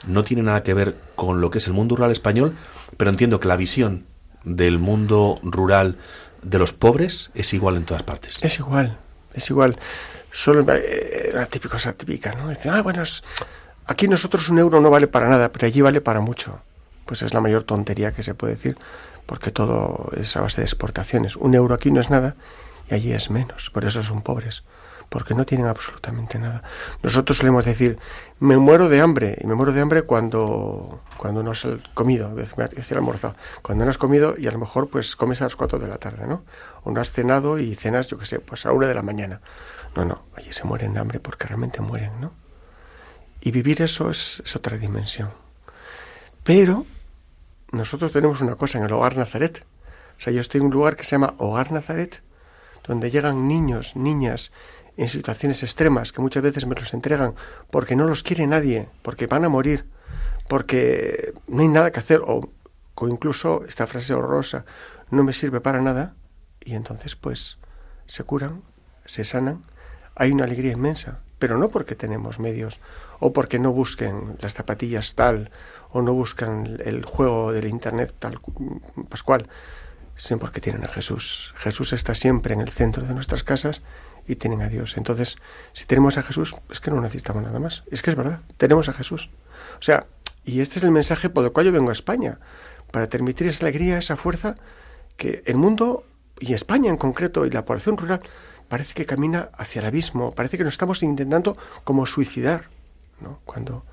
no 0.07 0.23
tiene 0.23 0.43
nada 0.43 0.63
que 0.63 0.73
ver 0.73 0.95
con 1.15 1.41
lo 1.41 1.49
que 1.51 1.57
es 1.59 1.67
el 1.67 1.73
mundo 1.73 1.95
rural 1.95 2.11
español, 2.11 2.55
pero 2.97 3.11
entiendo 3.11 3.39
que 3.39 3.47
la 3.47 3.55
visión 3.57 4.05
del 4.43 4.77
mundo 4.79 5.39
rural 5.43 5.97
de 6.43 6.59
los 6.59 6.73
pobres 6.73 7.31
es 7.33 7.53
igual 7.53 7.75
en 7.77 7.85
todas 7.85 8.03
partes. 8.03 8.37
Es 8.41 8.59
igual, 8.59 8.97
es 9.33 9.49
igual. 9.49 9.77
Solo 10.31 10.65
eh, 10.73 11.31
la 11.33 11.45
típica 11.45 11.73
cosa 11.73 11.93
típica, 11.93 12.33
¿no? 12.33 12.49
Dicen, 12.49 12.73
ah, 12.73 12.81
bueno, 12.81 13.01
es- 13.03 13.23
aquí 13.87 14.07
nosotros 14.07 14.49
un 14.49 14.59
euro 14.59 14.81
no 14.81 14.89
vale 14.89 15.07
para 15.07 15.29
nada, 15.29 15.51
pero 15.51 15.65
allí 15.67 15.81
vale 15.81 16.01
para 16.01 16.19
mucho. 16.19 16.59
Pues 17.05 17.21
es 17.21 17.33
la 17.33 17.41
mayor 17.41 17.63
tontería 17.63 18.11
que 18.11 18.21
se 18.23 18.33
puede 18.35 18.53
decir, 18.53 18.77
porque 19.25 19.51
todo 19.51 20.11
es 20.17 20.35
a 20.37 20.41
base 20.41 20.61
de 20.61 20.65
exportaciones. 20.65 21.35
Un 21.35 21.55
euro 21.55 21.73
aquí 21.75 21.89
no 21.91 21.99
es 22.01 22.09
nada 22.09 22.35
y 22.89 22.95
allí 22.95 23.11
es 23.13 23.29
menos. 23.29 23.69
Por 23.71 23.85
eso 23.85 24.03
son 24.03 24.21
pobres, 24.21 24.63
porque 25.09 25.33
no 25.33 25.45
tienen 25.45 25.67
absolutamente 25.67 26.39
nada. 26.39 26.63
Nosotros 27.03 27.37
solemos 27.37 27.65
decir, 27.65 27.97
me 28.39 28.57
muero 28.57 28.89
de 28.89 29.01
hambre, 29.01 29.37
y 29.41 29.47
me 29.47 29.55
muero 29.55 29.71
de 29.71 29.81
hambre 29.81 30.01
cuando, 30.03 31.01
cuando 31.17 31.43
no 31.43 31.51
has 31.51 31.65
comido, 31.93 32.37
es 32.39 32.55
decir, 32.55 32.97
almorzado. 32.97 33.35
Cuando 33.61 33.85
no 33.85 33.91
has 33.91 33.97
comido 33.97 34.35
y 34.37 34.47
a 34.47 34.51
lo 34.51 34.59
mejor 34.59 34.89
pues 34.89 35.15
comes 35.15 35.41
a 35.41 35.45
las 35.45 35.55
4 35.55 35.79
de 35.79 35.87
la 35.87 35.97
tarde, 35.97 36.27
¿no? 36.27 36.43
O 36.83 36.91
no 36.91 37.01
has 37.01 37.11
cenado 37.11 37.59
y 37.59 37.75
cenas, 37.75 38.07
yo 38.07 38.17
qué 38.17 38.25
sé, 38.25 38.39
pues 38.39 38.65
a 38.65 38.69
la 38.69 38.75
1 38.75 38.87
de 38.87 38.93
la 38.93 39.01
mañana. 39.01 39.41
No, 39.95 40.05
no, 40.05 40.23
allí 40.35 40.51
se 40.51 40.65
mueren 40.65 40.93
de 40.93 40.99
hambre 40.99 41.19
porque 41.19 41.47
realmente 41.47 41.81
mueren, 41.81 42.19
¿no? 42.19 42.33
Y 43.41 43.51
vivir 43.51 43.81
eso 43.81 44.09
es, 44.09 44.41
es 44.43 44.55
otra 44.55 44.77
dimensión. 44.77 45.29
Pero 46.43 46.85
nosotros 47.71 48.11
tenemos 48.11 48.41
una 48.41 48.55
cosa 48.55 48.77
en 48.77 48.85
el 48.85 48.91
Hogar 48.91 49.17
Nazaret. 49.17 49.65
O 50.17 50.21
sea, 50.21 50.31
yo 50.33 50.41
estoy 50.41 50.59
en 50.59 50.67
un 50.67 50.73
lugar 50.73 50.95
que 50.95 51.03
se 51.03 51.11
llama 51.11 51.35
Hogar 51.37 51.71
Nazaret, 51.71 52.21
donde 52.87 53.11
llegan 53.11 53.47
niños, 53.47 53.95
niñas 53.95 54.51
en 54.97 55.07
situaciones 55.07 55.63
extremas 55.63 56.11
que 56.11 56.21
muchas 56.21 56.43
veces 56.43 56.65
me 56.65 56.75
los 56.75 56.93
entregan 56.93 57.35
porque 57.69 57.95
no 57.95 58.05
los 58.05 58.23
quiere 58.23 58.47
nadie, 58.47 58.87
porque 59.01 59.27
van 59.27 59.45
a 59.45 59.49
morir, 59.49 59.85
porque 60.47 61.33
no 61.47 61.61
hay 61.61 61.67
nada 61.67 61.91
que 61.91 61.99
hacer, 61.99 62.21
o, 62.25 62.49
o 62.95 63.07
incluso 63.07 63.63
esta 63.67 63.87
frase 63.87 64.13
horrorosa, 64.13 64.65
no 65.11 65.23
me 65.23 65.33
sirve 65.33 65.61
para 65.61 65.81
nada, 65.81 66.15
y 66.63 66.75
entonces 66.75 67.15
pues 67.15 67.57
se 68.07 68.23
curan, 68.23 68.61
se 69.05 69.23
sanan, 69.23 69.63
hay 70.15 70.31
una 70.31 70.45
alegría 70.45 70.71
inmensa, 70.71 71.19
pero 71.39 71.57
no 71.57 71.69
porque 71.69 71.95
tenemos 71.95 72.39
medios, 72.39 72.79
o 73.19 73.33
porque 73.33 73.59
no 73.59 73.71
busquen 73.71 74.37
las 74.39 74.53
zapatillas 74.53 75.15
tal, 75.15 75.51
o 75.91 76.01
no 76.01 76.13
buscan 76.13 76.79
el 76.83 77.05
juego 77.05 77.51
del 77.51 77.67
internet 77.67 78.13
tal, 78.17 78.39
Pascual, 79.09 79.47
sino 80.15 80.39
porque 80.39 80.61
tienen 80.61 80.83
a 80.85 80.87
Jesús. 80.87 81.53
Jesús 81.57 81.93
está 81.93 82.15
siempre 82.15 82.53
en 82.53 82.61
el 82.61 82.69
centro 82.69 83.05
de 83.05 83.13
nuestras 83.13 83.43
casas 83.43 83.81
y 84.27 84.35
tienen 84.35 84.61
a 84.61 84.69
Dios. 84.69 84.97
Entonces, 84.97 85.37
si 85.73 85.85
tenemos 85.85 86.17
a 86.17 86.23
Jesús, 86.23 86.55
es 86.69 86.79
que 86.79 86.91
no 86.91 87.01
necesitamos 87.01 87.43
nada 87.43 87.59
más. 87.59 87.83
Es 87.91 88.01
que 88.01 88.09
es 88.09 88.15
verdad, 88.15 88.41
tenemos 88.57 88.89
a 88.89 88.93
Jesús. 88.93 89.29
O 89.79 89.81
sea, 89.81 90.07
y 90.43 90.61
este 90.61 90.79
es 90.79 90.85
el 90.85 90.91
mensaje 90.91 91.29
por 91.29 91.43
el 91.43 91.51
cual 91.51 91.67
yo 91.67 91.71
vengo 91.71 91.89
a 91.89 91.93
España, 91.93 92.39
para 92.91 93.07
transmitir 93.07 93.47
esa 93.47 93.65
alegría, 93.65 93.97
esa 93.97 94.15
fuerza 94.15 94.55
que 95.17 95.43
el 95.45 95.55
mundo, 95.55 96.05
y 96.39 96.53
España 96.53 96.89
en 96.89 96.97
concreto, 96.97 97.45
y 97.45 97.49
la 97.49 97.65
población 97.65 97.97
rural, 97.97 98.21
parece 98.67 98.93
que 98.93 99.05
camina 99.05 99.49
hacia 99.57 99.79
el 99.79 99.85
abismo, 99.85 100.33
parece 100.33 100.57
que 100.57 100.63
nos 100.63 100.73
estamos 100.73 101.03
intentando 101.03 101.57
como 101.83 102.05
suicidar, 102.05 102.69
¿no? 103.21 103.39
Cuando 103.45 103.85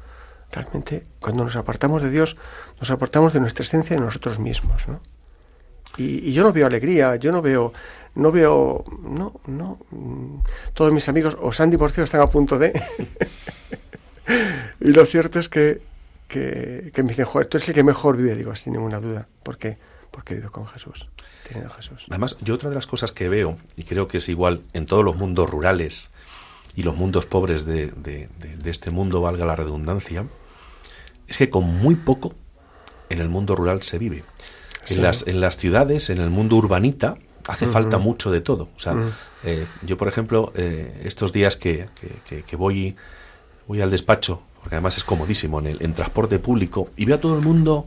realmente, 0.50 1.06
cuando 1.20 1.44
nos 1.44 1.56
apartamos 1.56 2.02
de 2.02 2.10
Dios, 2.10 2.36
nos 2.78 2.90
apartamos 2.90 3.32
de 3.32 3.40
nuestra 3.40 3.64
esencia 3.64 3.96
de 3.96 4.02
nosotros 4.02 4.38
mismos, 4.38 4.86
¿no? 4.88 5.00
Y, 5.98 6.32
yo 6.32 6.42
no 6.42 6.52
veo 6.52 6.66
alegría, 6.66 7.16
yo 7.16 7.32
no 7.32 7.42
veo, 7.42 7.72
no 8.14 8.32
veo, 8.32 8.84
no, 9.02 9.40
no, 9.46 9.78
todos 10.74 10.92
mis 10.92 11.08
amigos 11.08 11.36
o 11.40 11.52
se 11.52 11.62
han 11.62 11.70
divorciado 11.70 12.04
están 12.04 12.20
a 12.22 12.28
punto 12.30 12.58
de, 12.58 12.72
y 14.80 14.88
lo 14.92 15.04
cierto 15.06 15.38
es 15.38 15.48
que, 15.48 15.82
que, 16.28 16.90
que 16.94 17.02
me 17.02 17.10
dicen, 17.10 17.24
joder, 17.26 17.46
tú 17.48 17.56
eres 17.58 17.68
el 17.68 17.74
que 17.74 17.84
mejor 17.84 18.16
vive, 18.16 18.34
digo, 18.34 18.54
sin 18.54 18.72
ninguna 18.74 19.00
duda, 19.00 19.26
¿por 19.42 19.58
qué? 19.58 19.78
Porque 20.10 20.34
vivo 20.34 20.50
con 20.50 20.66
Jesús, 20.66 21.08
teniendo 21.48 21.72
Jesús. 21.74 22.06
Además, 22.10 22.36
yo 22.40 22.54
otra 22.54 22.68
de 22.68 22.74
las 22.74 22.86
cosas 22.86 23.12
que 23.12 23.28
veo, 23.28 23.56
y 23.76 23.84
creo 23.84 24.08
que 24.08 24.18
es 24.18 24.28
igual 24.28 24.62
en 24.72 24.86
todos 24.86 25.04
los 25.04 25.16
mundos 25.16 25.48
rurales 25.48 26.10
y 26.76 26.82
los 26.82 26.96
mundos 26.96 27.26
pobres 27.26 27.64
de, 27.64 27.86
de- 27.88 28.28
de- 28.38 28.56
de 28.56 28.70
este 28.70 28.90
mundo, 28.90 29.20
valga 29.20 29.46
la 29.46 29.56
redundancia, 29.56 30.26
es 31.28 31.38
que 31.38 31.50
con 31.50 31.64
muy 31.64 31.96
poco 31.96 32.34
en 33.08 33.20
el 33.20 33.28
mundo 33.28 33.54
rural 33.56 33.82
se 33.82 33.98
vive. 33.98 34.24
Sí. 34.84 34.94
En, 34.94 35.02
las, 35.02 35.26
en 35.26 35.40
las 35.40 35.56
ciudades, 35.56 36.10
en 36.10 36.20
el 36.20 36.30
mundo 36.30 36.56
urbanita, 36.56 37.16
hace 37.48 37.66
falta 37.66 37.98
mucho 37.98 38.30
de 38.30 38.40
todo. 38.40 38.68
O 38.76 38.80
sea, 38.80 38.94
eh, 39.44 39.66
yo, 39.82 39.96
por 39.96 40.08
ejemplo, 40.08 40.52
eh, 40.56 41.02
estos 41.04 41.32
días 41.32 41.56
que, 41.56 41.86
que- 42.00 42.16
que- 42.28 42.42
que 42.42 42.56
voy, 42.56 42.96
voy 43.68 43.80
al 43.80 43.90
despacho, 43.90 44.42
porque 44.60 44.74
además 44.76 44.96
es 44.96 45.04
comodísimo, 45.04 45.58
en, 45.60 45.66
el, 45.66 45.82
en 45.82 45.94
transporte 45.94 46.38
público, 46.38 46.86
y 46.96 47.04
veo 47.04 47.16
a 47.16 47.20
todo 47.20 47.36
el 47.36 47.44
mundo 47.44 47.86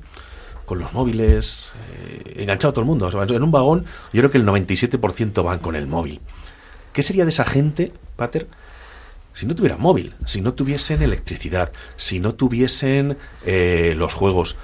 con 0.65 0.79
los 0.79 0.93
móviles, 0.93 1.71
eh, 1.89 2.33
enganchado 2.41 2.73
todo 2.73 2.81
el 2.81 2.87
mundo. 2.87 3.05
O 3.07 3.11
sea, 3.11 3.23
en 3.23 3.43
un 3.43 3.51
vagón, 3.51 3.85
yo 4.13 4.21
creo 4.21 4.31
que 4.31 4.37
el 4.37 4.45
97% 4.45 5.43
van 5.43 5.59
con 5.59 5.75
el 5.75 5.87
móvil. 5.87 6.19
¿Qué 6.91 7.03
sería 7.03 7.23
de 7.25 7.29
esa 7.29 7.45
gente, 7.45 7.91
Pater, 8.15 8.47
si 9.33 9.45
no 9.45 9.53
tuvieran 9.53 9.81
móvil, 9.81 10.15
si 10.25 10.39
no 10.41 10.53
tuviesen 10.53 11.01
electricidad, 11.01 11.71
si 11.97 12.19
no 12.19 12.33
tuviesen 12.35 13.17
eh, 13.45 13.93
los 13.97 14.13
juegos. 14.13 14.55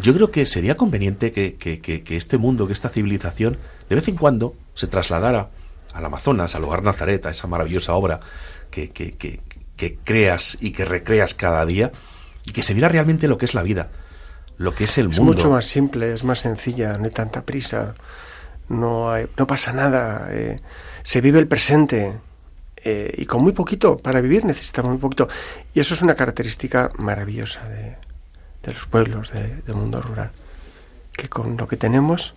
Yo 0.00 0.14
creo 0.14 0.30
que 0.30 0.46
sería 0.46 0.74
conveniente 0.76 1.32
que, 1.32 1.54
que- 1.54 1.80
que- 1.80 2.02
que 2.02 2.16
este 2.16 2.38
mundo, 2.38 2.66
que 2.66 2.72
esta 2.72 2.88
civilización, 2.88 3.58
de 3.88 3.96
vez 3.96 4.08
en 4.08 4.16
cuando 4.16 4.54
se 4.74 4.86
trasladara 4.86 5.50
al 5.92 6.04
Amazonas, 6.04 6.54
al 6.54 6.64
hogar 6.64 6.82
Nazaret, 6.82 7.24
a 7.26 7.30
esa 7.30 7.46
maravillosa 7.48 7.94
obra 7.94 8.20
que, 8.70 8.88
que- 8.88 9.12
que- 9.12 9.40
que 9.76 9.96
creas 10.04 10.58
y 10.60 10.72
que 10.72 10.84
recreas 10.84 11.34
cada 11.34 11.64
día, 11.66 11.90
y 12.44 12.52
que 12.52 12.62
se 12.62 12.74
viera 12.74 12.88
realmente 12.88 13.28
lo 13.28 13.38
que 13.38 13.46
es 13.46 13.54
la 13.54 13.62
vida, 13.62 13.88
lo 14.58 14.74
que 14.74 14.84
es 14.84 14.98
el 14.98 15.10
Es 15.10 15.18
mundo. 15.18 15.32
mucho 15.34 15.50
más 15.50 15.64
simple, 15.64 16.12
es 16.12 16.22
más 16.24 16.40
sencilla, 16.40 16.96
no 16.98 17.04
hay 17.04 17.10
tanta 17.10 17.42
prisa, 17.42 17.94
no, 18.68 19.10
hay- 19.10 19.26
no 19.36 19.46
pasa 19.46 19.72
nada, 19.72 20.28
eh, 20.30 20.56
se 21.02 21.20
vive 21.20 21.38
el 21.38 21.48
presente 21.48 22.12
eh, 22.82 23.12
y 23.18 23.26
con 23.26 23.42
muy 23.42 23.52
poquito, 23.52 23.98
para 23.98 24.20
vivir 24.22 24.44
necesitamos 24.44 24.92
muy 24.92 25.00
poquito. 25.00 25.28
Y 25.74 25.80
eso 25.80 25.92
es 25.94 26.00
una 26.02 26.14
característica 26.14 26.90
maravillosa 26.96 27.66
de, 27.68 27.96
de 28.62 28.72
los 28.74 28.86
pueblos, 28.86 29.32
de- 29.32 29.56
del 29.62 29.74
mundo 29.74 30.00
rural, 30.02 30.30
que 31.12 31.28
con 31.28 31.56
lo 31.56 31.66
que 31.68 31.76
tenemos, 31.76 32.34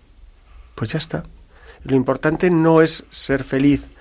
pues 0.76 0.92
ya 0.92 0.98
está. 0.98 1.24
Lo 1.84 1.96
importante 1.96 2.50
no 2.50 2.82
es 2.82 3.06
ser 3.10 3.44
feliz 3.44 3.92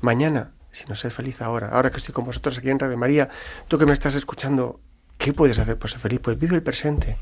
mañana, 0.00 0.50
sino 0.70 0.94
ser 0.94 1.10
feliz 1.10 1.40
ahora. 1.42 1.68
Ahora 1.68 1.90
que 1.90 1.96
estoy 1.98 2.14
con 2.14 2.24
vosotros 2.24 2.58
aquí 2.58 2.70
en 2.70 2.78
Radio 2.78 2.96
María, 2.96 3.28
tú 3.68 3.78
que 3.78 3.86
me 3.86 3.92
estás 3.92 4.14
escuchando, 4.14 4.80
¿qué 5.18 5.32
puedes 5.32 5.58
hacer 5.58 5.78
por 5.78 5.90
ser 5.90 6.00
feliz? 6.00 6.20
Pues 6.20 6.38
vive 6.38 6.54
el 6.56 6.62
presente 6.62 7.16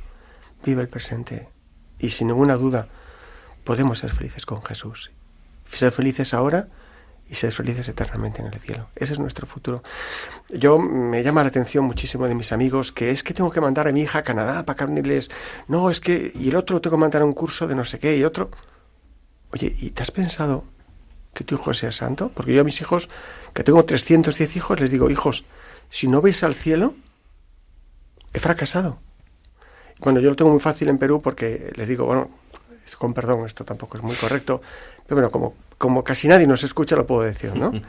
vive 0.62 0.82
el 0.82 0.88
presente. 0.88 1.48
Y 1.98 2.10
sin 2.10 2.26
ninguna 2.28 2.54
duda, 2.56 2.86
podemos 3.64 3.98
ser 3.98 4.10
felices 4.10 4.44
con 4.44 4.62
Jesús. 4.62 5.10
Ser 5.64 5.90
felices 5.90 6.34
ahora 6.34 6.68
y 7.30 7.36
ser 7.36 7.52
felices 7.52 7.88
eternamente 7.88 8.42
en 8.42 8.48
el 8.48 8.58
cielo. 8.58 8.88
Ese 8.96 9.12
es 9.12 9.20
nuestro 9.20 9.46
futuro. 9.46 9.84
Yo 10.48 10.80
me 10.80 11.22
llama 11.22 11.42
la 11.42 11.48
atención 11.48 11.84
muchísimo 11.84 12.26
de 12.26 12.34
mis 12.34 12.50
amigos 12.50 12.90
que 12.90 13.12
es 13.12 13.22
que 13.22 13.32
tengo 13.32 13.52
que 13.52 13.60
mandar 13.60 13.86
a 13.86 13.92
mi 13.92 14.02
hija 14.02 14.18
a 14.18 14.22
Canadá 14.24 14.66
para 14.66 14.84
que 14.84 14.92
inglés. 14.92 15.30
No, 15.68 15.90
es 15.90 16.00
que. 16.00 16.32
Y 16.34 16.48
el 16.48 16.56
otro 16.56 16.74
lo 16.74 16.80
tengo 16.80 16.96
que 16.96 17.00
mandar 17.00 17.22
a 17.22 17.24
un 17.24 17.32
curso 17.32 17.68
de 17.68 17.76
no 17.76 17.84
sé 17.84 18.00
qué. 18.00 18.16
Y 18.16 18.24
otro. 18.24 18.50
Oye, 19.52 19.76
¿y 19.78 19.90
te 19.90 20.02
has 20.02 20.10
pensado 20.10 20.64
que 21.32 21.44
tu 21.44 21.54
hijo 21.54 21.72
sea 21.72 21.92
santo? 21.92 22.32
Porque 22.34 22.52
yo 22.52 22.62
a 22.62 22.64
mis 22.64 22.80
hijos, 22.80 23.08
que 23.54 23.62
tengo 23.62 23.84
310 23.84 24.56
hijos, 24.56 24.80
les 24.80 24.90
digo, 24.90 25.08
hijos, 25.08 25.44
si 25.88 26.08
no 26.08 26.20
vais 26.20 26.42
al 26.42 26.54
cielo, 26.54 26.94
he 28.32 28.40
fracasado. 28.40 28.98
Bueno, 30.00 30.18
yo 30.18 30.30
lo 30.30 30.36
tengo 30.36 30.50
muy 30.50 30.60
fácil 30.60 30.88
en 30.88 30.98
Perú 30.98 31.20
porque 31.22 31.72
les 31.76 31.86
digo, 31.86 32.06
bueno, 32.06 32.30
con 32.98 33.14
perdón, 33.14 33.46
esto 33.46 33.64
tampoco 33.64 33.96
es 33.96 34.02
muy 34.02 34.16
correcto, 34.16 34.60
pero 35.06 35.16
bueno, 35.16 35.30
como, 35.30 35.54
como 35.78 36.04
casi 36.04 36.28
nadie 36.28 36.46
nos 36.46 36.64
escucha, 36.64 36.96
lo 36.96 37.06
puedo 37.06 37.22
decir, 37.22 37.54
¿no? 37.54 37.72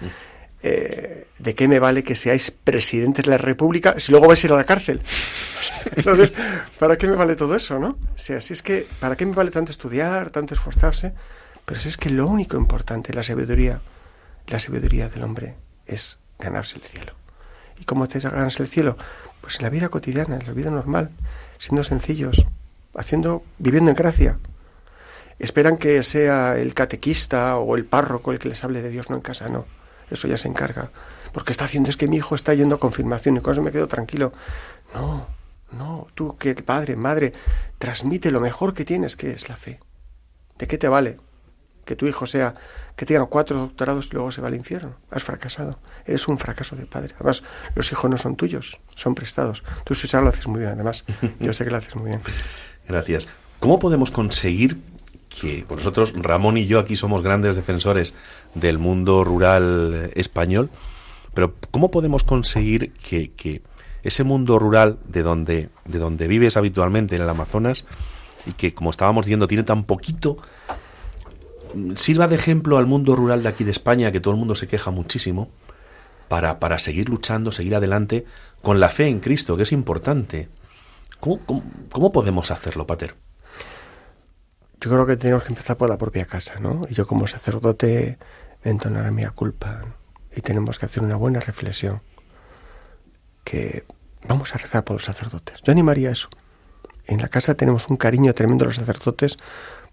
Eh, 0.63 1.25
¿De 1.39 1.55
qué 1.55 1.67
me 1.67 1.79
vale 1.79 2.03
que 2.03 2.13
seáis 2.13 2.51
presidentes 2.51 3.25
de 3.25 3.31
la 3.31 3.39
República 3.39 3.95
si 3.97 4.11
luego 4.11 4.27
vais 4.27 4.43
a 4.43 4.45
ir 4.45 4.53
a 4.53 4.57
la 4.57 4.63
cárcel? 4.63 5.01
Entonces, 5.95 6.33
¿para 6.77 6.97
qué 6.97 7.07
me 7.07 7.15
vale 7.15 7.35
todo 7.35 7.55
eso, 7.55 7.79
no? 7.79 7.97
O 8.13 8.17
sea, 8.17 8.39
si 8.41 8.53
es 8.53 8.61
que, 8.61 8.87
¿para 8.99 9.15
qué 9.15 9.25
me 9.25 9.33
vale 9.33 9.49
tanto 9.49 9.71
estudiar, 9.71 10.29
tanto 10.29 10.53
esforzarse? 10.53 11.13
Pero 11.65 11.79
si 11.79 11.87
es 11.87 11.97
que 11.97 12.11
lo 12.11 12.27
único 12.27 12.57
importante, 12.57 13.11
la 13.11 13.23
sabiduría, 13.23 13.81
la 14.45 14.59
sabiduría 14.59 15.09
del 15.09 15.23
hombre 15.23 15.55
es 15.87 16.19
ganarse 16.37 16.77
el 16.77 16.83
cielo. 16.83 17.13
¿Y 17.79 17.85
cómo 17.85 18.07
te 18.07 18.19
ganas 18.19 18.59
el 18.59 18.67
cielo? 18.67 18.97
Pues 19.41 19.57
en 19.57 19.63
la 19.63 19.69
vida 19.69 19.89
cotidiana, 19.89 20.35
en 20.35 20.45
la 20.45 20.53
vida 20.53 20.69
normal, 20.69 21.09
siendo 21.57 21.83
sencillos, 21.83 22.45
haciendo, 22.95 23.43
viviendo 23.57 23.89
en 23.89 23.97
gracia. 23.97 24.37
Esperan 25.39 25.77
que 25.77 26.03
sea 26.03 26.57
el 26.57 26.73
catequista 26.73 27.57
o 27.57 27.75
el 27.75 27.85
párroco 27.85 28.31
el 28.31 28.39
que 28.39 28.49
les 28.49 28.63
hable 28.63 28.81
de 28.81 28.89
Dios, 28.89 29.09
no 29.09 29.15
en 29.15 29.21
casa, 29.21 29.49
no. 29.49 29.65
Eso 30.09 30.27
ya 30.27 30.37
se 30.37 30.47
encarga. 30.47 30.91
Porque 31.31 31.51
está 31.51 31.65
haciendo 31.65 31.89
es 31.89 31.97
que 31.97 32.07
mi 32.07 32.17
hijo 32.17 32.35
está 32.35 32.53
yendo 32.53 32.75
a 32.75 32.79
confirmación 32.79 33.37
y 33.37 33.39
con 33.39 33.53
eso 33.53 33.61
me 33.61 33.71
quedo 33.71 33.87
tranquilo. 33.87 34.33
No, 34.93 35.27
no, 35.71 36.07
tú 36.13 36.37
que 36.37 36.53
padre, 36.55 36.95
madre, 36.95 37.33
transmite 37.77 38.31
lo 38.31 38.41
mejor 38.41 38.73
que 38.73 38.85
tienes, 38.85 39.15
que 39.15 39.31
es 39.31 39.47
la 39.47 39.55
fe. 39.55 39.79
¿De 40.57 40.67
qué 40.67 40.77
te 40.77 40.89
vale? 40.89 41.17
Que 41.85 41.95
tu 41.95 42.05
hijo 42.05 42.25
sea, 42.25 42.53
que 42.95 43.05
tenga 43.05 43.25
cuatro 43.25 43.57
doctorados 43.57 44.07
y 44.07 44.13
luego 44.13 44.31
se 44.31 44.41
va 44.41 44.49
al 44.49 44.55
infierno. 44.55 44.97
Has 45.09 45.23
fracasado. 45.23 45.79
Eres 46.05 46.27
un 46.27 46.37
fracaso 46.37 46.75
de 46.75 46.85
padre. 46.85 47.13
Además, 47.15 47.43
los 47.73 47.91
hijos 47.91 48.11
no 48.11 48.17
son 48.17 48.35
tuyos, 48.35 48.79
son 48.93 49.15
prestados. 49.15 49.63
Tú, 49.85 49.95
Susana, 49.95 50.23
lo 50.23 50.29
haces 50.29 50.47
muy 50.47 50.59
bien, 50.59 50.73
además. 50.73 51.03
Yo 51.39 51.53
sé 51.53 51.63
que 51.63 51.71
lo 51.71 51.77
haces 51.77 51.95
muy 51.95 52.09
bien. 52.09 52.21
Gracias. 52.87 53.27
¿Cómo 53.59 53.79
podemos 53.79 54.11
conseguir 54.11 54.79
que 55.39 55.63
pues 55.67 55.79
nosotros, 55.79 56.13
Ramón 56.15 56.57
y 56.57 56.65
yo, 56.65 56.79
aquí 56.79 56.95
somos 56.95 57.21
grandes 57.21 57.55
defensores 57.55 58.13
del 58.53 58.77
mundo 58.77 59.23
rural 59.23 60.11
español, 60.15 60.69
pero 61.33 61.55
¿cómo 61.71 61.91
podemos 61.91 62.23
conseguir 62.23 62.93
que, 62.93 63.61
ese 64.03 64.23
mundo 64.23 64.59
rural 64.59 64.97
de 65.05 65.21
donde, 65.21 65.69
de 65.85 65.99
donde 65.99 66.27
vives 66.27 66.57
habitualmente 66.57 67.15
en 67.15 67.21
el 67.21 67.29
Amazonas 67.29 67.85
y 68.45 68.53
que, 68.53 68.73
como 68.73 68.89
estábamos 68.89 69.25
diciendo, 69.25 69.47
tiene 69.47 69.63
tan 69.63 69.83
poquito, 69.83 70.37
sirva 71.95 72.27
de 72.27 72.35
ejemplo 72.35 72.77
al 72.77 72.87
mundo 72.87 73.15
rural 73.15 73.43
de 73.43 73.49
aquí 73.49 73.63
de 73.63 73.71
España, 73.71 74.11
que 74.11 74.19
todo 74.19 74.33
el 74.33 74.39
mundo 74.39 74.55
se 74.55 74.67
queja 74.67 74.89
muchísimo, 74.91 75.51
para, 76.27 76.59
para 76.59 76.79
seguir 76.79 77.09
luchando, 77.09 77.51
seguir 77.51 77.75
adelante 77.75 78.25
con 78.61 78.79
la 78.79 78.89
fe 78.89 79.07
en 79.07 79.19
Cristo, 79.19 79.55
que 79.55 79.63
es 79.63 79.71
importante? 79.71 80.49
¿Cómo, 81.19 81.39
cómo, 81.45 81.63
cómo 81.91 82.11
podemos 82.11 82.51
hacerlo, 82.51 82.87
Pater? 82.87 83.15
Yo 84.81 84.89
creo 84.89 85.05
que 85.05 85.15
tenemos 85.15 85.43
que 85.43 85.49
empezar 85.49 85.77
por 85.77 85.89
la 85.89 85.97
propia 85.97 86.25
casa, 86.25 86.55
¿no? 86.59 86.81
Y 86.89 86.95
yo 86.95 87.05
como 87.05 87.27
sacerdote 87.27 88.17
entonar 88.63 89.11
mi 89.11 89.23
culpa 89.27 89.85
y 90.35 90.41
tenemos 90.41 90.79
que 90.79 90.87
hacer 90.87 91.03
una 91.03 91.15
buena 91.15 91.39
reflexión 91.39 92.01
que 93.43 93.85
vamos 94.27 94.55
a 94.55 94.57
rezar 94.57 94.83
por 94.83 94.95
los 94.95 95.05
sacerdotes. 95.05 95.61
Yo 95.61 95.71
animaría 95.71 96.09
eso. 96.09 96.29
En 97.05 97.21
la 97.21 97.27
casa 97.27 97.53
tenemos 97.53 97.89
un 97.89 97.97
cariño 97.97 98.33
tremendo 98.33 98.65
a 98.65 98.67
los 98.67 98.77
sacerdotes 98.77 99.37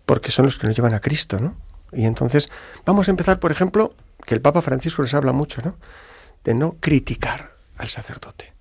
porque 0.07 0.31
son 0.31 0.47
los 0.47 0.59
que 0.59 0.67
nos 0.67 0.75
llevan 0.75 0.95
a 0.95 1.01
Cristo, 1.01 1.39
¿no? 1.39 1.57
Y 1.93 2.07
entonces 2.07 2.51
vamos 2.87 3.09
a 3.09 3.11
empezar, 3.11 3.41
por 3.41 3.53
ejemplo, 3.53 3.95
que 4.25 4.35
el 4.35 4.41
Papa 4.41 4.63
Francisco 4.63 5.03
nos 5.03 5.13
habla 5.13 5.33
mucho, 5.33 5.61
¿no? 5.63 5.77
De 6.45 6.55
no 6.55 6.77
criticar 6.81 7.57
al 7.77 7.89
sacerdote. 7.89 8.55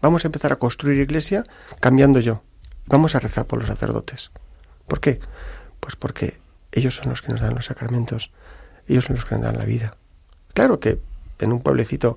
Vamos 0.00 0.24
a 0.24 0.28
empezar 0.28 0.52
a 0.52 0.56
construir 0.56 1.00
iglesia 1.00 1.44
cambiando 1.80 2.20
yo. 2.20 2.42
Vamos 2.86 3.14
a 3.14 3.18
rezar 3.18 3.46
por 3.46 3.58
los 3.58 3.68
sacerdotes. 3.68 4.30
¿Por 4.86 5.00
qué? 5.00 5.20
Pues 5.86 5.94
porque 5.94 6.36
ellos 6.72 6.96
son 6.96 7.10
los 7.10 7.22
que 7.22 7.30
nos 7.30 7.40
dan 7.40 7.54
los 7.54 7.66
sacramentos, 7.66 8.32
ellos 8.88 9.04
son 9.04 9.14
los 9.14 9.24
que 9.24 9.36
nos 9.36 9.44
dan 9.44 9.56
la 9.56 9.64
vida. 9.64 9.96
Claro 10.52 10.80
que 10.80 10.98
en 11.38 11.52
un 11.52 11.60
pueblecito, 11.60 12.16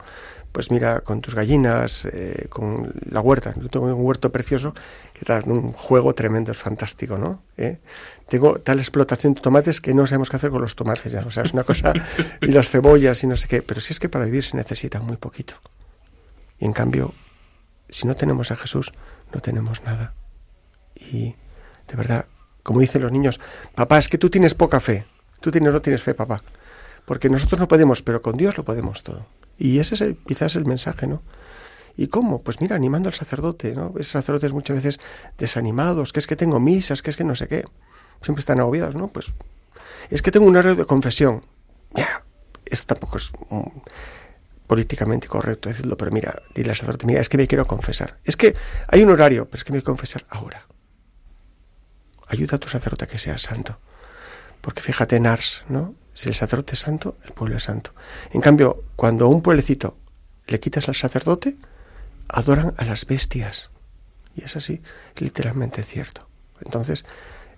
pues 0.52 0.72
mira, 0.72 1.02
con 1.02 1.22
tus 1.22 1.36
gallinas, 1.36 2.08
eh, 2.12 2.48
con 2.50 2.92
la 3.12 3.22
huerta, 3.22 3.54
yo 3.62 3.70
tengo 3.70 3.86
un 3.86 4.04
huerto 4.04 4.32
precioso 4.32 4.74
que 5.14 5.24
da 5.24 5.44
un 5.46 5.72
juego 5.72 6.16
tremendo, 6.16 6.52
es 6.52 6.58
fantástico, 6.58 7.20
¿no? 7.20 7.44
¿Eh? 7.58 7.78
Tengo 8.28 8.60
tal 8.60 8.80
explotación 8.80 9.36
de 9.36 9.42
tomates 9.42 9.82
que 9.82 9.94
no 9.94 10.08
sabemos 10.08 10.32
qué 10.32 10.38
hacer 10.38 10.50
con 10.50 10.62
los 10.62 10.76
tomates 10.76 11.12
ya, 11.12 11.20
o 11.20 11.30
sea, 11.30 11.44
es 11.44 11.54
una 11.54 11.64
cosa, 11.64 11.94
y 12.42 12.48
las 12.48 12.72
cebollas 12.72 13.24
y 13.24 13.28
no 13.28 13.36
sé 13.36 13.48
qué, 13.48 13.62
pero 13.62 13.82
si 13.82 13.94
es 13.94 14.00
que 14.00 14.10
para 14.10 14.26
vivir 14.26 14.44
se 14.44 14.58
necesita 14.58 15.00
muy 15.00 15.18
poquito. 15.18 15.54
Y 16.58 16.66
en 16.66 16.74
cambio, 16.74 17.14
si 17.88 18.08
no 18.08 18.16
tenemos 18.16 18.50
a 18.50 18.56
Jesús, 18.56 18.94
no 19.32 19.42
tenemos 19.42 19.84
nada. 19.84 20.16
Y 20.96 21.36
de 21.88 21.96
verdad, 21.96 22.26
como 22.64 22.80
dicen 22.80 23.02
los 23.02 23.12
niños, 23.12 23.40
papá, 23.76 23.98
es 23.98 24.08
que 24.10 24.18
tú 24.18 24.30
tienes 24.30 24.54
poca 24.54 24.80
fe. 24.80 25.06
Tú 25.42 25.52
tienes, 25.52 25.74
no 25.74 25.82
tienes 25.82 26.04
fe, 26.04 26.14
papá. 26.14 26.44
Porque 27.06 27.30
nosotros 27.30 27.60
no 27.60 27.68
podemos, 27.68 28.02
pero 28.02 28.22
con 28.22 28.38
Dios 28.38 28.58
lo 28.58 28.64
podemos 28.66 29.04
todo. 29.04 29.26
Y 29.58 29.80
ese 29.80 29.96
es 29.96 30.02
el- 30.02 30.18
quizás 30.18 30.56
el 30.56 30.66
mensaje, 30.66 31.08
¿no? 31.08 31.22
¿Y 31.98 32.08
cómo? 32.08 32.42
Pues 32.42 32.62
mira, 32.62 32.76
animando 32.76 33.10
al 33.10 33.14
sacerdote, 33.14 33.74
¿no? 33.74 33.94
Esos 33.98 34.12
sacerdotes 34.14 34.54
muchas 34.54 34.76
veces 34.78 35.00
desanimados, 35.38 36.14
que 36.14 36.20
es 36.20 36.28
que 36.28 36.36
tengo 36.36 36.60
misas, 36.60 37.02
que 37.02 37.10
es 37.10 37.18
que 37.18 37.24
no 37.24 37.36
sé 37.36 37.48
qué. 37.48 37.66
Siempre 38.22 38.40
están 38.40 38.60
agobiados, 38.60 38.96
¿no? 38.96 39.08
Pues 39.08 39.34
es 40.10 40.22
que 40.22 40.32
tengo 40.32 40.46
un 40.46 40.56
horario 40.56 40.76
de 40.76 40.86
confesión. 40.86 41.44
Ya, 41.96 42.24
esto 42.66 42.94
tampoco 42.94 43.18
es 43.18 43.32
políticamente 44.68 45.28
correcto 45.28 45.68
decirlo, 45.70 45.98
pero 45.98 46.12
mira, 46.12 46.42
dile 46.54 46.70
al 46.70 46.76
sacerdote, 46.76 47.06
mira, 47.08 47.22
es 47.22 47.30
que 47.30 47.38
me 47.38 47.48
quiero 47.48 47.66
confesar. 47.66 48.18
Es 48.24 48.38
que 48.38 48.56
hay 48.88 49.04
un 49.04 49.10
horario, 49.10 49.46
pero 49.46 49.58
es 49.58 49.64
que 49.64 49.72
me 49.74 49.80
quiero 49.80 49.86
confesar 49.94 50.26
ahora. 50.30 50.68
Ayuda 52.30 52.56
a 52.56 52.60
tu 52.60 52.70
sacerdote 52.70 53.06
a 53.06 53.08
que 53.08 53.18
sea 53.18 53.38
santo. 53.38 53.78
Porque 54.62 54.82
fíjate 54.82 55.16
en 55.16 55.28
Ars, 55.28 55.66
¿no? 55.68 55.96
Si 56.14 56.30
el 56.30 56.36
sacerdote 56.36 56.74
es 56.74 56.80
santo, 56.80 57.18
el 57.26 57.32
pueblo 57.34 57.58
es 57.58 57.64
santo. 57.64 57.92
En 58.32 58.42
cambio, 58.42 58.84
cuando 58.96 59.26
a 59.26 59.30
un 59.30 59.42
pueblecito 59.42 59.98
le 60.48 60.60
quitas 60.60 60.88
al 60.88 60.96
sacerdote, 60.96 61.56
adoran 62.28 62.74
a 62.78 62.86
las 62.86 63.06
bestias. 63.06 63.72
Y 64.36 64.44
es 64.44 64.56
así, 64.56 64.82
literalmente 65.18 65.84
cierto. 65.84 66.28
Entonces, 66.64 67.06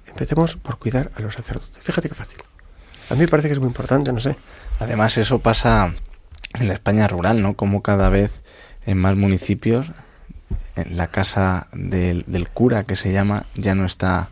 empecemos 0.07 0.55
por 0.55 0.77
cuidar 0.77 1.11
a 1.15 1.21
los 1.21 1.33
sacerdotes. 1.33 1.83
Fíjate 1.83 2.09
qué 2.09 2.15
fácil. 2.15 2.39
A 3.09 3.15
mí 3.15 3.21
me 3.21 3.27
parece 3.27 3.49
que 3.49 3.53
es 3.53 3.59
muy 3.59 3.67
importante, 3.67 4.13
no 4.13 4.19
sé. 4.19 4.35
Además, 4.79 5.17
eso 5.17 5.39
pasa 5.39 5.93
en 6.53 6.67
la 6.67 6.73
España 6.73 7.07
rural, 7.07 7.41
¿no? 7.41 7.55
Como 7.55 7.81
cada 7.81 8.09
vez 8.09 8.31
en 8.85 8.97
más 8.97 9.15
municipios, 9.15 9.91
en 10.75 10.97
la 10.97 11.07
casa 11.07 11.67
del, 11.73 12.23
del 12.27 12.49
cura, 12.49 12.83
que 12.83 12.95
se 12.95 13.11
llama, 13.11 13.45
ya 13.55 13.75
no 13.75 13.85
está 13.85 14.29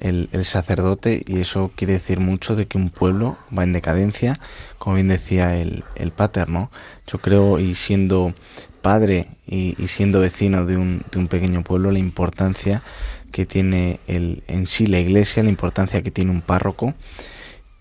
el, 0.00 0.28
sacerdote 0.44 1.22
y 1.26 1.40
eso 1.40 1.70
quiere 1.74 1.94
decir 1.94 2.20
mucho 2.20 2.56
de 2.56 2.66
que 2.66 2.78
un 2.78 2.90
pueblo 2.90 3.36
va 3.56 3.62
en 3.62 3.72
decadencia, 3.72 4.40
como 4.78 4.96
bien 4.96 5.08
decía 5.08 5.56
el, 5.56 5.84
el 5.94 6.10
pater, 6.10 6.48
¿no? 6.48 6.70
Yo 7.06 7.18
creo, 7.18 7.58
y 7.58 7.74
siendo 7.74 8.34
padre 8.80 9.28
y, 9.46 9.74
siendo 9.86 10.20
vecino 10.20 10.64
de 10.64 10.76
un, 10.76 11.02
de 11.12 11.18
un 11.18 11.28
pequeño 11.28 11.62
pueblo, 11.62 11.90
la 11.90 11.98
importancia 11.98 12.82
que 13.30 13.46
tiene 13.46 14.00
el, 14.06 14.42
en 14.48 14.66
sí 14.66 14.86
la 14.86 14.98
iglesia, 14.98 15.42
la 15.42 15.50
importancia 15.50 16.02
que 16.02 16.10
tiene 16.10 16.30
un 16.30 16.40
párroco, 16.40 16.94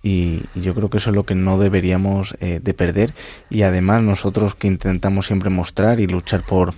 y, 0.01 0.43
y 0.55 0.61
yo 0.61 0.73
creo 0.75 0.89
que 0.89 0.97
eso 0.97 1.09
es 1.09 1.15
lo 1.15 1.25
que 1.25 1.35
no 1.35 1.59
deberíamos 1.59 2.35
eh, 2.39 2.59
de 2.63 2.73
perder 2.73 3.13
y 3.49 3.63
además 3.63 4.01
nosotros 4.01 4.55
que 4.55 4.67
intentamos 4.67 5.25
siempre 5.27 5.49
mostrar 5.49 5.99
y 5.99 6.07
luchar 6.07 6.45
por, 6.45 6.73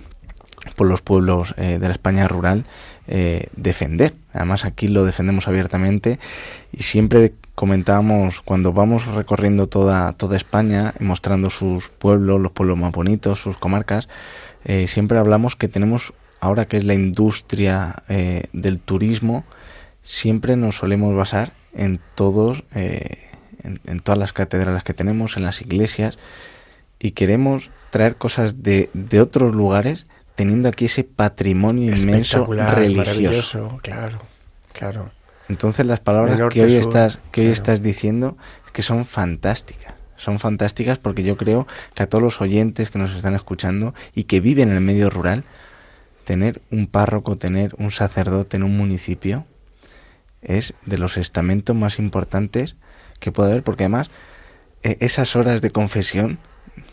por 0.74 0.88
los 0.88 1.02
pueblos 1.02 1.54
eh, 1.56 1.78
de 1.80 1.86
la 1.86 1.92
España 1.92 2.26
rural 2.26 2.64
eh, 3.08 3.48
defender. 3.56 4.14
Además 4.32 4.64
aquí 4.64 4.86
lo 4.86 5.04
defendemos 5.04 5.48
abiertamente 5.48 6.20
y 6.72 6.84
siempre 6.84 7.32
comentábamos 7.56 8.40
cuando 8.40 8.72
vamos 8.72 9.06
recorriendo 9.06 9.66
toda, 9.66 10.12
toda 10.12 10.36
España, 10.36 10.94
mostrando 11.00 11.50
sus 11.50 11.88
pueblos, 11.88 12.40
los 12.40 12.52
pueblos 12.52 12.78
más 12.78 12.92
bonitos, 12.92 13.40
sus 13.40 13.58
comarcas, 13.58 14.08
eh, 14.64 14.86
siempre 14.86 15.18
hablamos 15.18 15.56
que 15.56 15.66
tenemos, 15.66 16.14
ahora 16.38 16.66
que 16.66 16.76
es 16.76 16.84
la 16.84 16.94
industria 16.94 18.04
eh, 18.08 18.44
del 18.52 18.78
turismo, 18.78 19.44
siempre 20.04 20.56
nos 20.56 20.76
solemos 20.76 21.14
basar 21.16 21.52
en 21.74 21.98
todos, 22.14 22.64
en 22.74 24.00
todas 24.00 24.18
las 24.18 24.32
catedrales 24.32 24.84
que 24.84 24.94
tenemos, 24.94 25.36
en 25.36 25.42
las 25.42 25.60
iglesias, 25.60 26.18
y 27.00 27.12
queremos 27.12 27.70
traer 27.90 28.16
cosas 28.16 28.62
de, 28.62 28.90
de 28.94 29.20
otros 29.20 29.54
lugares 29.54 30.06
teniendo 30.42 30.68
aquí 30.68 30.86
ese 30.86 31.04
patrimonio 31.04 31.94
inmenso 31.94 32.46
religioso. 32.46 32.96
maravilloso, 32.96 33.78
claro, 33.80 34.18
claro. 34.72 35.10
Entonces 35.48 35.86
las 35.86 36.00
palabras 36.00 36.36
norte 36.36 36.58
que 36.58 36.64
hoy 36.64 36.72
sur, 36.72 36.80
estás 36.80 37.20
que 37.30 37.42
hoy 37.42 37.52
estás 37.52 37.80
diciendo 37.80 38.36
que 38.72 38.82
son 38.82 39.06
fantásticas. 39.06 39.94
Son 40.16 40.40
fantásticas 40.40 40.98
porque 40.98 41.22
yo 41.22 41.36
creo 41.36 41.68
que 41.94 42.02
a 42.02 42.08
todos 42.08 42.24
los 42.24 42.40
oyentes 42.40 42.90
que 42.90 42.98
nos 42.98 43.14
están 43.14 43.36
escuchando 43.36 43.94
y 44.16 44.24
que 44.24 44.40
viven 44.40 44.70
en 44.70 44.78
el 44.78 44.80
medio 44.80 45.10
rural, 45.10 45.44
tener 46.24 46.60
un 46.72 46.88
párroco, 46.88 47.36
tener 47.36 47.76
un 47.78 47.92
sacerdote 47.92 48.56
en 48.56 48.64
un 48.64 48.76
municipio 48.76 49.46
es 50.40 50.74
de 50.86 50.98
los 50.98 51.18
estamentos 51.18 51.76
más 51.76 52.00
importantes 52.00 52.74
que 53.20 53.30
puede 53.30 53.52
haber 53.52 53.62
porque 53.62 53.84
además 53.84 54.10
eh, 54.82 54.96
esas 54.98 55.36
horas 55.36 55.62
de 55.62 55.70
confesión, 55.70 56.40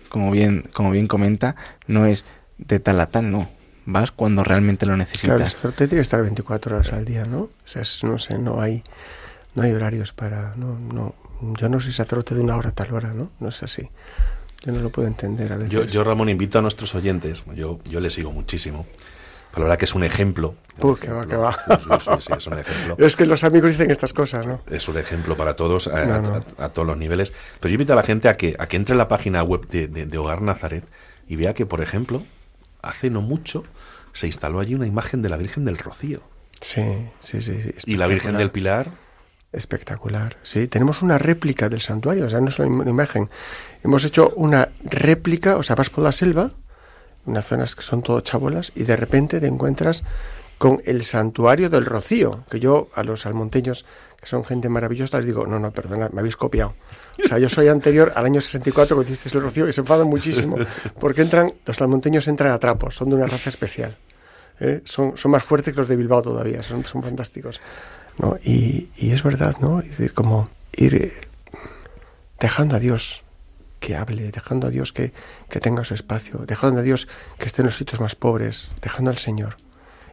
como 0.07 0.29
bien 0.29 0.69
como 0.71 0.91
bien 0.91 1.07
comenta, 1.07 1.55
no 1.87 2.05
es 2.05 2.25
de 2.59 2.79
tal 2.79 2.99
a 3.01 3.07
tal, 3.07 3.31
no. 3.31 3.49
Vas 3.85 4.11
cuando 4.11 4.43
realmente 4.43 4.85
lo 4.85 4.91
Claro, 4.93 5.01
el 5.03 5.07
necesitas. 5.09 5.53
sacerdote 5.53 5.87
tiene 5.87 5.99
que 5.99 6.03
estar 6.03 6.21
24 6.21 6.75
horas 6.75 6.93
al 6.93 7.05
día, 7.05 7.25
¿no? 7.25 7.39
O 7.39 7.49
sea, 7.65 7.81
es- 7.81 8.03
no 8.03 8.19
sé, 8.19 8.37
no 8.37 8.61
hay, 8.61 8.83
no 9.55 9.63
hay 9.63 9.71
horarios 9.71 10.13
para, 10.13 10.53
no, 10.55 10.77
no, 10.93 11.15
yo 11.59 11.69
no 11.69 11.79
soy 11.79 11.91
sacerdote 11.93 12.35
de 12.35 12.41
una 12.41 12.55
hora 12.55 12.69
a 12.69 12.73
tal 12.73 12.93
hora, 12.93 13.13
¿no? 13.13 13.31
No 13.39 13.49
es 13.49 13.63
así. 13.63 13.89
Yo 14.65 14.73
no 14.73 14.81
lo 14.81 14.89
puedo 14.91 15.07
entender 15.07 15.51
a 15.53 15.57
veces. 15.57 15.71
Yo, 15.71 15.85
yo, 15.85 16.03
Ramón, 16.03 16.29
invito 16.29 16.59
a 16.59 16.61
nuestros 16.61 16.93
oyentes, 16.93 17.43
yo, 17.55 17.79
yo 17.85 17.99
le 18.01 18.09
sigo 18.09 18.31
muchísimo, 18.31 18.85
pero 19.51 19.61
la 19.61 19.69
verdad 19.69 19.79
que 19.79 19.85
es 19.85 19.95
un 19.95 20.03
ejemplo. 20.03 20.53
Uh, 20.81 20.95
que 20.95 21.09
va, 21.09 21.25
que 21.25 21.35
va. 21.37 21.53
Sí, 22.19 22.33
es 22.37 22.45
un 22.47 22.59
ejemplo. 22.59 22.95
Es 23.07 23.15
que 23.15 23.25
los 23.25 23.43
amigos 23.45 23.71
dicen 23.71 23.89
estas 23.89 24.11
cosas, 24.13 24.45
¿no? 24.45 24.61
Es 24.69 24.87
un 24.89 24.97
ejemplo 24.97 25.35
para 25.37 25.55
todos, 25.55 25.87
a, 25.87 26.05
No, 26.05 26.13
a- 26.15 26.19
no. 26.19 26.45
a- 26.59 26.65
a 26.65 26.69
todos 26.69 26.85
los 26.87 26.97
niveles. 26.97 27.31
Pero 27.61 27.69
yo 27.69 27.75
invito 27.75 27.93
a 27.93 27.95
la 27.95 28.03
gente 28.03 28.27
a 28.27 28.35
que, 28.35 28.55
a 28.59 28.67
que 28.67 28.75
entre 28.75 28.93
en 28.93 28.97
la 28.97 29.07
página 29.07 29.41
web 29.41 29.65
de, 29.69 29.87
de- 29.87 30.05
de 30.05 30.17
Hogar 30.17 30.41
Nazaret 30.41 30.83
y 31.27 31.37
vea 31.37 31.53
que, 31.53 31.65
por 31.65 31.81
ejemplo, 31.81 32.21
hace 32.81 33.09
no 33.09 33.21
mucho 33.21 33.63
se 34.13 34.27
instaló 34.27 34.59
allí 34.59 34.75
una 34.75 34.87
imagen 34.87 35.21
de 35.21 35.29
la 35.29 35.37
Virgen 35.37 35.65
del 35.65 35.77
Rocío. 35.77 36.21
Sí, 36.61 36.83
sí, 37.19 37.41
sí. 37.41 37.61
sí, 37.61 37.71
Y 37.85 37.95
la 37.95 38.07
Virgen 38.07 38.37
del. 38.37 38.51
Pilar, 38.51 38.91
Espectacular. 39.51 40.37
Sí, 40.43 40.67
tenemos 40.67 41.01
una 41.01 41.17
réplica 41.17 41.69
del 41.69 41.81
santuario, 41.81 42.25
o 42.27 42.29
sea, 42.29 42.39
no 42.39 42.49
es 42.49 42.59
una 42.59 42.89
imagen. 42.89 43.29
Hemos 43.83 44.05
hecho 44.05 44.31
una 44.35 44.69
réplica, 44.83 45.57
o 45.57 45.63
sea, 45.63 45.75
vas 45.75 45.89
por 45.89 46.03
la 46.03 46.11
selva, 46.11 46.51
unas 47.25 47.47
zonas 47.47 47.75
que 47.75 47.81
son 47.81 48.03
todo 48.03 48.21
chabolas, 48.21 48.71
y 48.75 48.83
de 48.83 48.95
repente 48.95 49.39
te 49.39 49.47
encuentras 49.47 50.03
con 50.59 50.81
el 50.85 51.05
santuario 51.05 51.69
del 51.69 51.85
Rocío, 51.85 52.43
que 52.51 52.59
yo 52.59 52.89
a 52.93 53.01
los 53.03 53.25
almonteños, 53.25 53.85
que 54.19 54.27
son 54.27 54.43
gente 54.43 54.67
maravillosa, 54.67 55.17
les 55.17 55.25
digo, 55.25 55.47
no, 55.47 55.57
no, 55.57 55.71
perdona, 55.71 56.09
me 56.11 56.19
habéis 56.19 56.35
copiado. 56.35 56.75
O 57.23 57.27
sea, 57.27 57.39
yo 57.39 57.47
soy 57.47 57.69
anterior 57.69 58.11
al 58.13 58.25
año 58.25 58.41
64 58.41 58.95
cuando 58.95 59.09
hicisteis 59.09 59.33
el 59.33 59.41
Rocío 59.41 59.69
y 59.69 59.73
se 59.73 59.79
enfadan 59.79 60.07
muchísimo, 60.07 60.57
porque 60.99 61.21
entran, 61.21 61.53
los 61.65 61.81
almonteños 61.81 62.27
entran 62.27 62.51
a 62.51 62.59
trapos, 62.59 62.93
son 62.93 63.09
de 63.09 63.15
una 63.15 63.25
raza 63.25 63.49
especial. 63.49 63.95
¿eh? 64.59 64.81
Son, 64.83 65.15
son 65.15 65.31
más 65.31 65.43
fuertes 65.43 65.73
que 65.73 65.79
los 65.79 65.87
de 65.87 65.95
Bilbao 65.95 66.21
todavía, 66.21 66.61
son, 66.61 66.83
son 66.83 67.01
fantásticos. 67.01 67.61
¿no? 68.17 68.37
Y, 68.43 68.89
y 68.97 69.11
es 69.11 69.23
verdad, 69.23 69.55
¿no? 69.61 69.79
Es 69.79 69.91
decir, 69.91 70.13
como 70.13 70.49
ir 70.73 70.95
eh, 70.95 71.13
dejando 72.37 72.75
a 72.75 72.79
Dios 72.79 73.23
que 73.79 73.95
hable, 73.95 74.29
dejando 74.29 74.67
a 74.67 74.69
Dios 74.69 74.91
que, 74.91 75.13
que 75.47 75.61
tenga 75.61 75.85
su 75.85 75.93
espacio, 75.93 76.39
dejando 76.45 76.81
a 76.81 76.83
Dios 76.83 77.07
que 77.37 77.45
esté 77.45 77.61
en 77.61 77.67
los 77.67 77.77
sitios 77.77 78.01
más 78.01 78.15
pobres, 78.15 78.71
dejando 78.81 79.09
al 79.09 79.19
Señor. 79.19 79.55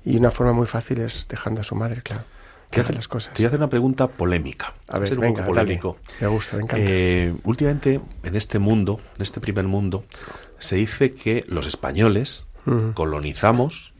Y 0.06 0.16
una 0.16 0.30
forma 0.30 0.52
muy 0.54 0.66
fácil 0.66 1.00
es 1.00 1.26
dejando 1.28 1.60
a 1.60 1.64
su 1.64 1.74
madre, 1.74 2.00
claro, 2.02 2.22
que 2.70 2.80
hace 2.80 2.92
las 2.94 3.08
cosas. 3.08 3.34
te 3.34 3.42
voy 3.42 3.46
a 3.46 3.48
hacer 3.48 3.58
una 3.60 3.68
pregunta 3.68 4.06
polémica. 4.06 4.72
A 4.88 4.98
ver, 4.98 5.08
ser 5.08 5.18
un 5.18 5.22
venga, 5.22 5.40
dale. 5.42 5.52
polémico. 5.52 5.96
Me 6.20 6.28
gusta, 6.28 6.56
me 6.56 6.62
encanta. 6.62 6.84
Eh, 6.88 7.34
últimamente, 7.44 8.00
en 8.22 8.36
este 8.36 8.58
mundo, 8.58 9.00
en 9.16 9.22
este 9.22 9.40
primer 9.40 9.64
mundo, 9.66 10.04
se 10.58 10.76
dice 10.76 11.12
que 11.12 11.42
los 11.48 11.66
españoles 11.66 12.46
colonizamos 12.94 13.92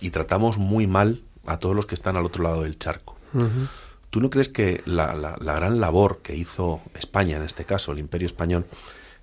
y 0.00 0.10
tratamos 0.10 0.58
muy 0.58 0.86
mal 0.86 1.22
a 1.46 1.58
todos 1.58 1.74
los 1.76 1.86
que 1.86 1.94
están 1.94 2.16
al 2.16 2.24
otro 2.24 2.42
lado 2.42 2.62
del 2.62 2.78
charco. 2.78 3.16
¿Tú 4.10 4.20
no 4.20 4.30
crees 4.30 4.48
que 4.48 4.82
la, 4.86 5.14
la- 5.14 5.36
la 5.40 5.54
gran 5.54 5.78
labor 5.80 6.18
que 6.22 6.34
hizo 6.34 6.80
España, 6.94 7.36
en 7.36 7.42
este 7.44 7.64
caso 7.64 7.92
el 7.92 7.98
Imperio 8.00 8.26
Español, 8.26 8.66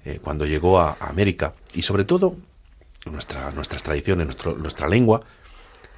eh, 0.05 0.19
cuando 0.23 0.45
llegó 0.45 0.80
a, 0.80 0.95
a 0.99 1.09
América, 1.09 1.53
y 1.73 1.82
sobre 1.82 2.05
todo 2.05 2.36
nuestra, 3.05 3.51
nuestras 3.51 3.84
tradiciones, 3.84 4.25
nuestro- 4.28 4.55
nuestra 4.55 4.88
lengua, 4.88 5.21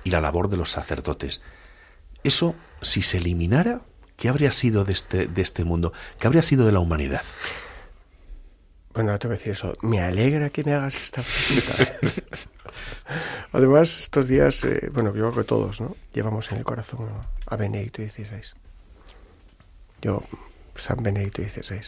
y 0.03 0.11
la 0.11 0.21
labor 0.21 0.49
de 0.49 0.57
los 0.57 0.71
sacerdotes, 0.71 1.41
eso, 2.23 2.55
si 2.81 3.01
se 3.01 3.17
eliminara, 3.17 3.81
¿qué 4.17 4.29
habría 4.29 4.51
sido 4.51 4.85
de 4.85 4.93
este, 4.93 5.27
de 5.27 5.41
este 5.41 5.63
mundo? 5.63 5.93
¿Qué 6.19 6.27
habría 6.27 6.41
sido 6.41 6.65
de 6.65 6.71
la 6.71 6.79
humanidad? 6.79 7.21
Bueno, 8.93 9.17
tengo 9.19 9.33
que 9.33 9.37
decir 9.37 9.53
eso. 9.53 9.77
Me 9.81 10.01
alegra 10.01 10.49
que 10.49 10.63
me 10.63 10.73
hagas 10.73 10.95
esta 10.95 11.21
pregunta. 11.21 12.17
Además, 13.53 13.99
estos 13.99 14.27
días, 14.27 14.63
eh, 14.63 14.89
bueno, 14.91 15.13
yo 15.13 15.31
creo 15.31 15.43
que 15.43 15.47
todos, 15.47 15.79
¿no? 15.79 15.95
Llevamos 16.13 16.51
en 16.51 16.57
el 16.57 16.63
corazón 16.63 17.07
a, 17.07 17.53
a 17.53 17.55
Benedicto 17.55 18.01
XVI. 18.01 18.41
Yo, 20.01 20.23
San 20.75 21.01
Benedicto 21.01 21.41
XVI. 21.41 21.81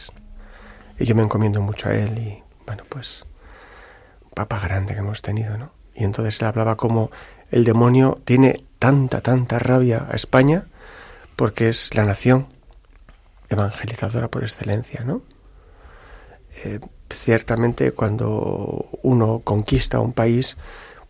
Y 0.98 1.04
yo 1.04 1.14
me 1.14 1.22
encomiendo 1.22 1.60
mucho 1.60 1.88
a 1.88 1.94
él 1.94 2.18
y, 2.18 2.42
bueno, 2.66 2.84
pues, 2.88 3.24
papa 4.34 4.58
grande 4.60 4.94
que 4.94 5.00
hemos 5.00 5.22
tenido, 5.22 5.58
¿no? 5.58 5.72
Y 5.94 6.04
entonces 6.04 6.40
él 6.40 6.46
hablaba 6.46 6.76
como 6.76 7.10
el 7.52 7.64
demonio 7.64 8.18
tiene 8.24 8.64
tanta, 8.80 9.20
tanta 9.20 9.60
rabia 9.60 10.08
a 10.10 10.14
España 10.14 10.66
porque 11.36 11.68
es 11.68 11.94
la 11.94 12.04
nación 12.04 12.48
evangelizadora 13.48 14.28
por 14.28 14.42
excelencia, 14.42 15.04
¿no? 15.04 15.22
Eh, 16.64 16.80
ciertamente 17.10 17.92
cuando 17.92 18.88
uno 19.02 19.42
conquista 19.44 20.00
un 20.00 20.12
país, 20.12 20.56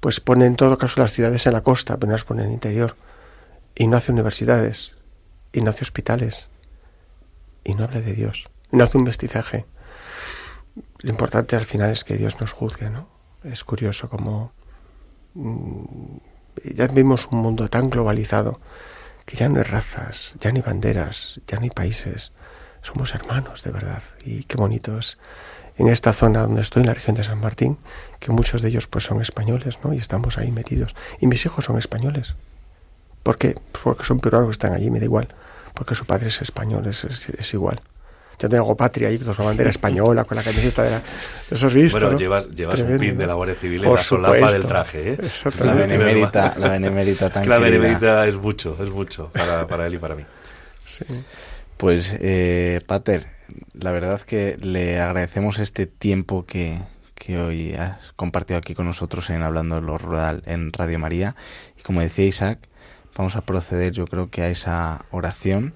pues 0.00 0.20
pone 0.20 0.46
en 0.46 0.56
todo 0.56 0.78
caso 0.78 1.00
las 1.00 1.12
ciudades 1.12 1.46
en 1.46 1.52
la 1.52 1.62
costa, 1.62 1.96
pero 1.96 2.08
no 2.08 2.12
las 2.12 2.24
pone 2.24 2.42
en 2.42 2.48
el 2.48 2.54
interior. 2.54 2.96
Y 3.74 3.86
no 3.86 3.96
hace 3.96 4.12
universidades, 4.12 4.96
y 5.52 5.60
no 5.60 5.70
hace 5.70 5.82
hospitales, 5.82 6.48
y 7.64 7.74
no 7.74 7.84
habla 7.84 8.00
de 8.00 8.12
Dios, 8.14 8.50
no 8.70 8.84
hace 8.84 8.98
un 8.98 9.04
mestizaje. 9.04 9.64
Lo 10.98 11.10
importante 11.10 11.56
al 11.56 11.64
final 11.64 11.90
es 11.90 12.04
que 12.04 12.16
Dios 12.16 12.40
nos 12.40 12.52
juzgue, 12.52 12.90
¿no? 12.90 13.08
Es 13.44 13.64
curioso 13.64 14.08
como 14.08 14.52
mm, 15.34 16.16
ya 16.64 16.86
vimos 16.86 17.28
un 17.30 17.38
mundo 17.38 17.68
tan 17.68 17.90
globalizado 17.90 18.60
que 19.24 19.36
ya 19.36 19.48
no 19.48 19.58
hay 19.58 19.64
razas, 19.64 20.34
ya 20.40 20.50
no 20.50 20.56
hay 20.56 20.62
banderas, 20.62 21.40
ya 21.46 21.58
no 21.58 21.64
hay 21.64 21.70
países. 21.70 22.32
Somos 22.82 23.14
hermanos, 23.14 23.62
de 23.62 23.70
verdad. 23.70 24.02
Y 24.24 24.44
qué 24.44 24.56
bonito 24.56 24.98
es 24.98 25.18
en 25.78 25.88
esta 25.88 26.12
zona 26.12 26.42
donde 26.42 26.62
estoy, 26.62 26.82
en 26.82 26.88
la 26.88 26.94
región 26.94 27.16
de 27.16 27.24
San 27.24 27.40
Martín, 27.40 27.78
que 28.18 28.32
muchos 28.32 28.62
de 28.62 28.68
ellos 28.68 28.86
pues 28.86 29.04
son 29.04 29.20
españoles, 29.20 29.78
¿no? 29.84 29.94
Y 29.94 29.98
estamos 29.98 30.38
ahí 30.38 30.50
metidos. 30.50 30.94
Y 31.20 31.26
mis 31.26 31.44
hijos 31.46 31.64
son 31.64 31.78
españoles. 31.78 32.34
¿Por 33.22 33.38
qué? 33.38 33.56
Porque 33.82 34.04
son 34.04 34.20
peruanos 34.20 34.48
que 34.48 34.52
están 34.52 34.74
allí, 34.74 34.90
me 34.90 34.98
da 34.98 35.04
igual. 35.04 35.28
Porque 35.74 35.94
su 35.94 36.04
padre 36.04 36.28
es 36.28 36.42
español, 36.42 36.86
es, 36.86 37.04
es, 37.04 37.28
es 37.28 37.54
igual. 37.54 37.80
Yo 38.38 38.48
tengo 38.48 38.76
patria 38.76 39.08
ahí 39.08 39.18
con 39.18 39.34
su 39.34 39.42
bandera 39.42 39.70
española, 39.70 40.24
con 40.24 40.36
la 40.36 40.42
camiseta 40.42 40.82
de 40.82 40.90
la... 40.90 41.02
¿Eso 41.50 41.66
has 41.66 41.74
visto, 41.74 41.98
Bueno, 41.98 42.12
no? 42.12 42.18
llevas, 42.18 42.48
llevas 42.50 42.80
un 42.80 42.98
pin 42.98 43.16
de 43.16 43.26
la 43.26 43.34
Guardia 43.34 43.54
Civil 43.56 43.82
en 43.82 43.88
Por 43.88 43.98
la 43.98 44.02
solapa 44.04 44.34
supuesto. 44.34 44.58
del 44.58 44.66
traje, 44.66 45.12
¿eh? 45.12 45.18
La 45.64 45.74
benemérita, 45.74 46.54
la 46.58 46.68
benemérita 46.70 47.30
tan 47.30 47.48
La 47.48 47.58
benemérita 47.58 48.26
es 48.26 48.34
mucho, 48.34 48.76
es 48.80 48.90
mucho 48.90 49.28
para, 49.32 49.66
para 49.66 49.86
él 49.86 49.94
y 49.94 49.98
para 49.98 50.14
mí. 50.14 50.24
Sí. 50.86 51.04
Pues, 51.76 52.16
eh, 52.20 52.80
Pater, 52.86 53.26
la 53.74 53.92
verdad 53.92 54.20
que 54.22 54.56
le 54.60 55.00
agradecemos 55.00 55.58
este 55.58 55.86
tiempo 55.86 56.44
que, 56.46 56.78
que 57.14 57.38
hoy 57.40 57.74
has 57.74 58.12
compartido 58.16 58.58
aquí 58.58 58.74
con 58.74 58.86
nosotros 58.86 59.30
en 59.30 59.42
Hablando 59.42 59.76
de 59.76 59.82
lo 59.82 59.98
Rural 59.98 60.42
en 60.46 60.72
Radio 60.72 60.98
María. 60.98 61.36
Y 61.78 61.82
como 61.82 62.00
decía 62.00 62.24
Isaac, 62.24 62.58
vamos 63.16 63.36
a 63.36 63.42
proceder 63.42 63.92
yo 63.92 64.06
creo 64.06 64.30
que 64.30 64.42
a 64.42 64.48
esa 64.48 65.04
oración 65.10 65.74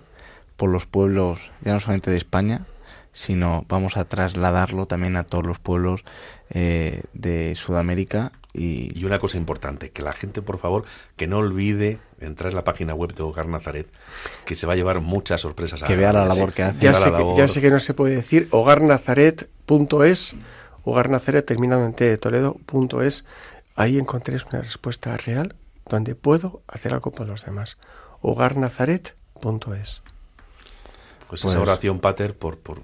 por 0.56 0.70
los 0.70 0.86
pueblos, 0.86 1.50
ya 1.62 1.72
no 1.74 1.80
solamente 1.80 2.10
de 2.10 2.16
España, 2.16 2.66
sino 3.12 3.64
vamos 3.68 3.96
a 3.96 4.04
trasladarlo 4.04 4.86
también 4.86 5.16
a 5.16 5.24
todos 5.24 5.46
los 5.46 5.58
pueblos 5.58 6.04
eh, 6.50 7.02
de 7.14 7.54
Sudamérica 7.56 8.32
y, 8.52 8.98
Y 8.98 9.04
una 9.04 9.18
cosa 9.18 9.36
importante, 9.36 9.90
que 9.90 10.00
la 10.02 10.12
gente, 10.14 10.40
por 10.40 10.58
favor, 10.58 10.84
que 11.16 11.26
no 11.26 11.38
olvide 11.38 11.98
entrar 12.20 12.50
en 12.50 12.56
la 12.56 12.64
página 12.64 12.94
web 12.94 13.14
de 13.14 13.22
Hogar 13.22 13.48
Nazaret, 13.48 13.86
que 14.46 14.56
se 14.56 14.66
va 14.66 14.72
a 14.72 14.76
llevar 14.76 15.00
muchas 15.00 15.42
sorpresas. 15.42 15.82
que 15.82 15.94
vea 15.94 16.12
la 16.12 16.24
labor 16.24 16.54
que 16.54 16.62
hace. 16.62 16.78
Ya 16.78 16.92
Vea 16.92 16.92
la 16.92 16.98
sé, 16.98 17.04
que, 17.04 17.18
labor. 17.18 17.36
ya 17.36 17.48
sé 17.48 17.60
que 17.60 17.70
no 17.70 17.78
se 17.80 17.92
puede 17.92 18.14
decir 18.16 18.48
hogarnazaret.es, 18.50 20.36
hogarnazaret 20.84 21.44
terminado 21.44 21.84
en 21.84 21.92
T 21.92 22.04
de 22.08 22.16
Toledo.es. 22.16 23.24
Ahí 23.74 23.98
encontréis 23.98 24.46
una 24.46 24.62
respuesta 24.62 25.14
real 25.18 25.54
donde 25.88 26.14
puedo 26.14 26.62
hacer 26.66 26.94
algo 26.94 27.12
por 27.12 27.26
los 27.26 27.44
demás. 27.44 27.76
hogarnazaret.es. 28.22 30.02
Pues, 31.28 31.42
Pues- 31.42 31.54
esa 31.54 31.60
oración, 31.60 32.00
Pater, 32.00 32.36
por, 32.36 32.58
por, 32.58 32.82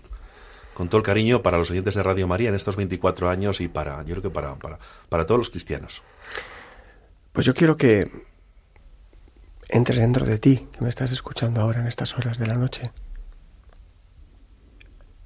con 0.74 0.88
todo 0.88 0.98
el 0.98 1.04
cariño 1.04 1.42
para 1.42 1.58
los 1.58 1.70
oyentes 1.70 1.94
de 1.94 2.02
Radio 2.02 2.26
María 2.26 2.48
en 2.48 2.54
estos 2.54 2.76
24 2.76 3.28
años 3.30 3.60
y 3.60 3.68
para, 3.68 4.02
yo 4.02 4.14
creo 4.14 4.22
que 4.22 4.30
para, 4.30 4.54
para, 4.56 4.78
para 5.08 5.26
todos 5.26 5.38
los 5.38 5.50
cristianos. 5.50 6.02
Pues 7.32 7.46
yo 7.46 7.54
quiero 7.54 7.76
que 7.76 8.26
entres 9.68 9.98
dentro 9.98 10.26
de 10.26 10.38
ti, 10.38 10.68
que 10.72 10.80
me 10.82 10.88
estás 10.88 11.12
escuchando 11.12 11.60
ahora 11.60 11.80
en 11.80 11.86
estas 11.86 12.16
horas 12.16 12.38
de 12.38 12.46
la 12.46 12.54
noche. 12.54 12.90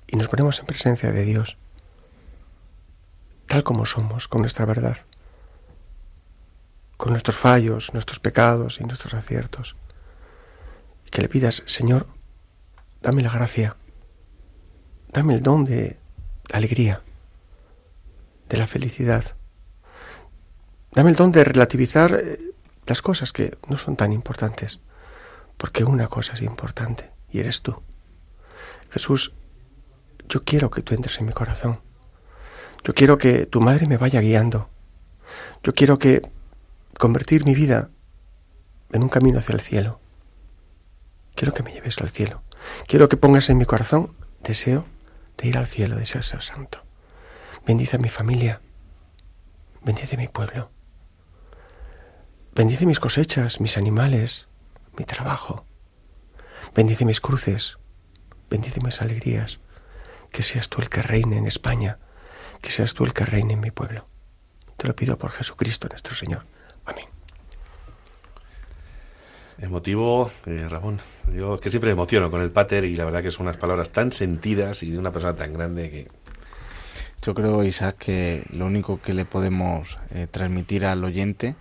Y 0.07 0.17
nos 0.17 0.29
ponemos 0.29 0.61
en 0.61 0.67
presencia 0.67 1.11
de 1.11 1.25
Dios, 1.25 1.59
tal 3.49 3.65
como 3.65 3.87
somos, 3.87 4.29
con 4.29 4.41
nuestra 4.41 4.65
verdad, 4.65 4.99
con 6.97 7.11
nuestros 7.11 7.37
fallos, 7.37 7.93
nuestros 7.93 8.21
pecados 8.21 8.81
y 8.81 8.85
nuestros 8.85 9.15
aciertos. 9.15 9.77
Y 11.07 11.11
que 11.11 11.23
le 11.23 11.29
pidas, 11.29 11.65
Señor, 11.67 12.07
dame 13.07 13.23
la 13.23 13.31
gracia, 13.31 13.77
dame 15.13 15.35
el 15.35 15.41
don 15.41 15.65
de 15.65 15.97
la 16.49 16.59
alegría, 16.59 17.03
de 18.49 18.57
la 18.57 18.67
felicidad, 18.67 19.37
Dame 20.91 21.11
el 21.11 21.17
don 21.17 21.31
de 21.31 21.45
relativizar 21.45 22.19
eh, 22.19 22.41
las 22.87 23.03
cosas 23.03 23.35
que 23.35 23.59
no 23.69 23.77
son 23.77 23.97
tan 23.97 24.15
importantes, 24.15 24.81
porque 25.59 25.85
una 25.85 26.09
cosa 26.09 26.33
es 26.33 26.41
importante 26.41 27.11
y 27.31 27.39
eres 27.41 27.61
tú. 27.61 27.83
Jesús, 28.89 29.35
yo 30.27 30.43
quiero 30.43 30.71
que 30.71 30.81
tú 30.81 30.95
entres 30.95 31.19
en 31.19 31.27
mi 31.27 31.33
corazón. 31.33 31.81
Yo 32.83 32.95
quiero 32.95 33.19
que 33.19 33.45
tu 33.45 33.61
madre 33.61 33.87
me 33.87 33.99
vaya 33.99 34.23
guiando. 34.23 34.71
Yo 35.63 35.75
quiero 35.75 35.99
que 35.99 36.23
convertir 36.99 37.45
mi 37.45 37.55
vida 37.55 37.91
en 38.91 39.03
un 39.03 39.11
camino 39.11 39.39
hacia 39.39 39.53
el 39.53 39.61
cielo. 39.61 40.01
Quiero 41.35 41.53
que 41.53 41.63
me 41.63 41.75
lleves 41.75 41.99
al 41.99 42.09
cielo. 42.09 42.43
Quiero 42.87 43.09
que 43.09 43.17
pongas 43.17 43.51
en 43.51 43.59
mi 43.59 43.65
corazón 43.65 44.15
deseo 44.43 44.85
de 45.39 45.49
ir 45.49 45.59
al 45.59 45.67
cielo, 45.67 45.97
deseo 45.97 46.21
de 46.21 46.27
ser 46.27 46.43
santo. 46.43 46.85
Bendice 47.67 47.97
a 47.97 47.99
mi 47.99 48.09
familia. 48.09 48.61
Bendice 49.83 50.17
mi 50.17 50.29
pueblo. 50.29 50.71
Bendice 52.55 52.87
mis 52.87 53.01
cosechas, 53.01 53.61
mis 53.61 53.77
animales, 53.77 54.49
mi 54.97 55.05
trabajo. 55.05 55.67
Bendice 56.75 57.05
mis 57.05 57.21
cruces. 57.21 57.79
Bendice 58.49 58.81
mis 58.81 59.03
alegrías. 59.03 59.61
Que 60.31 60.43
seas 60.43 60.69
tú 60.69 60.81
el 60.81 60.89
que 60.89 61.03
reine 61.03 61.39
en 61.39 61.47
España. 61.47 61.99
Que 62.63 62.71
seas 62.71 62.95
tú 62.95 63.05
el 63.05 63.13
que 63.13 63.25
reine 63.25 63.55
en 63.55 63.61
mi 63.61 63.71
pueblo. 63.71 64.09
Te 64.77 64.87
lo 64.87 64.95
pido 64.95 65.19
por 65.19 65.33
Jesucristo 65.33 65.89
nuestro 65.89 66.15
Señor. 66.15 66.47
Amén. 66.85 67.16
Emotivo, 69.59 70.31
eh, 70.47 70.67
Ramón. 70.69 71.01
Yo 71.33 71.59
que 71.59 71.71
siempre 71.71 71.89
me 71.89 71.93
emociono 71.93 72.31
con 72.31 72.43
el 72.43 72.51
Pater 72.51 72.85
y 72.85 72.95
la 72.95 73.05
verdad 73.07 73.23
que 73.23 73.31
son 73.31 73.47
unas 73.47 73.57
palabras 73.57 73.91
tan 73.91 74.13
sentidas 74.13 74.83
y 74.83 74.91
de 74.91 74.99
una 74.99 75.13
persona 75.13 75.35
tan 75.35 75.53
grande 75.55 75.91
que 75.91 76.09
Yo 77.23 77.35
creo, 77.35 77.65
Isaac, 77.65 77.97
que 77.99 78.45
lo 78.51 78.67
único 78.67 79.01
que 79.01 79.15
le 79.15 79.25
podemos 79.25 79.99
eh, 80.15 80.27
transmitir 80.31 80.85
al 80.85 81.03
oyente 81.05 81.55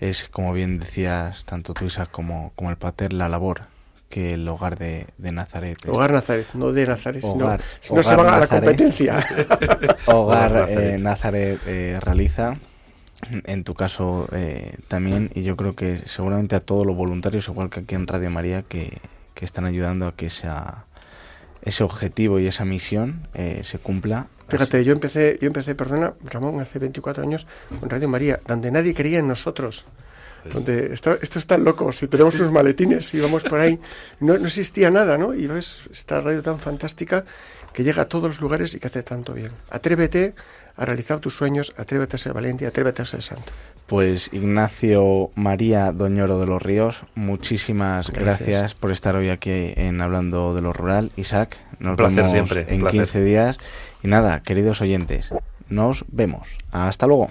es, 0.00 0.28
como 0.30 0.52
bien 0.52 0.78
decías, 0.78 1.44
tanto 1.44 1.72
tú, 1.74 1.86
Isaac, 1.86 2.10
como, 2.10 2.52
como 2.56 2.70
el 2.70 2.76
pater, 2.76 3.12
la 3.12 3.28
labor 3.28 3.62
que 4.10 4.34
el 4.34 4.46
hogar 4.48 4.76
de, 4.76 5.06
de 5.18 5.32
Nazaret. 5.32 5.78
es- 5.84 5.88
Hogar 5.88 6.12
Nazaret, 6.12 6.46
no 6.54 6.72
de 6.72 6.86
Nazaret, 6.86 7.22
sino- 7.22 7.46
Hogar- 7.46 7.60
si 7.80 7.94
no 7.94 8.02
se 8.02 8.16
van 8.16 8.26
a 8.26 8.30
la 8.32 8.40
Nazaret. 8.40 8.64
competencia. 8.64 9.16
Hogar 10.06 10.52
Hogar 10.52 10.52
eh, 10.68 10.98
Nazaret. 10.98 11.00
Nazaret 11.00 11.60
eh, 11.66 11.98
realiza, 12.02 12.56
en 13.44 13.64
tu 13.64 13.74
caso 13.74 14.28
eh, 14.32 14.76
también, 14.88 15.30
y 15.34 15.42
yo 15.42 15.56
creo 15.56 15.74
que 15.74 16.02
seguramente 16.06 16.56
a 16.56 16.60
todos 16.60 16.86
los 16.86 16.96
voluntarios, 16.96 17.48
igual 17.48 17.70
que 17.70 17.80
aquí 17.80 17.94
en 17.94 18.06
Radio 18.06 18.30
María, 18.30 18.62
que, 18.62 18.98
que 19.34 19.44
están 19.44 19.64
ayudando 19.64 20.06
a 20.06 20.16
que 20.16 20.26
esa, 20.26 20.84
ese 21.62 21.84
objetivo 21.84 22.38
y 22.38 22.46
esa 22.46 22.64
misión 22.64 23.28
eh, 23.34 23.60
se 23.64 23.78
cumpla. 23.78 24.28
Fíjate, 24.48 24.84
yo 24.84 24.92
empecé, 24.92 25.38
yo 25.40 25.46
empecé, 25.46 25.74
perdona, 25.74 26.14
Ramón, 26.24 26.60
hace 26.60 26.78
24 26.78 27.22
años 27.22 27.46
con 27.78 27.88
Radio 27.88 28.08
María, 28.08 28.40
donde 28.46 28.70
nadie 28.70 28.94
creía 28.94 29.18
en 29.18 29.28
nosotros. 29.28 29.84
Donde 30.52 30.94
esto, 30.94 31.18
esto 31.20 31.38
es 31.38 31.46
tan 31.46 31.64
loco, 31.64 31.92
si 31.92 32.08
tenemos 32.08 32.34
unos 32.36 32.50
maletines 32.50 33.12
y 33.12 33.20
vamos 33.20 33.44
por 33.44 33.60
ahí, 33.60 33.78
no, 34.20 34.38
no 34.38 34.46
existía 34.46 34.90
nada, 34.90 35.18
¿no? 35.18 35.34
Y 35.34 35.46
ves 35.46 35.82
esta 35.92 36.18
radio 36.20 36.40
tan 36.42 36.58
fantástica 36.58 37.24
que 37.74 37.84
llega 37.84 38.02
a 38.02 38.08
todos 38.08 38.24
los 38.24 38.40
lugares 38.40 38.74
y 38.74 38.80
que 38.80 38.86
hace 38.86 39.02
tanto 39.02 39.34
bien. 39.34 39.52
Atrévete 39.68 40.34
a 40.80 40.86
realizar 40.86 41.20
tus 41.20 41.36
sueños, 41.36 41.74
atrévete 41.76 42.16
a 42.16 42.18
ser 42.18 42.32
valiente, 42.32 42.66
atrévete 42.66 43.02
a 43.02 43.04
ser 43.04 43.22
santo. 43.22 43.52
Pues 43.86 44.30
Ignacio 44.32 45.30
María 45.34 45.92
Doñoro 45.92 46.40
de 46.40 46.46
los 46.46 46.62
Ríos, 46.62 47.02
muchísimas 47.14 48.08
gracias, 48.08 48.48
Gracias. 48.48 48.74
por 48.74 48.90
estar 48.90 49.14
hoy 49.14 49.28
aquí 49.28 49.74
en 49.76 50.00
Hablando 50.00 50.54
de 50.54 50.62
lo 50.62 50.72
Rural. 50.72 51.12
Isaac, 51.16 51.58
nos 51.80 51.96
placer 51.96 52.16
vemos 52.16 52.32
siempre, 52.32 52.66
en 52.68 52.80
placer. 52.80 53.00
15 53.02 53.24
días. 53.24 53.58
Y 54.02 54.08
nada, 54.08 54.40
queridos 54.42 54.80
oyentes, 54.80 55.28
nos 55.68 56.06
vemos. 56.08 56.48
Hasta 56.70 57.06
luego. 57.06 57.30